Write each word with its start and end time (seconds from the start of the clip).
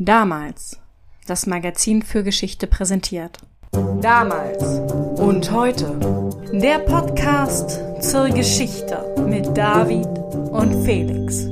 Damals. 0.00 0.80
Das 1.26 1.48
Magazin 1.48 2.02
für 2.02 2.22
Geschichte 2.22 2.68
präsentiert. 2.68 3.38
Damals 4.00 4.62
und 5.18 5.50
heute. 5.50 5.98
Der 6.52 6.78
Podcast 6.78 7.80
zur 8.00 8.28
Geschichte 8.28 9.16
mit 9.26 9.56
David 9.56 10.06
und 10.52 10.84
Felix. 10.84 11.48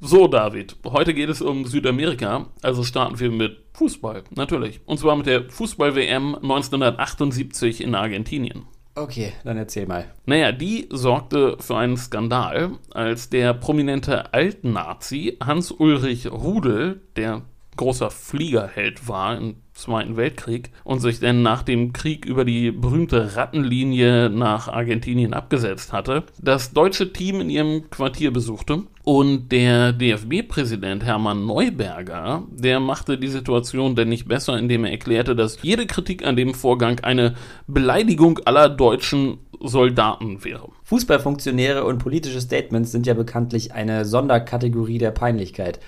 So, 0.00 0.26
David, 0.26 0.76
heute 0.86 1.12
geht 1.12 1.28
es 1.28 1.42
um 1.42 1.66
Südamerika, 1.66 2.46
also 2.62 2.82
starten 2.82 3.20
wir 3.20 3.30
mit 3.30 3.58
Fußball, 3.74 4.24
natürlich. 4.34 4.80
Und 4.86 4.98
zwar 4.98 5.14
mit 5.14 5.26
der 5.26 5.50
Fußball-WM 5.50 6.34
1978 6.36 7.82
in 7.82 7.94
Argentinien. 7.94 8.64
Okay, 8.94 9.34
dann 9.44 9.58
erzähl 9.58 9.86
mal. 9.86 10.06
Naja, 10.24 10.50
die 10.52 10.88
sorgte 10.90 11.58
für 11.60 11.76
einen 11.76 11.98
Skandal, 11.98 12.78
als 12.94 13.28
der 13.28 13.52
prominente 13.52 14.32
Altnazi 14.32 15.36
Hans-Ulrich 15.44 16.32
Rudel, 16.32 17.02
der 17.16 17.42
großer 17.76 18.10
Fliegerheld 18.10 19.08
war 19.08 19.36
im 19.36 19.56
Zweiten 19.72 20.16
Weltkrieg 20.16 20.70
und 20.84 21.00
sich 21.00 21.20
dann 21.20 21.42
nach 21.42 21.62
dem 21.62 21.92
Krieg 21.92 22.24
über 22.24 22.46
die 22.46 22.70
berühmte 22.70 23.36
Rattenlinie 23.36 24.30
nach 24.30 24.68
Argentinien 24.68 25.34
abgesetzt 25.34 25.92
hatte, 25.92 26.24
das 26.40 26.72
deutsche 26.72 27.12
Team 27.12 27.42
in 27.42 27.50
ihrem 27.50 27.90
Quartier 27.90 28.32
besuchte 28.32 28.84
und 29.04 29.52
der 29.52 29.92
DFB-Präsident 29.92 31.04
Hermann 31.04 31.44
Neuberger, 31.44 32.44
der 32.50 32.80
machte 32.80 33.18
die 33.18 33.28
Situation 33.28 33.94
denn 33.94 34.08
nicht 34.08 34.26
besser, 34.26 34.58
indem 34.58 34.84
er 34.84 34.92
erklärte, 34.92 35.36
dass 35.36 35.62
jede 35.62 35.86
Kritik 35.86 36.26
an 36.26 36.36
dem 36.36 36.54
Vorgang 36.54 37.00
eine 37.00 37.34
Beleidigung 37.66 38.40
aller 38.46 38.70
deutschen 38.70 39.38
Soldaten 39.60 40.44
wäre. 40.44 40.68
Fußballfunktionäre 40.84 41.84
und 41.84 41.98
politische 41.98 42.40
Statements 42.40 42.92
sind 42.92 43.06
ja 43.06 43.14
bekanntlich 43.14 43.72
eine 43.72 44.04
Sonderkategorie 44.04 44.98
der 44.98 45.10
Peinlichkeit. 45.10 45.80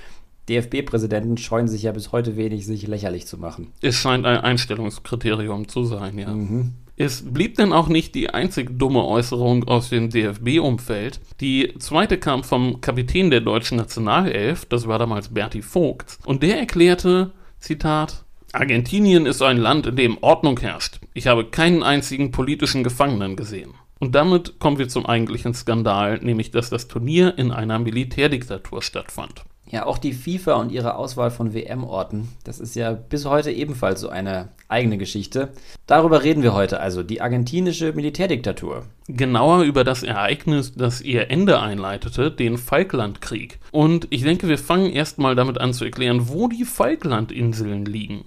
DFB-Präsidenten 0.48 1.37
scheuen 1.37 1.69
sich 1.69 1.83
ja 1.83 1.93
bis 1.93 2.12
heute 2.12 2.37
wenig, 2.37 2.66
sich 2.66 2.87
lächerlich 2.87 3.27
zu 3.27 3.38
machen. 3.38 3.73
Es 3.80 3.97
scheint 3.97 4.27
ein 4.27 4.38
Einstellungskriterium 4.38 5.69
zu 5.69 5.85
sein, 5.85 6.18
ja. 6.18 6.32
Mhm. 6.35 6.73
Es 7.01 7.23
blieb 7.32 7.55
denn 7.55 7.73
auch 7.73 7.87
nicht 7.87 8.16
die 8.16 8.30
einzig 8.30 8.77
dumme 8.77 9.05
Äußerung 9.05 9.68
aus 9.68 9.88
dem 9.88 10.10
DFB-Umfeld. 10.10 11.21
Die 11.40 11.73
zweite 11.79 12.18
kam 12.18 12.43
vom 12.43 12.80
Kapitän 12.80 13.30
der 13.30 13.40
deutschen 13.40 13.79
Nationalelf, 13.79 14.65
das 14.65 14.88
war 14.88 14.99
damals 14.99 15.29
Berti 15.29 15.63
Vogt, 15.63 16.18
und 16.24 16.43
der 16.43 16.59
erklärte, 16.59 17.30
Zitat, 17.60 18.24
Argentinien 18.52 19.27
ist 19.27 19.43
ein 19.43 19.59
Land, 19.59 19.87
in 19.87 19.95
dem 19.95 20.18
Ordnung 20.23 20.59
herrscht. 20.59 20.99
Ich 21.15 21.29
habe 21.29 21.45
keinen 21.45 21.85
einzigen 21.85 22.33
politischen 22.33 22.83
Gefangenen 22.83 23.37
gesehen. 23.37 23.74
Und 24.01 24.15
damit 24.15 24.59
kommen 24.59 24.79
wir 24.79 24.88
zum 24.88 25.07
eigentlichen 25.07 25.55
Skandal, 25.55 26.18
nämlich 26.23 26.51
dass 26.51 26.71
das 26.71 26.88
Turnier 26.88 27.37
in 27.37 27.52
einer 27.52 27.79
Militärdiktatur 27.79 28.83
stattfand. 28.83 29.45
Ja, 29.71 29.85
auch 29.85 29.99
die 29.99 30.15
FIFA 30.15 30.55
und 30.55 30.73
ihre 30.73 30.97
Auswahl 30.97 31.30
von 31.30 31.52
WM-Orten, 31.52 32.29
das 32.45 32.59
ist 32.59 32.74
ja 32.74 32.93
bis 32.93 33.27
heute 33.27 33.51
ebenfalls 33.51 34.01
so 34.01 34.09
eine 34.09 34.49
eigene 34.69 34.97
Geschichte. 34.97 35.51
Darüber 35.87 36.23
reden 36.23 36.43
wir 36.43 36.55
heute 36.55 36.80
also, 36.80 37.02
die 37.02 37.21
argentinische 37.21 37.93
Militärdiktatur. 37.93 38.85
Genauer 39.09 39.63
über 39.63 39.85
das 39.85 40.02
Ereignis, 40.02 40.74
das 40.74 41.01
ihr 41.01 41.30
Ende 41.30 41.61
einleitete, 41.61 42.30
den 42.30 42.57
Falklandkrieg. 42.57 43.59
Und 43.71 44.07
ich 44.11 44.23
denke, 44.23 44.49
wir 44.49 44.59
fangen 44.59 44.91
erstmal 44.91 45.35
damit 45.35 45.59
an 45.59 45.74
zu 45.74 45.85
erklären, 45.85 46.29
wo 46.29 46.49
die 46.49 46.65
Falklandinseln 46.65 47.85
liegen. 47.85 48.24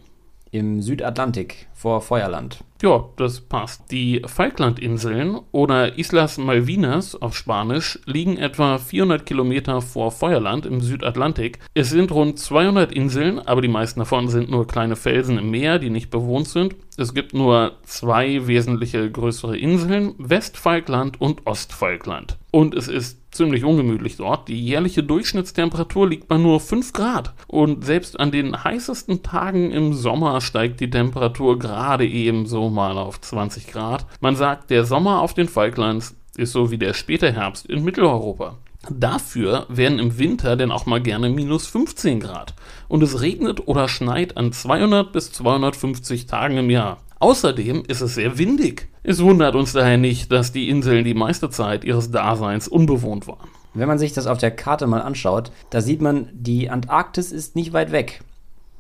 Im 0.52 0.82
Südatlantik 0.82 1.68
vor 1.74 2.02
Feuerland. 2.02 2.64
Ja, 2.82 3.06
das 3.16 3.42
passt. 3.42 3.92
Die 3.92 4.22
Falklandinseln 4.26 5.40
oder 5.52 5.98
Islas 5.98 6.38
Malvinas 6.38 7.16
auf 7.16 7.38
Spanisch 7.38 8.00
liegen 8.06 8.38
etwa 8.38 8.80
400 8.80 9.26
Kilometer 9.26 9.82
vor 9.82 10.12
Feuerland 10.12 10.66
im 10.66 10.82
Südatlantik. 10.82 11.60
Es 11.74 11.92
sind 11.92 12.12
rund 12.12 12.40
200 12.40 12.92
Inseln, 12.92 13.40
aber 13.40 13.62
die 13.62 13.68
meisten 13.68 14.00
davon 14.00 14.28
sind 14.30 14.50
nur 14.50 14.68
kleine 14.68 14.96
Felsen 14.96 15.38
im 15.38 15.52
Meer, 15.52 15.80
die 15.80 15.90
nicht 15.90 16.10
bewohnt 16.10 16.48
sind. 16.48 16.76
Es 16.98 17.14
gibt 17.14 17.34
nur 17.34 17.78
zwei 17.84 18.48
wesentliche 18.48 19.10
größere 19.10 19.58
Inseln, 19.58 20.16
Westfalkland 20.18 21.22
und 21.22 21.46
Ostfalkland. 21.46 22.38
Und 22.52 22.74
es 22.76 22.88
ist 22.88 23.21
ziemlich 23.32 23.64
ungemütlich 23.64 24.18
dort. 24.18 24.48
Die 24.48 24.62
jährliche 24.62 25.04
Durchschnittstemperatur 25.04 26.08
liegt 26.08 26.28
bei 26.28 26.38
nur 26.38 26.60
5 26.60 26.94
Grad. 26.94 27.34
Und 27.48 27.86
selbst 27.86 28.20
an 28.20 28.32
den 28.32 28.64
heißesten 28.64 29.24
Tagen 29.24 29.72
im 29.72 29.94
Sommer 29.94 30.42
steigt 30.42 30.80
die 30.80 30.90
Temperatur 30.90 31.58
gerade 31.58 32.08
eben 32.08 32.46
so 32.46 32.70
mal 32.70 32.98
auf 32.98 33.20
20 33.20 33.68
Grad. 33.68 34.06
Man 34.20 34.36
sagt, 34.36 34.70
der 34.70 34.86
Sommer 34.86 35.22
auf 35.22 35.34
den 35.34 35.48
Falklands 35.48 36.16
ist 36.38 36.52
so 36.52 36.72
wie 36.72 36.78
der 36.78 36.94
späte 36.94 37.32
Herbst 37.32 37.66
in 37.66 37.84
Mitteleuropa. 37.84 38.58
Dafür 38.90 39.68
werden 39.70 40.00
im 40.00 40.18
Winter 40.18 40.56
denn 40.56 40.72
auch 40.72 40.88
mal 40.88 41.02
gerne 41.02 41.30
minus 41.30 41.68
15 41.68 42.20
Grad. 42.20 42.56
Und 42.88 43.04
es 43.04 43.22
regnet 43.22 43.68
oder 43.68 43.88
schneit 43.88 44.38
an 44.38 44.52
200 44.52 45.12
bis 45.12 45.32
250 45.32 46.26
Tagen 46.26 46.58
im 46.58 46.70
Jahr. 46.70 46.98
Außerdem 47.20 47.84
ist 47.88 48.02
es 48.02 48.16
sehr 48.16 48.40
windig. 48.40 48.88
Es 49.04 49.24
wundert 49.24 49.56
uns 49.56 49.74
daher 49.74 49.98
nicht, 49.98 50.32
dass 50.32 50.52
die 50.52 50.70
Inseln 50.70 51.04
die 51.04 51.16
meiste 51.16 51.50
Zeit 51.50 51.84
ihres 51.84 52.12
Daseins 52.12 52.68
unbewohnt 52.68 53.26
waren. 53.28 53.50
Wenn 53.74 53.88
man 53.88 53.98
sich 53.98 54.14
das 54.14 54.28
auf 54.28 54.38
der 54.38 54.52
Karte 54.52 54.86
mal 54.86 55.02
anschaut, 55.02 55.52
da 55.72 55.82
sieht 55.82 56.02
man, 56.02 56.30
die 56.34 56.70
Antarktis 56.70 57.32
ist 57.32 57.56
nicht 57.56 57.74
weit 57.74 57.92
weg. 57.92 58.22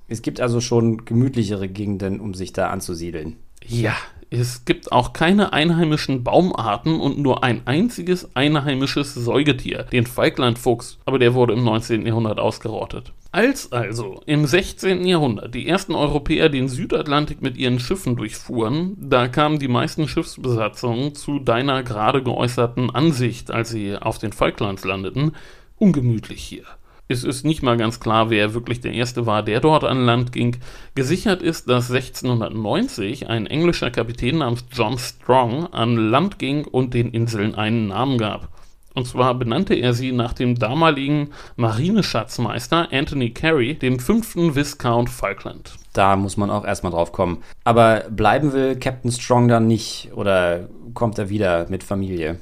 Es 0.07 0.21
gibt 0.21 0.39
also 0.39 0.61
schon 0.61 1.05
gemütlichere 1.05 1.67
Gegenden, 1.69 2.19
um 2.19 2.35
sich 2.35 2.53
da 2.53 2.69
anzusiedeln. 2.69 3.37
Ja, 3.65 3.95
es 4.33 4.63
gibt 4.63 4.93
auch 4.93 5.11
keine 5.11 5.51
einheimischen 5.51 6.23
Baumarten 6.23 7.01
und 7.01 7.19
nur 7.19 7.43
ein 7.43 7.67
einziges 7.67 8.33
einheimisches 8.33 9.13
Säugetier, 9.13 9.83
den 9.83 10.05
Falklandfuchs, 10.05 10.99
aber 11.05 11.19
der 11.19 11.33
wurde 11.33 11.53
im 11.53 11.65
19. 11.65 12.05
Jahrhundert 12.05 12.39
ausgerottet. 12.39 13.11
Als 13.33 13.73
also 13.73 14.21
im 14.25 14.45
16. 14.45 15.05
Jahrhundert 15.05 15.53
die 15.53 15.67
ersten 15.67 15.95
Europäer 15.95 16.47
den 16.47 16.69
Südatlantik 16.69 17.41
mit 17.41 17.57
ihren 17.57 17.79
Schiffen 17.79 18.15
durchfuhren, 18.15 18.95
da 18.99 19.27
kamen 19.27 19.59
die 19.59 19.67
meisten 19.67 20.07
Schiffsbesatzungen 20.07 21.13
zu 21.13 21.39
deiner 21.39 21.83
gerade 21.83 22.23
geäußerten 22.23 22.89
Ansicht, 22.89 23.51
als 23.51 23.69
sie 23.69 23.97
auf 23.97 24.17
den 24.17 24.31
Falklands 24.31 24.85
landeten, 24.85 25.33
ungemütlich 25.77 26.41
hier. 26.41 26.63
Es 27.11 27.23
ist 27.23 27.45
nicht 27.45 27.61
mal 27.61 27.77
ganz 27.77 27.99
klar, 27.99 28.29
wer 28.29 28.53
wirklich 28.53 28.81
der 28.81 28.93
Erste 28.93 29.25
war, 29.25 29.43
der 29.43 29.59
dort 29.59 29.83
an 29.83 30.05
Land 30.05 30.31
ging. 30.31 30.57
Gesichert 30.95 31.41
ist, 31.41 31.69
dass 31.69 31.91
1690 31.91 33.29
ein 33.29 33.45
englischer 33.45 33.91
Kapitän 33.91 34.39
namens 34.39 34.65
John 34.71 34.97
Strong 34.97 35.67
an 35.73 35.95
Land 35.95 36.39
ging 36.39 36.65
und 36.65 36.93
den 36.93 37.11
Inseln 37.11 37.55
einen 37.55 37.87
Namen 37.87 38.17
gab. 38.17 38.49
Und 38.93 39.07
zwar 39.07 39.35
benannte 39.35 39.73
er 39.73 39.93
sie 39.93 40.11
nach 40.11 40.33
dem 40.33 40.55
damaligen 40.55 41.29
Marineschatzmeister 41.55 42.89
Anthony 42.91 43.31
Carey, 43.31 43.75
dem 43.75 43.99
fünften 43.99 44.55
Viscount 44.55 45.09
Falkland. 45.09 45.75
Da 45.93 46.15
muss 46.15 46.35
man 46.35 46.49
auch 46.49 46.65
erstmal 46.65 46.91
drauf 46.91 47.11
kommen. 47.11 47.43
Aber 47.63 48.05
bleiben 48.09 48.51
will 48.53 48.75
Captain 48.77 49.11
Strong 49.11 49.47
dann 49.47 49.67
nicht 49.67 50.09
oder 50.13 50.67
kommt 50.93 51.17
er 51.19 51.29
wieder 51.29 51.67
mit 51.69 51.83
Familie? 51.83 52.39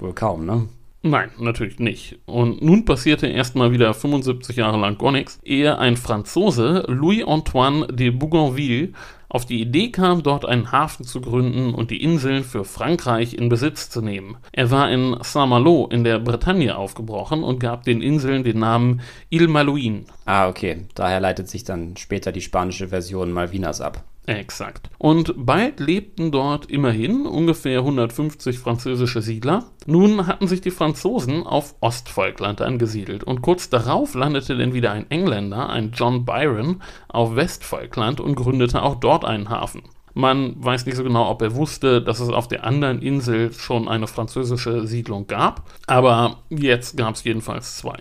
Wohl 0.00 0.12
kaum, 0.12 0.44
ne? 0.44 0.68
Nein, 1.04 1.30
natürlich 1.38 1.80
nicht. 1.80 2.20
Und 2.26 2.62
nun 2.62 2.84
passierte 2.84 3.26
erstmal 3.26 3.72
wieder 3.72 3.92
75 3.92 4.56
Jahre 4.56 4.78
lang 4.78 4.98
gar 4.98 5.10
nichts, 5.10 5.40
ehe 5.42 5.76
ein 5.78 5.96
Franzose, 5.96 6.84
Louis-Antoine 6.86 7.88
de 7.88 8.10
Bougainville, 8.10 8.92
auf 9.28 9.46
die 9.46 9.60
Idee 9.62 9.90
kam, 9.90 10.22
dort 10.22 10.44
einen 10.44 10.70
Hafen 10.70 11.04
zu 11.04 11.20
gründen 11.20 11.74
und 11.74 11.90
die 11.90 12.02
Inseln 12.02 12.44
für 12.44 12.64
Frankreich 12.64 13.34
in 13.34 13.48
Besitz 13.48 13.88
zu 13.88 14.02
nehmen. 14.02 14.36
Er 14.52 14.70
war 14.70 14.90
in 14.90 15.16
Saint-Malo 15.22 15.88
in 15.90 16.04
der 16.04 16.18
Bretagne 16.18 16.76
aufgebrochen 16.76 17.42
und 17.42 17.58
gab 17.58 17.82
den 17.82 18.02
Inseln 18.02 18.44
den 18.44 18.58
Namen 18.58 19.00
Ile 19.30 19.48
Malouine. 19.48 20.04
Ah, 20.26 20.48
okay. 20.48 20.84
Daher 20.94 21.18
leitet 21.18 21.48
sich 21.48 21.64
dann 21.64 21.96
später 21.96 22.30
die 22.30 22.42
spanische 22.42 22.88
Version 22.88 23.32
Malvinas 23.32 23.80
ab. 23.80 24.04
Exakt. 24.26 24.88
Und 24.98 25.34
bald 25.36 25.80
lebten 25.80 26.30
dort 26.30 26.66
immerhin 26.66 27.26
ungefähr 27.26 27.80
150 27.80 28.56
französische 28.56 29.20
Siedler. 29.20 29.64
Nun 29.86 30.28
hatten 30.28 30.46
sich 30.46 30.60
die 30.60 30.70
Franzosen 30.70 31.44
auf 31.44 31.74
Ostfalkland 31.80 32.60
angesiedelt 32.60 33.24
und 33.24 33.42
kurz 33.42 33.68
darauf 33.68 34.14
landete 34.14 34.56
dann 34.56 34.74
wieder 34.74 34.92
ein 34.92 35.10
Engländer, 35.10 35.68
ein 35.70 35.90
John 35.92 36.24
Byron, 36.24 36.82
auf 37.08 37.34
Westfalkland 37.34 38.20
und 38.20 38.36
gründete 38.36 38.82
auch 38.82 38.94
dort 38.94 39.24
einen 39.24 39.48
Hafen. 39.48 39.82
Man 40.14 40.62
weiß 40.62 40.86
nicht 40.86 40.96
so 40.96 41.02
genau, 41.02 41.28
ob 41.28 41.42
er 41.42 41.56
wusste, 41.56 42.00
dass 42.02 42.20
es 42.20 42.28
auf 42.28 42.46
der 42.46 42.64
anderen 42.64 43.00
Insel 43.00 43.52
schon 43.52 43.88
eine 43.88 44.06
französische 44.06 44.86
Siedlung 44.86 45.26
gab, 45.26 45.68
aber 45.86 46.42
jetzt 46.50 46.96
gab 46.96 47.14
es 47.14 47.24
jedenfalls 47.24 47.78
zwei. 47.78 47.96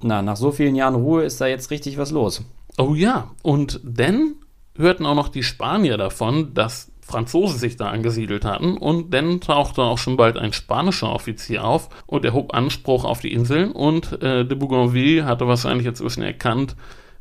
Na, 0.00 0.22
nach 0.22 0.36
so 0.36 0.52
vielen 0.52 0.76
Jahren 0.76 0.94
Ruhe 0.94 1.24
ist 1.24 1.40
da 1.40 1.46
jetzt 1.46 1.70
richtig 1.70 1.98
was 1.98 2.12
los. 2.12 2.42
Oh 2.78 2.94
ja, 2.94 3.32
und 3.42 3.80
denn 3.82 4.36
hörten 4.80 5.06
auch 5.06 5.14
noch 5.14 5.28
die 5.28 5.42
Spanier 5.42 5.96
davon, 5.96 6.54
dass 6.54 6.90
Franzosen 7.10 7.58
sich 7.58 7.76
da 7.76 7.88
angesiedelt 7.88 8.44
hatten 8.44 8.76
und 8.76 9.12
dann 9.12 9.40
tauchte 9.40 9.82
auch 9.82 9.98
schon 9.98 10.16
bald 10.16 10.38
ein 10.38 10.52
spanischer 10.52 11.12
Offizier 11.12 11.64
auf 11.64 11.88
und 12.06 12.24
erhob 12.24 12.54
Anspruch 12.54 13.04
auf 13.04 13.20
die 13.20 13.32
Inseln 13.32 13.72
und 13.72 14.22
äh, 14.22 14.44
de 14.44 14.56
Bougainville 14.56 15.24
hatte 15.24 15.48
wahrscheinlich 15.48 15.86
inzwischen 15.86 16.22
erkannt, 16.22 16.76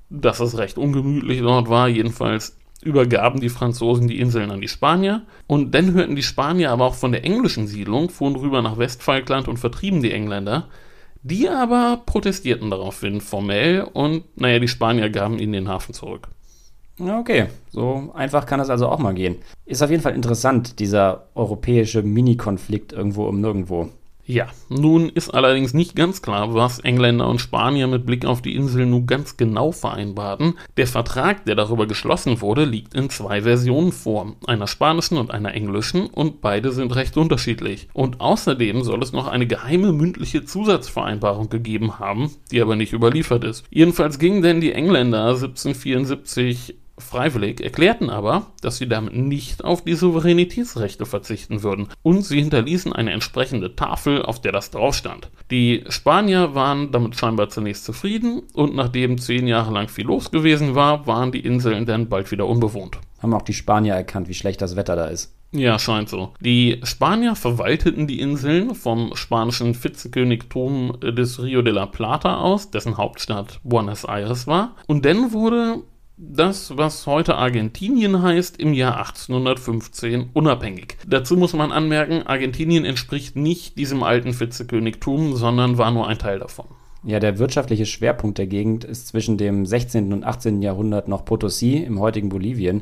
dass 0.09 0.39
es 0.39 0.57
recht 0.57 0.77
ungemütlich 0.77 1.41
dort 1.41 1.69
war. 1.69 1.87
Jedenfalls 1.87 2.57
übergaben 2.81 3.41
die 3.41 3.49
Franzosen 3.49 4.07
die 4.07 4.19
Inseln 4.19 4.51
an 4.51 4.61
die 4.61 4.67
Spanier 4.67 5.23
und 5.47 5.73
dann 5.73 5.93
hörten 5.93 6.15
die 6.15 6.23
Spanier 6.23 6.71
aber 6.71 6.85
auch 6.85 6.95
von 6.95 7.11
der 7.11 7.25
englischen 7.25 7.67
Siedlung, 7.67 8.09
fuhren 8.09 8.35
rüber 8.35 8.61
nach 8.61 8.77
Westfalkland 8.77 9.47
und 9.47 9.57
vertrieben 9.57 10.01
die 10.01 10.11
Engländer. 10.11 10.67
Die 11.21 11.49
aber 11.49 12.01
protestierten 12.05 12.69
daraufhin 12.69 13.19
formell 13.19 13.81
und 13.81 14.23
naja, 14.39 14.59
die 14.59 14.69
Spanier 14.69 15.09
gaben 15.09 15.37
ihnen 15.37 15.51
den 15.51 15.67
Hafen 15.67 15.93
zurück. 15.93 16.29
Okay, 16.99 17.47
so 17.71 18.11
einfach 18.13 18.45
kann 18.45 18.59
es 18.59 18.69
also 18.69 18.87
auch 18.87 18.99
mal 18.99 19.13
gehen. 19.13 19.37
Ist 19.65 19.81
auf 19.81 19.89
jeden 19.89 20.03
Fall 20.03 20.15
interessant, 20.15 20.79
dieser 20.79 21.27
europäische 21.33 22.03
Mini-Konflikt 22.03 22.91
irgendwo 22.91 23.25
um 23.25 23.39
nirgendwo. 23.39 23.89
Ja, 24.31 24.45
nun 24.69 25.09
ist 25.09 25.31
allerdings 25.31 25.73
nicht 25.73 25.95
ganz 25.95 26.21
klar, 26.21 26.53
was 26.53 26.77
Engländer 26.77 27.27
und 27.27 27.41
Spanier 27.41 27.87
mit 27.87 28.05
Blick 28.05 28.25
auf 28.25 28.43
die 28.43 28.55
Insel 28.55 28.85
nun 28.85 29.07
ganz 29.07 29.37
genau 29.37 29.71
vereinbarten. 29.71 30.53
Der 30.77 30.85
Vertrag, 30.85 31.45
der 31.45 31.55
darüber 31.55 31.87
geschlossen 31.87 32.39
wurde, 32.39 32.63
liegt 32.63 32.93
in 32.93 33.09
zwei 33.09 33.41
Versionen 33.41 33.91
vor, 33.91 34.35
einer 34.45 34.67
spanischen 34.67 35.17
und 35.17 35.31
einer 35.31 35.55
englischen, 35.55 36.05
und 36.05 36.41
beide 36.41 36.71
sind 36.73 36.95
recht 36.95 37.17
unterschiedlich. 37.17 37.87
Und 37.91 38.21
außerdem 38.21 38.83
soll 38.83 39.01
es 39.01 39.13
noch 39.13 39.25
eine 39.25 39.47
geheime 39.47 39.93
mündliche 39.93 40.45
Zusatzvereinbarung 40.45 41.49
gegeben 41.49 41.97
haben, 41.97 42.29
die 42.51 42.61
aber 42.61 42.75
nicht 42.75 42.93
überliefert 42.93 43.43
ist. 43.43 43.65
Jedenfalls 43.71 44.19
gingen 44.19 44.43
denn 44.43 44.61
die 44.61 44.73
Engländer 44.73 45.29
1774 45.29 46.75
freiwillig, 46.99 47.61
erklärten 47.61 48.09
aber, 48.09 48.47
dass 48.61 48.77
sie 48.77 48.87
damit 48.87 49.15
nicht 49.15 49.63
auf 49.63 49.83
die 49.83 49.95
Souveränitätsrechte 49.95 51.05
verzichten 51.05 51.63
würden 51.63 51.87
und 52.03 52.23
sie 52.23 52.39
hinterließen 52.39 52.93
eine 52.93 53.11
entsprechende 53.11 53.75
Tafel, 53.75 54.21
auf 54.21 54.41
der 54.41 54.51
das 54.51 54.71
drauf 54.71 54.95
stand. 54.95 55.29
Die 55.51 55.83
Spanier 55.89 56.55
waren 56.55 56.91
damit 56.91 57.15
scheinbar 57.15 57.49
zunächst 57.49 57.85
zufrieden 57.85 58.43
und 58.53 58.75
nachdem 58.75 59.17
zehn 59.17 59.47
Jahre 59.47 59.73
lang 59.73 59.87
viel 59.87 60.05
los 60.05 60.31
gewesen 60.31 60.75
war, 60.75 61.07
waren 61.07 61.31
die 61.31 61.45
Inseln 61.45 61.85
dann 61.85 62.09
bald 62.09 62.31
wieder 62.31 62.45
unbewohnt. 62.47 62.99
Haben 63.21 63.33
auch 63.33 63.41
die 63.41 63.53
Spanier 63.53 63.95
erkannt, 63.95 64.29
wie 64.29 64.33
schlecht 64.33 64.61
das 64.61 64.75
Wetter 64.75 64.95
da 64.95 65.05
ist. 65.05 65.33
Ja, 65.51 65.79
scheint 65.79 66.09
so. 66.09 66.33
Die 66.39 66.79
Spanier 66.83 67.35
verwalteten 67.35 68.05
die 68.05 68.19
Inseln 68.19 68.75
vom 68.75 69.15
spanischen 69.15 69.73
Vizekönigtum 69.73 70.99
des 70.99 71.41
Rio 71.41 71.63
de 71.63 71.73
la 71.73 71.87
Plata 71.87 72.37
aus, 72.37 72.69
dessen 72.69 72.97
Hauptstadt 72.97 73.59
Buenos 73.63 74.03
Aires 74.03 74.45
war. 74.45 74.75
Und 74.85 75.05
dann 75.05 75.33
wurde 75.33 75.81
das, 76.21 76.75
was 76.75 77.07
heute 77.07 77.35
Argentinien 77.35 78.21
heißt, 78.21 78.59
im 78.59 78.73
Jahr 78.73 78.97
1815 78.97 80.31
unabhängig. 80.33 80.97
Dazu 81.07 81.37
muss 81.37 81.53
man 81.53 81.71
anmerken, 81.71 82.23
Argentinien 82.27 82.83
entspricht 82.83 83.37
nicht 83.37 83.77
diesem 83.77 84.03
alten 84.03 84.37
Vizekönigtum, 84.37 85.37
sondern 85.37 85.77
war 85.77 85.91
nur 85.91 86.07
ein 86.09 86.19
Teil 86.19 86.39
davon. 86.39 86.65
Ja, 87.05 87.21
der 87.21 87.39
wirtschaftliche 87.39 87.85
Schwerpunkt 87.85 88.37
der 88.37 88.47
Gegend 88.47 88.83
ist 88.83 89.07
zwischen 89.07 89.37
dem 89.37 89.65
16. 89.65 90.11
und 90.11 90.25
18. 90.25 90.61
Jahrhundert 90.61 91.07
noch 91.07 91.23
Potosí 91.23 91.81
im 91.81 92.01
heutigen 92.01 92.27
Bolivien. 92.27 92.81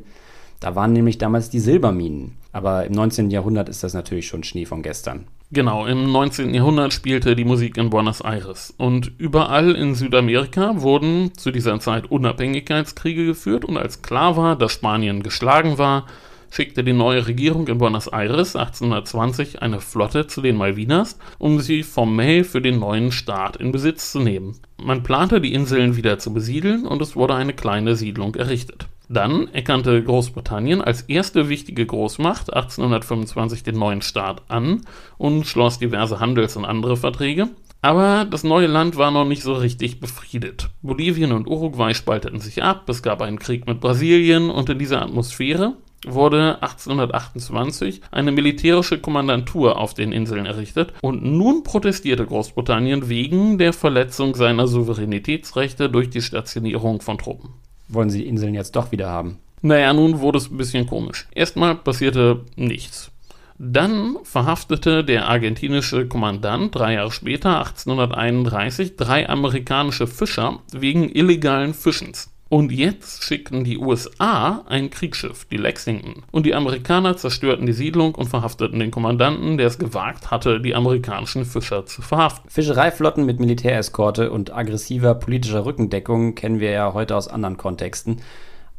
Da 0.60 0.76
waren 0.76 0.94
nämlich 0.94 1.20
damals 1.20 1.52
die 1.52 1.60
Silberminen. 1.60 2.38
Aber 2.58 2.88
im 2.88 2.94
19. 2.94 3.30
Jahrhundert 3.30 3.70
ist 3.70 3.84
das 3.84 3.94
natürlich 3.94 4.26
schon 4.26 4.44
Schnee 4.44 4.66
von 4.66 4.82
gestern. 4.82 5.28
Genau, 5.52 5.86
im 5.86 6.12
19. 6.12 6.56
Jahrhundert 6.56 6.92
spielte 6.92 7.36
die 7.36 7.46
Musik 7.46 7.78
in 7.78 7.92
Buenos 7.92 8.22
Aires. 8.22 8.74
Und 8.80 9.12
überall 9.20 9.76
in 9.76 9.94
Südamerika 9.94 10.82
wurden 10.82 11.38
zu 11.38 11.52
dieser 11.52 11.80
Zeit 11.80 12.10
Unabhängigkeitskriege 12.10 13.28
geführt 13.28 13.64
und 13.64 13.78
als 13.78 14.02
klar 14.02 14.38
war, 14.38 14.56
dass 14.56 14.72
Spanien 14.72 15.22
geschlagen 15.22 15.78
war, 15.78 16.08
schickte 16.50 16.84
die 16.84 16.94
neue 16.94 17.28
Regierung 17.28 17.68
in 17.68 17.78
Buenos 17.78 18.08
Aires 18.08 18.56
1820 18.56 19.62
eine 19.62 19.80
Flotte 19.80 20.26
zu 20.26 20.42
den 20.42 20.56
Malvinas, 20.56 21.20
um 21.38 21.60
sie 21.60 21.84
formell 21.84 22.44
für 22.44 22.64
den 22.64 22.80
neuen 22.80 23.12
Staat 23.12 23.58
in 23.58 23.72
Besitz 23.72 24.12
zu 24.12 24.20
nehmen. 24.20 24.58
Man 24.82 25.04
plante, 25.04 25.42
die 25.42 25.54
Inseln 25.54 25.96
wieder 25.96 26.18
zu 26.18 26.34
besiedeln 26.34 26.88
und 26.88 27.04
es 27.04 27.16
wurde 27.16 27.36
eine 27.36 27.54
kleine 27.54 27.96
Siedlung 27.96 28.34
errichtet. 28.34 28.88
Dann 29.10 29.48
erkannte 29.54 30.04
Großbritannien 30.04 30.82
als 30.82 31.04
erste 31.04 31.48
wichtige 31.48 31.86
Großmacht 31.86 32.54
1825 32.54 33.64
den 33.64 33.76
neuen 33.76 34.02
Staat 34.02 34.44
an 34.50 34.82
und 35.18 35.48
schloss 35.48 35.80
diverse 35.80 36.20
Handels- 36.20 36.58
und 36.58 36.66
andere 36.66 36.98
Verträge. 36.98 37.50
Aber 37.82 38.26
das 38.26 38.44
neue 38.44 38.68
Land 38.68 38.98
war 38.98 39.12
noch 39.12 39.26
nicht 39.26 39.44
so 39.44 39.54
richtig 39.54 40.02
befriedet. 40.02 40.70
Bolivien 40.82 41.32
und 41.32 41.48
Uruguay 41.48 41.94
spalteten 41.94 42.42
sich 42.42 42.64
ab, 42.64 42.90
es 42.90 43.02
gab 43.02 43.22
einen 43.22 43.40
Krieg 43.40 43.66
mit 43.66 43.80
Brasilien 43.80 44.50
und 44.50 44.70
in 44.70 44.80
dieser 44.80 45.02
Atmosphäre 45.02 45.76
wurde 46.06 46.62
1828 46.62 48.02
eine 48.12 48.32
militärische 48.32 49.00
Kommandantur 49.00 49.78
auf 49.80 49.94
den 49.94 50.12
Inseln 50.12 50.46
errichtet 50.46 50.94
und 51.02 51.24
nun 51.24 51.64
protestierte 51.64 52.26
Großbritannien 52.26 53.10
wegen 53.10 53.58
der 53.58 53.74
Verletzung 53.74 54.36
seiner 54.36 54.68
Souveränitätsrechte 54.68 55.90
durch 55.90 56.10
die 56.10 56.22
Stationierung 56.22 57.02
von 57.02 57.18
Truppen 57.18 57.54
wollen 57.88 58.10
sie 58.10 58.20
die 58.20 58.28
Inseln 58.28 58.54
jetzt 58.54 58.76
doch 58.76 58.92
wieder 58.92 59.10
haben. 59.10 59.40
Naja, 59.62 59.94
nun 59.94 60.20
wurde 60.20 60.38
es 60.38 60.52
ein 60.52 60.58
bisschen 60.58 60.86
komisch. 60.88 61.28
Erstmal 61.34 61.76
passierte 61.76 62.46
nichts. 62.56 63.12
Dann 63.60 64.18
verhaftete 64.24 65.04
der 65.04 65.28
argentinische 65.28 66.08
Kommandant 66.08 66.76
drei 66.76 66.94
Jahre 66.94 67.12
später, 67.12 67.58
1831, 67.58 68.98
drei 68.98 69.28
amerikanische 69.28 70.06
Fischer 70.06 70.60
wegen 70.72 71.10
illegalen 71.10 71.74
Fischens. 71.74 72.32
Und 72.50 72.72
jetzt 72.72 73.24
schickten 73.24 73.64
die 73.64 73.78
USA 73.78 74.64
ein 74.68 74.90
Kriegsschiff, 74.90 75.46
die 75.46 75.58
Lexington. 75.58 76.24
Und 76.32 76.46
die 76.46 76.56
Amerikaner 76.56 77.18
zerstörten 77.18 77.66
die 77.66 77.74
Siedlung 77.74 78.16
und 78.16 78.30
verhafteten 78.30 78.80
den 78.80 78.92
Kommandanten, 78.92 79.58
der 79.58 79.68
es 79.68 79.80
gewagt 79.80 80.32
hatte, 80.32 80.62
die 80.62 80.76
amerikanischen 80.76 81.46
Fischer 81.46 81.86
zu 81.86 82.02
verhaften. 82.02 82.50
Fischereiflotten 82.50 83.26
mit 83.26 83.40
Militäreskorte 83.40 84.32
und 84.32 84.54
aggressiver 84.54 85.16
politischer 85.16 85.66
Rückendeckung 85.66 86.36
kennen 86.36 86.60
wir 86.60 86.72
ja 86.72 86.94
heute 86.94 87.16
aus 87.16 87.28
anderen 87.28 87.58
Kontexten. 87.58 88.22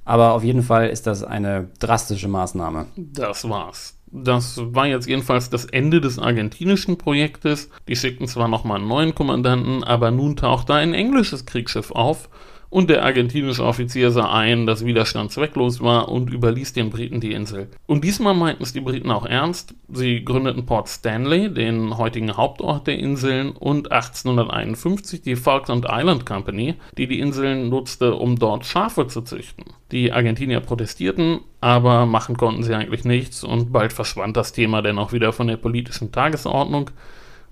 Aber 0.07 0.33
auf 0.33 0.43
jeden 0.43 0.63
Fall 0.63 0.89
ist 0.89 1.07
das 1.07 1.23
eine 1.23 1.69
drastische 1.81 2.29
Maßnahme. 2.29 2.87
Das 2.97 3.47
war's. 3.47 3.99
Das 4.11 4.59
war 4.59 4.87
jetzt 4.87 5.07
jedenfalls 5.07 5.51
das 5.51 5.67
Ende 5.67 6.01
des 6.01 6.19
argentinischen 6.19 6.97
Projektes. 6.97 7.69
Die 7.89 7.97
schickten 7.97 8.27
zwar 8.27 8.49
nochmal 8.49 8.79
einen 8.79 8.89
neuen 8.89 9.15
Kommandanten, 9.15 9.85
aber 9.85 10.11
nun 10.11 10.37
taucht 10.37 10.71
da 10.71 10.77
ein 10.77 10.95
englisches 10.95 11.45
Kriegsschiff 11.45 11.91
auf 11.91 12.31
und 12.71 12.91
der 12.91 13.03
argentinische 13.03 13.65
Offizier 13.65 14.11
sah 14.11 14.31
ein, 14.31 14.67
dass 14.67 14.85
Widerstand 14.85 15.31
zwecklos 15.33 15.81
war 15.81 16.09
und 16.09 16.31
überließ 16.31 16.75
den 16.75 16.91
Briten 16.91 17.21
die 17.21 17.33
Insel. 17.33 17.69
Und 17.87 18.05
diesmal 18.05 18.35
meinten 18.35 18.63
es 18.63 18.73
die 18.73 18.81
Briten 18.81 19.11
auch 19.11 19.25
ernst. 19.25 19.75
Sie 19.91 20.25
gründeten 20.25 20.67
Port 20.67 20.89
Stanley, 20.89 21.53
den 21.53 21.97
heutigen 21.97 22.37
Hauptort 22.37 22.87
der 22.87 22.99
Inseln, 22.99 23.53
und 23.53 23.91
1851 23.91 25.23
die 25.23 25.37
Falkland 25.37 25.87
Island 25.89 26.27
Company, 26.27 26.75
die 26.97 27.07
die 27.07 27.21
Inseln 27.21 27.71
nutzte, 27.71 28.15
um 28.15 28.39
dort 28.39 28.67
Schafe 28.67 29.07
zu 29.07 29.23
züchten. 29.23 29.65
Die 29.91 30.13
Argentinier 30.13 30.61
protestierten, 30.61 31.41
aber 31.63 32.05
machen 32.05 32.37
konnten 32.37 32.63
sie 32.63 32.75
eigentlich 32.75 33.05
nichts 33.05 33.43
und 33.43 33.73
bald 33.73 33.95
verschwand 33.95 34.37
das 34.37 34.53
Thema 34.53 34.83
dann 34.83 34.99
auch 34.99 35.13
wieder 35.13 35.33
von 35.33 35.47
der 35.47 35.57
politischen 35.57 36.13
Tagesordnung. 36.13 36.91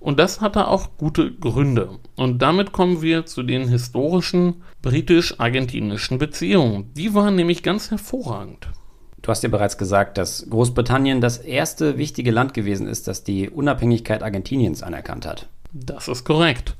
Und 0.06 0.20
das 0.20 0.40
hatte 0.40 0.68
auch 0.68 0.90
gute 0.98 1.32
Gründe. 1.32 1.98
Und 2.14 2.40
damit 2.40 2.70
kommen 2.70 3.02
wir 3.02 3.26
zu 3.26 3.42
den 3.42 3.66
historischen 3.66 4.62
britisch-argentinischen 4.80 6.18
Beziehungen. 6.18 6.94
Die 6.94 7.12
waren 7.12 7.34
nämlich 7.34 7.64
ganz 7.64 7.90
hervorragend. 7.90 8.68
Du 9.20 9.30
hast 9.30 9.42
ja 9.42 9.48
bereits 9.48 9.78
gesagt, 9.78 10.16
dass 10.16 10.46
Großbritannien 10.48 11.20
das 11.20 11.38
erste 11.38 11.98
wichtige 11.98 12.30
Land 12.30 12.54
gewesen 12.54 12.86
ist, 12.86 13.08
das 13.08 13.24
die 13.24 13.50
Unabhängigkeit 13.50 14.22
Argentiniens 14.22 14.84
anerkannt 14.84 15.26
hat. 15.26 15.48
Das 15.72 16.06
ist 16.06 16.22
korrekt. 16.22 16.76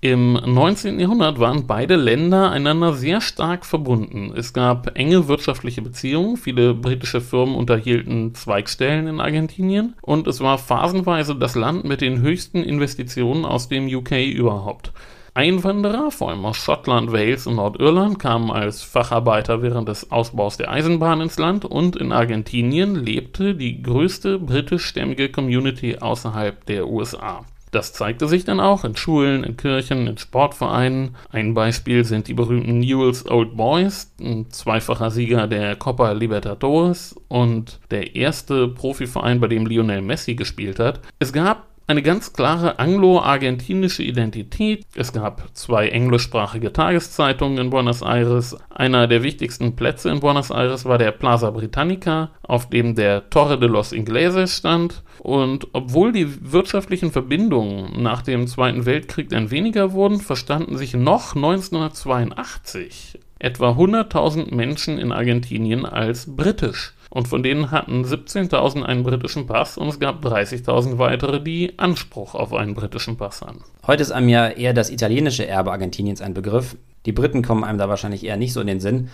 Im 0.00 0.34
19. 0.34 1.00
Jahrhundert 1.00 1.40
waren 1.40 1.66
beide 1.66 1.96
Länder 1.96 2.52
einander 2.52 2.92
sehr 2.92 3.20
stark 3.20 3.66
verbunden. 3.66 4.32
Es 4.36 4.52
gab 4.52 4.96
enge 4.96 5.26
wirtschaftliche 5.26 5.82
Beziehungen, 5.82 6.36
viele 6.36 6.72
britische 6.72 7.20
Firmen 7.20 7.56
unterhielten 7.56 8.32
Zweigstellen 8.32 9.08
in 9.08 9.20
Argentinien 9.20 9.96
und 10.00 10.28
es 10.28 10.40
war 10.40 10.56
phasenweise 10.56 11.34
das 11.34 11.56
Land 11.56 11.82
mit 11.82 12.00
den 12.00 12.20
höchsten 12.20 12.62
Investitionen 12.62 13.44
aus 13.44 13.68
dem 13.68 13.92
UK 13.92 14.24
überhaupt. 14.28 14.92
Einwanderer, 15.34 16.12
vor 16.12 16.30
allem 16.30 16.44
aus 16.44 16.58
Schottland, 16.58 17.10
Wales 17.10 17.48
und 17.48 17.56
Nordirland, 17.56 18.20
kamen 18.20 18.52
als 18.52 18.82
Facharbeiter 18.82 19.62
während 19.62 19.88
des 19.88 20.12
Ausbaus 20.12 20.56
der 20.58 20.70
Eisenbahn 20.70 21.22
ins 21.22 21.40
Land 21.40 21.64
und 21.64 21.96
in 21.96 22.12
Argentinien 22.12 22.94
lebte 22.94 23.56
die 23.56 23.82
größte 23.82 24.38
britischstämmige 24.38 25.28
Community 25.28 25.96
außerhalb 25.98 26.64
der 26.66 26.86
USA. 26.86 27.44
Das 27.70 27.92
zeigte 27.92 28.28
sich 28.28 28.44
dann 28.44 28.60
auch 28.60 28.84
in 28.84 28.96
Schulen, 28.96 29.44
in 29.44 29.56
Kirchen, 29.56 30.06
in 30.06 30.18
Sportvereinen. 30.18 31.16
Ein 31.30 31.54
Beispiel 31.54 32.04
sind 32.04 32.28
die 32.28 32.34
berühmten 32.34 32.78
Newell's 32.78 33.28
Old 33.28 33.56
Boys, 33.56 34.12
ein 34.20 34.50
zweifacher 34.50 35.10
Sieger 35.10 35.46
der 35.46 35.76
Copa 35.76 36.12
Libertadores 36.12 37.14
und 37.28 37.80
der 37.90 38.16
erste 38.16 38.68
Profiverein, 38.68 39.40
bei 39.40 39.48
dem 39.48 39.66
Lionel 39.66 40.02
Messi 40.02 40.34
gespielt 40.34 40.78
hat. 40.78 41.00
Es 41.18 41.32
gab 41.32 41.67
eine 41.88 42.02
ganz 42.02 42.34
klare 42.34 42.78
anglo-argentinische 42.78 44.02
Identität. 44.02 44.84
Es 44.94 45.14
gab 45.14 45.48
zwei 45.54 45.88
englischsprachige 45.88 46.70
Tageszeitungen 46.70 47.56
in 47.56 47.70
Buenos 47.70 48.02
Aires. 48.02 48.56
Einer 48.68 49.06
der 49.06 49.22
wichtigsten 49.22 49.74
Plätze 49.74 50.10
in 50.10 50.20
Buenos 50.20 50.50
Aires 50.50 50.84
war 50.84 50.98
der 50.98 51.12
Plaza 51.12 51.50
Britannica, 51.50 52.30
auf 52.42 52.68
dem 52.68 52.94
der 52.94 53.30
Torre 53.30 53.58
de 53.58 53.70
los 53.70 53.92
Ingleses 53.92 54.58
stand. 54.58 55.02
Und 55.20 55.68
obwohl 55.72 56.12
die 56.12 56.52
wirtschaftlichen 56.52 57.10
Verbindungen 57.10 58.02
nach 58.02 58.20
dem 58.20 58.46
Zweiten 58.46 58.84
Weltkrieg 58.84 59.30
dann 59.30 59.50
weniger 59.50 59.92
wurden, 59.92 60.20
verstanden 60.20 60.76
sich 60.76 60.92
noch 60.92 61.34
1982 61.34 63.18
etwa 63.38 63.70
100.000 63.70 64.54
Menschen 64.54 64.98
in 64.98 65.12
Argentinien 65.12 65.86
als 65.86 66.36
britisch. 66.36 66.92
Und 67.10 67.28
von 67.28 67.42
denen 67.42 67.70
hatten 67.70 68.04
17.000 68.04 68.82
einen 68.82 69.02
britischen 69.02 69.46
Pass 69.46 69.78
und 69.78 69.88
es 69.88 70.00
gab 70.00 70.24
30.000 70.24 70.98
weitere, 70.98 71.40
die 71.40 71.78
Anspruch 71.78 72.34
auf 72.34 72.52
einen 72.52 72.74
britischen 72.74 73.16
Pass 73.16 73.42
hatten. 73.42 73.64
Heute 73.86 74.02
ist 74.02 74.10
einem 74.10 74.28
ja 74.28 74.48
eher 74.48 74.74
das 74.74 74.90
italienische 74.90 75.46
Erbe 75.46 75.72
Argentiniens 75.72 76.20
ein 76.20 76.34
Begriff. 76.34 76.76
Die 77.06 77.12
Briten 77.12 77.42
kommen 77.42 77.64
einem 77.64 77.78
da 77.78 77.88
wahrscheinlich 77.88 78.24
eher 78.24 78.36
nicht 78.36 78.52
so 78.52 78.60
in 78.60 78.66
den 78.66 78.80
Sinn. 78.80 79.08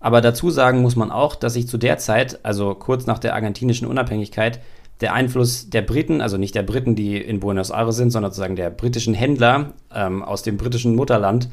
Aber 0.00 0.20
dazu 0.20 0.50
sagen 0.50 0.82
muss 0.82 0.96
man 0.96 1.10
auch, 1.10 1.34
dass 1.34 1.54
sich 1.54 1.66
zu 1.66 1.78
der 1.78 1.98
Zeit, 1.98 2.44
also 2.44 2.74
kurz 2.74 3.06
nach 3.06 3.18
der 3.18 3.34
argentinischen 3.34 3.88
Unabhängigkeit, 3.88 4.60
der 5.00 5.14
Einfluss 5.14 5.70
der 5.70 5.82
Briten, 5.82 6.20
also 6.20 6.36
nicht 6.36 6.54
der 6.54 6.62
Briten, 6.62 6.94
die 6.94 7.16
in 7.16 7.40
Buenos 7.40 7.70
Aires 7.70 7.96
sind, 7.96 8.10
sondern 8.10 8.32
sozusagen 8.32 8.56
der 8.56 8.70
britischen 8.70 9.14
Händler 9.14 9.72
ähm, 9.94 10.22
aus 10.22 10.42
dem 10.42 10.56
britischen 10.56 10.94
Mutterland, 10.94 11.48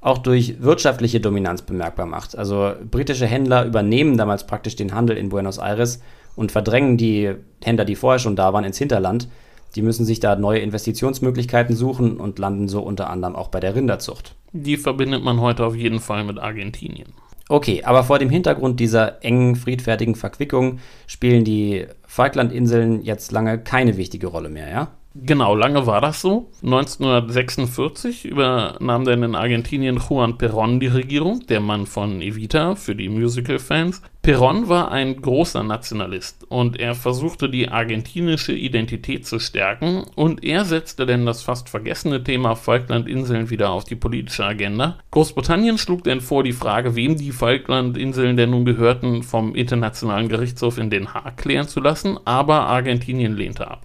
auch 0.00 0.18
durch 0.18 0.62
wirtschaftliche 0.62 1.20
Dominanz 1.20 1.62
bemerkbar 1.62 2.06
macht. 2.06 2.36
Also 2.36 2.72
britische 2.90 3.26
Händler 3.26 3.64
übernehmen 3.64 4.16
damals 4.16 4.46
praktisch 4.46 4.76
den 4.76 4.94
Handel 4.94 5.16
in 5.16 5.28
Buenos 5.28 5.58
Aires 5.58 6.00
und 6.36 6.52
verdrängen 6.52 6.96
die 6.96 7.34
Händler, 7.62 7.84
die 7.84 7.96
vorher 7.96 8.20
schon 8.20 8.36
da 8.36 8.52
waren, 8.52 8.64
ins 8.64 8.78
Hinterland. 8.78 9.28
Die 9.74 9.82
müssen 9.82 10.06
sich 10.06 10.20
da 10.20 10.36
neue 10.36 10.60
Investitionsmöglichkeiten 10.60 11.74
suchen 11.74 12.16
und 12.18 12.38
landen 12.38 12.68
so 12.68 12.80
unter 12.80 13.10
anderem 13.10 13.36
auch 13.36 13.48
bei 13.48 13.60
der 13.60 13.74
Rinderzucht. 13.74 14.34
Die 14.52 14.76
verbindet 14.76 15.22
man 15.22 15.40
heute 15.40 15.64
auf 15.64 15.74
jeden 15.74 16.00
Fall 16.00 16.24
mit 16.24 16.38
Argentinien. 16.38 17.12
Okay, 17.48 17.82
aber 17.82 18.04
vor 18.04 18.18
dem 18.18 18.30
Hintergrund 18.30 18.78
dieser 18.78 19.24
engen, 19.24 19.56
friedfertigen 19.56 20.14
Verquickung 20.14 20.80
spielen 21.06 21.44
die 21.44 21.86
Falklandinseln 22.06 23.02
jetzt 23.02 23.32
lange 23.32 23.58
keine 23.58 23.96
wichtige 23.96 24.26
Rolle 24.26 24.50
mehr, 24.50 24.70
ja? 24.70 24.88
Genau, 25.20 25.56
lange 25.56 25.86
war 25.86 26.00
das 26.00 26.20
so. 26.20 26.48
1946 26.62 28.24
übernahm 28.24 29.04
dann 29.04 29.24
in 29.24 29.34
Argentinien 29.34 29.96
Juan 29.98 30.34
Perón 30.34 30.78
die 30.78 30.86
Regierung, 30.86 31.44
der 31.48 31.58
Mann 31.60 31.86
von 31.86 32.22
Evita 32.22 32.76
für 32.76 32.94
die 32.94 33.08
Musical-Fans. 33.08 34.00
Perón 34.22 34.68
war 34.68 34.92
ein 34.92 35.20
großer 35.20 35.64
Nationalist 35.64 36.44
und 36.48 36.78
er 36.78 36.94
versuchte 36.94 37.50
die 37.50 37.68
argentinische 37.68 38.52
Identität 38.52 39.26
zu 39.26 39.40
stärken 39.40 40.04
und 40.14 40.44
er 40.44 40.64
setzte 40.64 41.04
denn 41.04 41.26
das 41.26 41.42
fast 41.42 41.68
vergessene 41.68 42.22
Thema 42.22 42.54
Falklandinseln 42.54 43.50
wieder 43.50 43.70
auf 43.70 43.84
die 43.84 43.96
politische 43.96 44.44
Agenda. 44.44 44.98
Großbritannien 45.10 45.78
schlug 45.78 46.04
denn 46.04 46.20
vor, 46.20 46.44
die 46.44 46.52
Frage, 46.52 46.94
wem 46.94 47.16
die 47.16 47.32
Falklandinseln 47.32 48.36
denn 48.36 48.50
nun 48.50 48.64
gehörten, 48.64 49.24
vom 49.24 49.56
Internationalen 49.56 50.28
Gerichtshof 50.28 50.78
in 50.78 50.90
Den 50.90 51.12
Haag 51.12 51.38
klären 51.38 51.66
zu 51.66 51.80
lassen, 51.80 52.18
aber 52.24 52.66
Argentinien 52.66 53.34
lehnte 53.36 53.68
ab. 53.68 53.82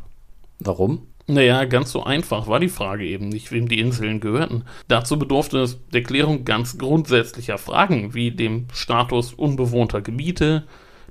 Warum? 0.59 1.07
Naja, 1.25 1.63
ganz 1.65 1.91
so 1.91 2.03
einfach 2.03 2.47
war 2.47 2.59
die 2.59 2.69
Frage 2.69 3.05
eben 3.05 3.29
nicht, 3.29 3.51
wem 3.51 3.69
die 3.69 3.79
Inseln 3.79 4.19
gehörten. 4.19 4.65
Dazu 4.89 5.17
bedurfte 5.17 5.59
es 5.59 5.79
der 5.93 6.03
Klärung 6.03 6.43
ganz 6.43 6.77
grundsätzlicher 6.77 7.57
Fragen, 7.57 8.13
wie 8.13 8.31
dem 8.31 8.67
Status 8.73 9.33
unbewohnter 9.33 10.01
Gebiete. 10.01 10.63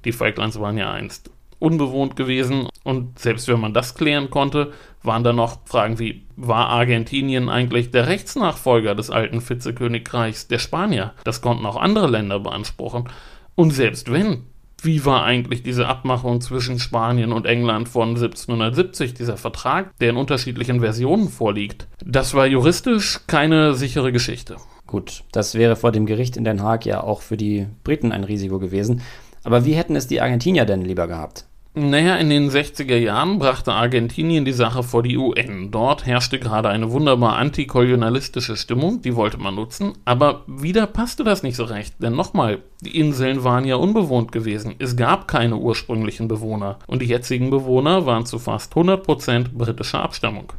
Die 0.04 0.12
Falklands 0.12 0.60
waren 0.60 0.76
ja 0.76 0.92
einst 0.92 1.30
unbewohnt 1.62 2.16
gewesen 2.16 2.68
und 2.82 3.20
selbst 3.20 3.46
wenn 3.46 3.60
man 3.60 3.72
das 3.72 3.94
klären 3.94 4.30
konnte, 4.30 4.72
waren 5.04 5.22
da 5.22 5.32
noch 5.32 5.60
Fragen 5.64 6.00
wie, 6.00 6.26
war 6.34 6.66
Argentinien 6.68 7.48
eigentlich 7.48 7.92
der 7.92 8.08
Rechtsnachfolger 8.08 8.96
des 8.96 9.10
alten 9.10 9.40
Vizekönigreichs 9.40 10.48
der 10.48 10.58
Spanier? 10.58 11.14
Das 11.22 11.40
konnten 11.40 11.64
auch 11.64 11.76
andere 11.76 12.08
Länder 12.08 12.40
beanspruchen. 12.40 13.08
Und 13.54 13.70
selbst 13.70 14.10
wenn, 14.10 14.42
wie 14.84 15.04
war 15.04 15.24
eigentlich 15.24 15.62
diese 15.62 15.86
Abmachung 15.86 16.40
zwischen 16.40 16.78
Spanien 16.78 17.32
und 17.32 17.46
England 17.46 17.88
von 17.88 18.10
1770, 18.10 19.14
dieser 19.14 19.36
Vertrag, 19.36 19.96
der 19.98 20.10
in 20.10 20.16
unterschiedlichen 20.16 20.80
Versionen 20.80 21.28
vorliegt. 21.28 21.88
Das 22.04 22.34
war 22.34 22.46
juristisch 22.46 23.20
keine 23.26 23.74
sichere 23.74 24.12
Geschichte. 24.12 24.56
Gut, 24.86 25.24
das 25.32 25.54
wäre 25.54 25.76
vor 25.76 25.92
dem 25.92 26.06
Gericht 26.06 26.36
in 26.36 26.44
Den 26.44 26.62
Haag 26.62 26.84
ja 26.84 27.02
auch 27.02 27.22
für 27.22 27.36
die 27.36 27.66
Briten 27.84 28.12
ein 28.12 28.24
Risiko 28.24 28.58
gewesen. 28.58 29.00
Aber 29.44 29.64
wie 29.64 29.74
hätten 29.74 29.96
es 29.96 30.06
die 30.06 30.20
Argentinier 30.20 30.64
denn 30.64 30.82
lieber 30.82 31.08
gehabt? 31.08 31.46
Naja, 31.74 32.16
in 32.16 32.28
den 32.28 32.50
60er 32.50 32.98
Jahren 32.98 33.38
brachte 33.38 33.72
Argentinien 33.72 34.44
die 34.44 34.52
Sache 34.52 34.82
vor 34.82 35.02
die 35.02 35.16
UN. 35.16 35.70
Dort 35.70 36.04
herrschte 36.04 36.38
gerade 36.38 36.68
eine 36.68 36.92
wunderbar 36.92 37.36
antikolonialistische 37.36 38.58
Stimmung, 38.58 39.00
die 39.00 39.16
wollte 39.16 39.38
man 39.38 39.54
nutzen, 39.54 39.94
aber 40.04 40.44
wieder 40.46 40.86
passte 40.86 41.24
das 41.24 41.42
nicht 41.42 41.56
so 41.56 41.64
recht, 41.64 41.94
denn 41.98 42.14
nochmal, 42.14 42.58
die 42.82 42.98
Inseln 42.98 43.42
waren 43.42 43.64
ja 43.64 43.76
unbewohnt 43.76 44.32
gewesen. 44.32 44.74
Es 44.80 44.96
gab 44.96 45.26
keine 45.28 45.56
ursprünglichen 45.56 46.28
Bewohner 46.28 46.78
und 46.86 47.00
die 47.00 47.06
jetzigen 47.06 47.48
Bewohner 47.48 48.04
waren 48.04 48.26
zu 48.26 48.38
fast 48.38 48.74
100% 48.74 49.52
britischer 49.54 50.02
Abstammung. 50.02 50.52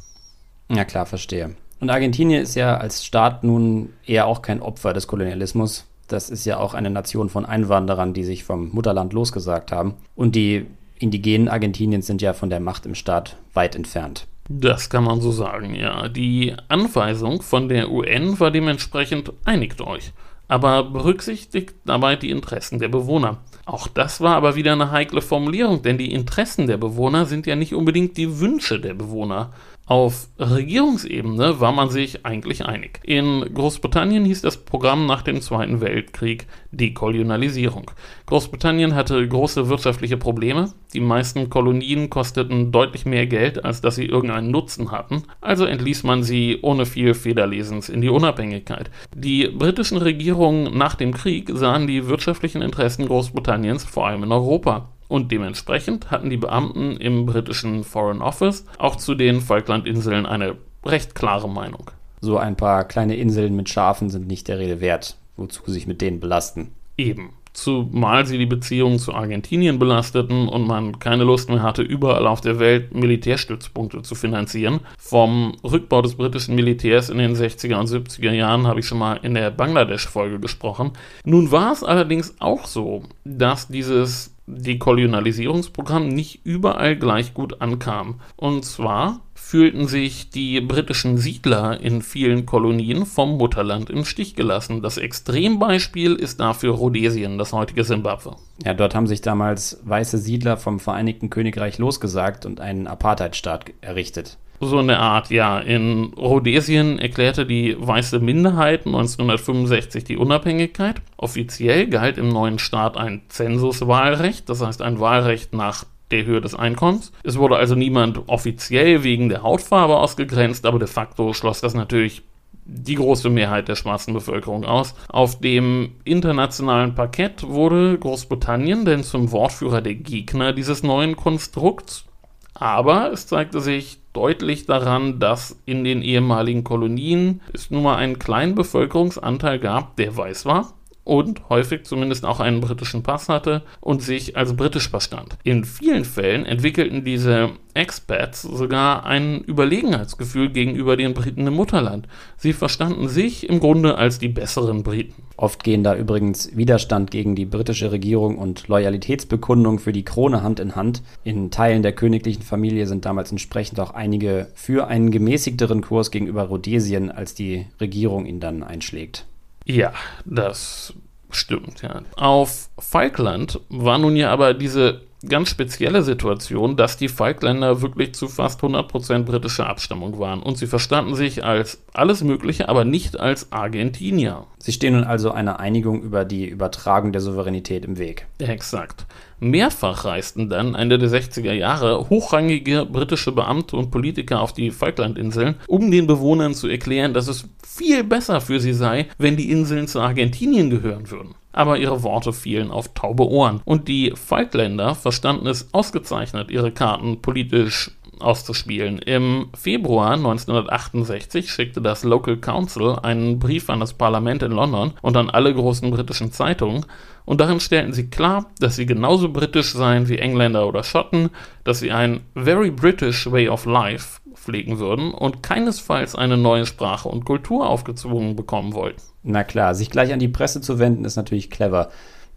Ja 0.70 0.84
klar, 0.84 1.06
verstehe. 1.06 1.56
Und 1.80 1.92
Argentinien 1.92 2.42
ist 2.42 2.56
ja 2.56 2.78
als 2.78 3.06
Staat 3.06 3.44
nun 3.44 3.90
eher 4.04 4.26
auch 4.26 4.42
kein 4.42 4.64
Opfer 4.64 4.94
des 4.94 5.06
Kolonialismus. 5.06 5.86
Das 6.08 6.32
ist 6.32 6.46
ja 6.46 6.58
auch 6.58 6.74
eine 6.74 6.90
Nation 6.90 7.30
von 7.30 7.46
Einwanderern, 7.46 8.16
die 8.16 8.24
sich 8.24 8.44
vom 8.44 8.70
Mutterland 8.70 9.14
losgesagt 9.14 9.72
haben 9.72 9.94
und 10.16 10.36
die 10.36 10.66
indigenen 11.04 11.50
Argentiniens 11.50 12.08
sind 12.08 12.22
ja 12.22 12.34
von 12.34 12.50
der 12.50 12.60
Macht 12.60 12.86
im 12.86 12.96
Staat 12.96 13.38
weit 13.54 13.76
entfernt. 13.76 14.26
Das 14.50 14.90
kann 14.90 15.04
man 15.04 15.22
so 15.22 15.32
sagen, 15.32 15.76
ja. 15.76 16.08
Die 16.10 16.54
Anweisung 16.68 17.42
von 17.42 17.70
der 17.70 17.92
UN 17.92 18.40
war 18.40 18.52
dementsprechend 18.52 19.32
einigt 19.46 19.82
euch, 19.82 20.12
aber 20.48 20.84
berücksichtigt 20.84 21.76
dabei 21.86 22.16
die 22.16 22.30
Interessen 22.30 22.80
der 22.80 22.90
Bewohner. 22.90 23.38
Auch 23.66 23.88
das 23.88 24.20
war 24.20 24.36
aber 24.36 24.56
wieder 24.56 24.74
eine 24.74 24.92
heikle 24.92 25.22
Formulierung, 25.22 25.82
denn 25.82 25.98
die 25.98 26.12
Interessen 26.12 26.68
der 26.68 26.78
Bewohner 26.78 27.26
sind 27.26 27.46
ja 27.48 27.56
nicht 27.56 27.74
unbedingt 27.74 28.18
die 28.18 28.40
Wünsche 28.40 28.80
der 28.80 28.94
Bewohner. 28.94 29.54
Auf 29.86 30.30
Regierungsebene 30.40 31.60
war 31.60 31.74
man 31.74 31.90
sich 31.90 32.26
eigentlich 32.26 32.66
einig. 32.66 33.02
In 33.04 33.54
Großbritannien 33.54 34.24
hieß 34.24 34.42
das 34.42 34.64
Programm 34.64 35.06
nach 35.06 35.24
dem 35.24 35.42
Zweiten 35.42 35.82
Weltkrieg 35.82 36.48
Dekolonialisierung. 36.72 37.92
Großbritannien 38.26 38.96
hatte 38.96 39.28
große 39.28 39.68
wirtschaftliche 39.68 40.16
Probleme. 40.16 40.72
Die 40.94 41.02
meisten 41.02 41.50
Kolonien 41.50 42.10
kosteten 42.10 42.72
deutlich 42.72 43.06
mehr 43.06 43.28
Geld, 43.28 43.66
als 43.66 43.82
dass 43.82 43.96
sie 43.96 44.06
irgendeinen 44.06 44.52
Nutzen 44.52 44.90
hatten. 44.90 45.24
Also 45.42 45.66
entließ 45.66 46.04
man 46.04 46.24
sie 46.24 46.60
ohne 46.62 46.86
viel 46.86 47.14
Federlesens 47.14 47.90
in 47.90 48.00
die 48.00 48.10
Unabhängigkeit. 48.10 48.90
Die 49.14 49.50
britischen 49.50 49.98
Regierungen 49.98 50.78
nach 50.78 50.96
dem 50.96 51.14
Krieg 51.14 51.52
sahen 51.54 51.88
die 51.88 52.08
wirtschaftlichen 52.08 52.62
Interessen 52.62 53.06
Großbritanniens 53.06 53.84
vor 53.84 54.08
allem 54.08 54.24
in 54.24 54.32
Europa. 54.32 54.88
Und 55.14 55.32
dementsprechend 55.32 56.10
hatten 56.10 56.32
die 56.32 56.38
Beamten 56.38 56.98
im 56.98 57.28
britischen 57.28 57.84
Foreign 57.84 58.24
Office 58.24 58.66
auch 58.80 58.96
zu 58.96 59.14
den 59.14 59.42
Falklandinseln 59.42 60.26
eine 60.26 60.56
recht 60.84 61.14
klare 61.14 61.48
Meinung. 61.48 61.92
So 62.20 62.40
ein 62.40 62.56
paar 62.56 62.84
kleine 62.86 63.16
Inseln 63.16 63.56
mit 63.56 63.70
Schafen 63.70 64.10
sind 64.10 64.26
nicht 64.26 64.48
der 64.48 64.58
Rede 64.58 64.82
wert. 64.82 65.18
Wozu 65.38 65.70
sich 65.70 65.86
mit 65.86 66.02
denen 66.02 66.20
belasten? 66.20 66.72
Eben. 66.98 67.34
Zumal 67.54 68.26
sie 68.26 68.40
die 68.40 68.48
Beziehungen 68.48 68.98
zu 68.98 69.14
Argentinien 69.14 69.78
belasteten 69.78 70.48
und 70.48 70.66
man 70.66 70.98
keine 70.98 71.26
Lust 71.26 71.48
mehr 71.48 71.62
hatte, 71.62 71.84
überall 71.84 72.26
auf 72.26 72.42
der 72.42 72.58
Welt 72.58 72.96
Militärstützpunkte 72.96 74.02
zu 74.02 74.16
finanzieren. 74.16 74.80
Vom 74.98 75.54
Rückbau 75.64 76.02
des 76.02 76.16
britischen 76.16 76.56
Militärs 76.56 77.12
in 77.12 77.20
den 77.20 77.36
60er 77.36 77.76
und 77.76 77.88
70er 77.88 78.32
Jahren 78.32 78.66
habe 78.66 78.80
ich 78.80 78.88
schon 78.88 78.98
mal 78.98 79.20
in 79.22 79.36
der 79.36 79.52
Bangladesch-Folge 79.52 80.40
gesprochen. 80.40 80.94
Nun 81.24 81.52
war 81.52 81.72
es 81.72 81.84
allerdings 81.84 82.34
auch 82.40 82.66
so, 82.66 83.04
dass 83.24 83.68
dieses 83.68 84.33
Dekolonialisierungsprogramm 84.46 86.10
nicht 86.10 86.46
überall 86.46 86.96
gleich 86.96 87.34
gut 87.34 87.62
ankam. 87.62 88.20
Und 88.36 88.66
zwar 88.66 89.22
fühlten 89.34 89.88
sich 89.88 90.30
die 90.30 90.62
britischen 90.62 91.18
Siedler 91.18 91.80
in 91.80 92.02
vielen 92.02 92.46
Kolonien 92.46 93.06
vom 93.06 93.38
Mutterland 93.38 93.90
im 93.90 94.06
Stich 94.06 94.36
gelassen. 94.36 94.82
Das 94.82 94.98
Extrembeispiel 94.98 96.16
ist 96.16 96.40
dafür 96.40 96.74
Rhodesien, 96.74 97.38
das 97.38 97.54
heutige 97.54 97.84
Simbabwe. 97.84 98.36
Ja, 98.64 98.74
dort 98.74 98.96
haben 98.96 99.08
sich 99.08 99.22
damals 99.22 99.80
weiße 99.84 100.18
Siedler 100.18 100.58
vom 100.58 100.80
Vereinigten 100.80 101.30
Königreich 101.30 101.78
losgesagt 101.78 102.46
und 102.46 102.60
einen 102.60 102.88
Apartheidstaat 102.88 103.72
errichtet. 103.82 104.38
So 104.66 104.80
eine 104.80 105.00
Art, 105.00 105.30
ja. 105.30 105.60
In 105.60 106.14
Rhodesien 106.18 107.00
erklärte 107.00 107.46
die 107.46 107.76
weiße 107.80 108.20
Minderheit 108.20 108.86
1965 108.86 110.04
die 110.04 110.18
Unabhängigkeit. 110.18 111.02
Offiziell 111.18 111.88
galt 111.88 112.18
im 112.18 112.30
neuen 112.30 112.60
Staat 112.60 112.98
ein 112.98 113.24
Zensuswahlrecht, 113.30 114.50
das 114.50 114.62
heißt 114.62 114.82
ein 114.82 115.00
Wahlrecht 115.00 115.54
nach 115.54 115.86
der 116.12 116.26
Höhe 116.26 116.42
des 116.42 116.56
Einkommens. 116.56 117.12
Es 117.24 117.38
wurde 117.38 117.58
also 117.58 117.76
niemand 117.76 118.28
offiziell 118.28 119.04
wegen 119.04 119.30
der 119.30 119.44
Hautfarbe 119.44 119.98
ausgegrenzt, 119.98 120.66
aber 120.66 120.80
de 120.80 120.88
facto 120.88 121.34
schloss 121.34 121.62
das 121.62 121.74
natürlich 121.74 122.22
die 122.66 122.96
große 122.96 123.30
Mehrheit 123.30 123.68
der 123.68 123.76
schwarzen 123.76 124.14
Bevölkerung 124.14 124.64
aus. 124.64 124.96
Auf 125.10 125.40
dem 125.40 125.96
internationalen 126.06 126.96
Parkett 126.96 127.44
wurde 127.48 127.98
Großbritannien 127.98 128.86
denn 128.86 129.04
zum 129.04 129.32
Wortführer 129.32 129.82
der 129.82 129.96
Gegner 129.96 130.54
dieses 130.54 130.84
neuen 130.84 131.16
Konstrukts. 131.16 132.06
Aber 132.54 133.12
es 133.12 133.28
zeigte 133.28 133.62
sich 133.62 134.00
deutlich 134.14 134.66
daran, 134.66 135.20
dass 135.20 135.60
in 135.66 135.84
den 135.84 136.02
ehemaligen 136.02 136.64
Kolonien 136.64 137.42
es 137.52 137.72
nur 137.72 137.82
mal 137.82 137.96
einen 137.96 138.20
kleinen 138.20 138.56
Bevölkerungsanteil 138.56 139.60
gab, 139.60 139.96
der 139.96 140.16
weiß 140.16 140.46
war 140.46 140.74
und 141.04 141.50
häufig 141.50 141.84
zumindest 141.84 142.26
auch 142.26 142.40
einen 142.40 142.62
britischen 142.62 143.04
Pass 143.04 143.30
hatte 143.30 143.64
und 143.82 144.02
sich 144.02 144.38
als 144.38 144.56
britisch 144.56 144.90
verstand. 144.90 145.38
In 145.44 145.66
vielen 145.66 146.06
Fällen 146.06 146.46
entwickelten 146.46 147.04
diese 147.04 147.52
Expats 147.74 148.44
sogar 148.44 149.06
ein 149.06 149.42
Überlegenheitsgefühl 149.42 150.50
gegenüber 150.52 150.96
den 150.96 151.14
Briten 151.14 151.48
im 151.48 151.56
Mutterland. 151.56 152.08
Sie 152.38 152.54
verstanden 152.54 153.08
sich 153.08 153.50
im 153.50 153.60
Grunde 153.60 153.98
als 153.98 154.20
die 154.20 154.28
besseren 154.28 154.84
Briten. 154.84 155.24
Oft 155.38 155.64
gehen 155.64 155.84
da 155.84 155.96
übrigens 155.96 156.56
Widerstand 156.56 157.10
gegen 157.10 157.36
die 157.36 157.46
britische 157.46 157.92
Regierung 157.92 158.38
und 158.38 158.68
Loyalitätsbekundung 158.68 159.80
für 159.80 159.92
die 159.92 160.06
Krone 160.06 160.44
Hand 160.44 160.60
in 160.60 160.76
Hand. 160.76 161.02
In 161.24 161.50
Teilen 161.50 161.82
der 161.82 161.94
königlichen 161.94 162.44
Familie 162.44 162.86
sind 162.86 163.06
damals 163.06 163.32
entsprechend 163.32 163.80
auch 163.80 163.92
einige 163.92 164.48
für 164.54 164.88
einen 164.88 165.10
gemäßigteren 165.10 165.82
Kurs 165.82 166.12
gegenüber 166.12 166.44
Rhodesien, 166.44 167.12
als 167.12 167.34
die 167.34 167.66
Regierung 167.82 168.28
ihn 168.28 168.40
dann 168.40 168.62
einschlägt. 168.62 169.26
Ja, 169.66 169.94
das 170.26 170.94
stimmt, 171.32 171.82
ja. 171.82 172.02
Auf 172.16 172.70
Falkland 172.78 173.60
war 173.70 173.98
nun 173.98 174.16
ja 174.16 174.32
aber 174.32 174.54
diese 174.54 175.02
ganz 175.28 175.50
spezielle 175.50 176.04
Situation, 176.04 176.76
dass 176.76 176.98
die 176.98 177.08
Falkländer 177.08 177.82
wirklich 177.82 178.14
zu 178.14 178.28
fast 178.28 178.62
100% 178.62 179.24
britischer 179.24 179.68
Abstammung 179.68 180.20
waren 180.20 180.44
und 180.44 180.58
sie 180.58 180.68
verstanden 180.68 181.16
sich 181.16 181.44
als 181.44 181.82
alles 181.94 182.24
Mögliche, 182.24 182.70
aber 182.70 182.86
nicht 182.86 183.20
als 183.20 183.52
Argentinier. 183.52 184.46
Sie 184.60 184.72
stehen 184.72 184.94
nun 184.94 185.04
also 185.04 185.32
einer 185.32 185.60
Einigung 185.60 186.02
über 186.02 186.26
die 186.26 186.48
Übertragung 186.48 187.12
der 187.12 187.22
Souveränität 187.22 187.86
im 187.86 187.98
Weg. 187.98 188.28
Exakt. 188.40 189.06
Mehrfach 189.40 190.06
reisten 190.06 190.50
dann 190.50 190.76
Ende 190.76 190.98
der 190.98 191.10
60er 191.10 191.52
Jahre 191.52 192.10
hochrangige 192.10 192.86
britische 192.86 193.32
Beamte 193.34 193.76
und 193.76 193.92
Politiker 193.92 194.42
auf 194.42 194.54
die 194.54 194.72
Falklandinseln, 194.72 195.56
um 195.68 195.92
den 195.92 196.08
Bewohnern 196.08 196.54
zu 196.54 196.68
erklären, 196.68 197.14
dass 197.14 197.28
es 197.28 197.50
viel 197.66 198.04
besser 198.04 198.40
für 198.40 198.60
sie 198.60 198.74
sei, 198.74 199.08
wenn 199.18 199.36
die 199.36 199.52
Inseln 199.52 199.88
zu 199.88 200.00
Argentinien 200.00 200.70
gehören 200.70 201.10
würden 201.12 201.36
aber 201.54 201.78
ihre 201.78 202.04
Worte 202.04 202.34
fielen 202.34 202.72
auf 202.72 202.94
taube 202.94 203.28
Ohren. 203.28 203.62
Und 203.64 203.88
die 203.88 204.12
Falkländer 204.16 204.96
verstanden 204.96 205.48
es 205.48 205.74
ausgezeichnet, 205.74 206.52
ihre 206.52 206.72
Karten 206.72 207.22
politisch 207.22 207.92
auszuspielen. 208.20 209.00
Im 209.00 209.50
Februar 209.54 210.14
1968 210.14 211.52
schickte 211.52 211.82
das 211.82 212.04
Local 212.04 212.38
Council 212.38 212.98
einen 213.02 213.40
Brief 213.40 213.70
an 213.70 213.80
das 213.80 213.94
Parlament 213.94 214.44
in 214.44 214.52
London 214.52 214.94
und 215.02 215.18
an 215.18 215.30
alle 215.30 215.54
großen 215.54 215.90
britischen 215.92 216.32
Zeitungen, 216.32 216.86
und 217.26 217.40
darin 217.40 217.62
stellten 217.62 217.94
sie 217.94 218.10
klar, 218.10 218.52
dass 218.60 218.76
sie 218.76 218.86
genauso 218.86 219.30
britisch 219.30 219.72
seien 219.72 220.10
wie 220.10 220.18
Engländer 220.18 220.68
oder 220.68 220.84
Schotten, 220.84 221.30
dass 221.64 221.80
sie 221.80 221.92
ein 221.92 222.22
very 222.36 222.70
British 222.70 223.32
way 223.32 223.48
of 223.48 223.66
life 223.66 224.20
pflegen 224.34 224.80
würden 224.80 225.14
und 225.14 225.42
keinesfalls 225.42 226.16
eine 226.16 226.38
neue 226.38 226.66
Sprache 226.66 227.08
und 227.08 227.24
Kultur 227.24 227.70
aufgezwungen 227.70 228.36
bekommen 228.36 228.74
wollten. 228.74 229.02
Na 229.24 229.44
klar, 229.44 229.74
sich 229.74 229.90
gleich 229.90 230.14
an 230.14 230.20
die 230.20 230.28
Presse 230.28 230.62
zu 230.62 230.80
wenden, 230.80 231.06
ist 231.06 231.16
natürlich 231.16 231.50
clever. 231.50 231.90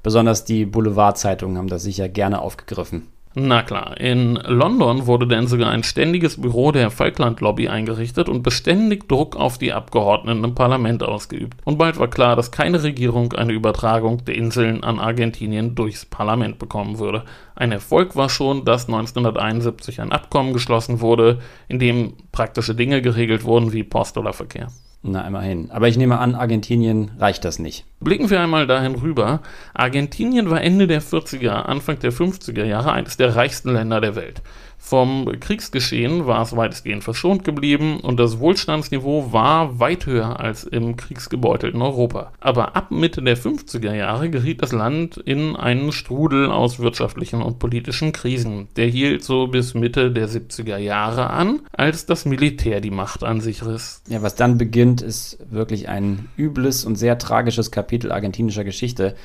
Besonders 0.03 0.45
die 0.45 0.67
Boulevardzeitungen 0.67 1.59
haben 1.59 1.69
das 1.69 1.83
sicher 1.83 2.09
gerne 2.09 2.41
aufgegriffen. 2.41 3.09
Na 3.39 3.63
klar, 3.63 4.01
in 4.01 4.37
London 4.37 5.07
wurde 5.07 5.27
dann 5.27 5.47
sogar 5.47 5.71
ein 5.71 5.83
ständiges 5.83 6.41
Büro 6.41 6.73
der 6.73 6.91
Falkland-Lobby 6.91 7.69
eingerichtet 7.69 8.31
und 8.31 8.43
beständig 8.43 9.09
Druck 9.09 9.37
auf 9.37 9.59
die 9.59 9.75
Abgeordneten 9.75 10.43
im 10.43 10.55
Parlament 10.55 11.03
ausgeübt. 11.03 11.59
Und 11.67 11.77
bald 11.77 11.99
war 11.99 12.09
klar, 12.09 12.35
dass 12.35 12.51
keine 12.51 12.83
Regierung 12.83 13.35
eine 13.35 13.53
Übertragung 13.53 14.25
der 14.25 14.37
Inseln 14.37 14.83
an 14.85 14.99
Argentinien 14.99 15.75
durchs 15.75 16.07
Parlament 16.07 16.59
bekommen 16.59 16.99
würde. 16.99 17.25
Ein 17.55 17.73
Erfolg 17.73 18.17
war 18.17 18.31
schon, 18.31 18.65
dass 18.65 18.87
1971 18.87 20.01
ein 20.01 20.13
Abkommen 20.13 20.55
geschlossen 20.55 21.03
wurde, 21.03 21.41
in 21.69 21.79
dem 21.79 22.15
praktische 22.33 22.75
Dinge 22.75 23.03
geregelt 23.03 23.45
wurden 23.45 23.75
wie 23.75 23.85
Post 23.85 24.17
oder 24.17 24.33
Verkehr. 24.33 24.69
Na, 25.09 25.25
immerhin. 25.25 25.71
Aber 25.71 25.87
ich 25.87 25.97
nehme 25.97 26.19
an, 26.19 26.35
Argentinien 26.35 27.13
reicht 27.21 27.45
das 27.45 27.61
nicht. 27.61 27.85
Blicken 28.01 28.29
wir 28.29 28.41
einmal 28.41 28.67
dahin 28.67 28.97
rüber. 28.97 29.41
Argentinien 29.73 30.51
war 30.51 30.61
Ende 30.61 30.89
der 30.89 31.01
40er, 31.01 31.51
Anfang 31.51 32.01
der 32.01 32.13
50er 32.13 32.65
Jahre 32.65 32.93
eines 32.93 33.17
der 33.17 33.37
reichsten 33.37 33.73
Länder 33.73 34.01
der 34.01 34.17
Welt. 34.17 34.43
Vom 34.87 35.41
Kriegsgeschehen 35.41 36.29
war 36.29 36.43
es 36.43 36.55
weitestgehend 36.55 37.03
verschont 37.03 37.43
geblieben 37.43 37.99
und 37.99 38.21
das 38.21 38.39
Wohlstandsniveau 38.39 39.33
war 39.33 39.81
weit 39.81 40.07
höher 40.07 40.39
als 40.39 40.63
im 40.63 40.95
kriegsgebeutelten 40.95 41.83
Europa. 41.83 42.31
Aber 42.39 42.77
ab 42.77 42.93
Mitte 42.93 43.21
der 43.21 43.37
50er 43.37 43.93
Jahre 43.93 44.31
geriet 44.31 44.63
das 44.63 44.71
Land 44.71 45.17
in 45.17 45.57
einen 45.57 45.91
Strudel 45.91 46.53
aus 46.53 46.79
wirtschaftlichen 46.79 47.43
und 47.43 47.59
politischen 47.59 48.13
Krisen. 48.13 48.69
Der 48.77 48.87
hielt 48.87 49.25
so 49.25 49.49
bis 49.49 49.75
Mitte 49.75 50.13
der 50.13 50.29
70er 50.29 50.77
Jahre 50.77 51.31
an, 51.31 51.63
als 51.73 52.07
das 52.07 52.25
Militär 52.25 52.81
die 52.81 52.93
Macht 52.93 53.25
an 53.25 53.41
sich 53.41 53.67
riss. 53.67 54.05
Ja, 54.09 54.23
was 54.23 54.37
dann 54.37 54.57
beginnt, 54.57 55.03
ist 55.03 55.39
wirklich 55.51 55.89
ein 55.89 56.29
übles 56.39 56.85
und 56.85 56.95
sehr 56.95 57.19
tragisches 57.19 57.73
Kapitel 57.73 58.13
argentinischer 58.13 58.63
Geschichte 58.63 59.17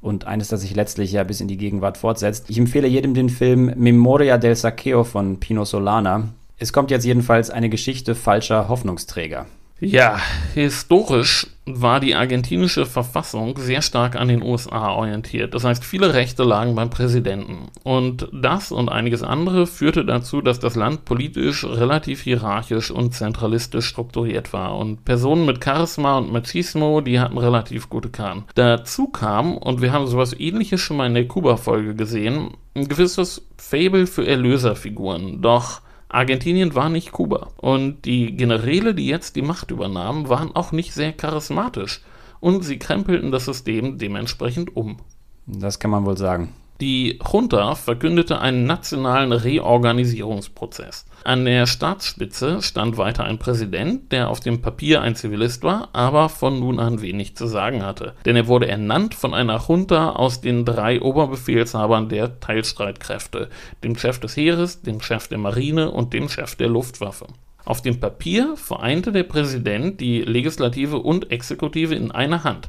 und 0.00 0.26
eines, 0.26 0.48
das 0.48 0.60
sich 0.60 0.74
letztlich 0.74 1.12
ja 1.12 1.24
bis 1.24 1.40
in 1.40 1.48
die 1.48 1.56
Gegenwart 1.56 1.98
fortsetzt. 1.98 2.48
Ich 2.48 2.58
empfehle 2.58 2.86
jedem 2.86 3.14
den 3.14 3.28
Film 3.28 3.72
Memoria 3.76 4.38
del 4.38 4.54
Saqueo 4.54 5.04
von 5.04 5.40
Pino 5.40 5.64
Solana. 5.64 6.28
Es 6.58 6.72
kommt 6.72 6.90
jetzt 6.90 7.04
jedenfalls 7.04 7.50
eine 7.50 7.68
Geschichte 7.68 8.14
falscher 8.14 8.68
Hoffnungsträger. 8.68 9.46
Ja, 9.78 10.18
historisch 10.54 11.48
war 11.66 12.00
die 12.00 12.14
argentinische 12.14 12.86
Verfassung 12.86 13.58
sehr 13.58 13.82
stark 13.82 14.16
an 14.16 14.28
den 14.28 14.42
USA 14.42 14.92
orientiert. 14.92 15.52
Das 15.52 15.64
heißt, 15.64 15.84
viele 15.84 16.14
Rechte 16.14 16.44
lagen 16.44 16.74
beim 16.74 16.88
Präsidenten. 16.88 17.68
Und 17.82 18.28
das 18.32 18.72
und 18.72 18.88
einiges 18.88 19.22
andere 19.22 19.66
führte 19.66 20.04
dazu, 20.04 20.40
dass 20.40 20.60
das 20.60 20.76
Land 20.76 21.04
politisch 21.04 21.64
relativ 21.64 22.22
hierarchisch 22.22 22.90
und 22.90 23.14
zentralistisch 23.14 23.86
strukturiert 23.86 24.52
war. 24.54 24.78
Und 24.78 25.04
Personen 25.04 25.44
mit 25.44 25.62
Charisma 25.62 26.18
und 26.18 26.32
Machismo, 26.32 27.02
die 27.02 27.20
hatten 27.20 27.36
relativ 27.36 27.90
gute 27.90 28.08
Karten. 28.08 28.44
Dazu 28.54 29.08
kam, 29.08 29.58
und 29.58 29.82
wir 29.82 29.92
haben 29.92 30.06
sowas 30.06 30.38
ähnliches 30.38 30.80
schon 30.80 30.96
mal 30.96 31.06
in 31.06 31.14
der 31.14 31.28
Kuba-Folge 31.28 31.94
gesehen, 31.94 32.52
ein 32.74 32.88
gewisses 32.88 33.46
Fable 33.58 34.06
für 34.06 34.26
Erlöserfiguren. 34.26 35.42
Doch 35.42 35.80
Argentinien 36.08 36.74
war 36.74 36.88
nicht 36.88 37.12
Kuba. 37.12 37.48
Und 37.56 38.04
die 38.04 38.36
Generäle, 38.36 38.94
die 38.94 39.06
jetzt 39.06 39.36
die 39.36 39.42
Macht 39.42 39.70
übernahmen, 39.70 40.28
waren 40.28 40.54
auch 40.54 40.72
nicht 40.72 40.92
sehr 40.92 41.12
charismatisch. 41.12 42.02
Und 42.40 42.62
sie 42.62 42.78
krempelten 42.78 43.30
das 43.30 43.46
System 43.46 43.98
dementsprechend 43.98 44.76
um. 44.76 44.98
Das 45.46 45.78
kann 45.78 45.90
man 45.90 46.04
wohl 46.04 46.16
sagen. 46.16 46.52
Die 46.80 47.18
Junta 47.32 47.74
verkündete 47.74 48.40
einen 48.40 48.64
nationalen 48.64 49.32
Reorganisierungsprozess. 49.32 51.06
An 51.26 51.44
der 51.44 51.66
Staatsspitze 51.66 52.62
stand 52.62 52.98
weiter 52.98 53.24
ein 53.24 53.40
Präsident, 53.40 54.12
der 54.12 54.30
auf 54.30 54.38
dem 54.38 54.62
Papier 54.62 55.02
ein 55.02 55.16
Zivilist 55.16 55.64
war, 55.64 55.88
aber 55.92 56.28
von 56.28 56.60
nun 56.60 56.78
an 56.78 57.02
wenig 57.02 57.34
zu 57.34 57.48
sagen 57.48 57.84
hatte. 57.84 58.14
Denn 58.24 58.36
er 58.36 58.46
wurde 58.46 58.68
ernannt 58.68 59.12
von 59.12 59.34
einer 59.34 59.60
Junta 59.66 60.10
aus 60.10 60.40
den 60.40 60.64
drei 60.64 61.02
Oberbefehlshabern 61.02 62.08
der 62.08 62.38
Teilstreitkräfte, 62.38 63.48
dem 63.82 63.96
Chef 63.96 64.20
des 64.20 64.36
Heeres, 64.36 64.82
dem 64.82 65.00
Chef 65.00 65.26
der 65.26 65.38
Marine 65.38 65.90
und 65.90 66.12
dem 66.12 66.28
Chef 66.28 66.54
der 66.54 66.68
Luftwaffe. 66.68 67.26
Auf 67.64 67.82
dem 67.82 67.98
Papier 67.98 68.54
vereinte 68.56 69.10
der 69.10 69.24
Präsident 69.24 70.00
die 70.00 70.20
Legislative 70.20 70.98
und 70.98 71.32
Exekutive 71.32 71.96
in 71.96 72.12
einer 72.12 72.44
Hand 72.44 72.68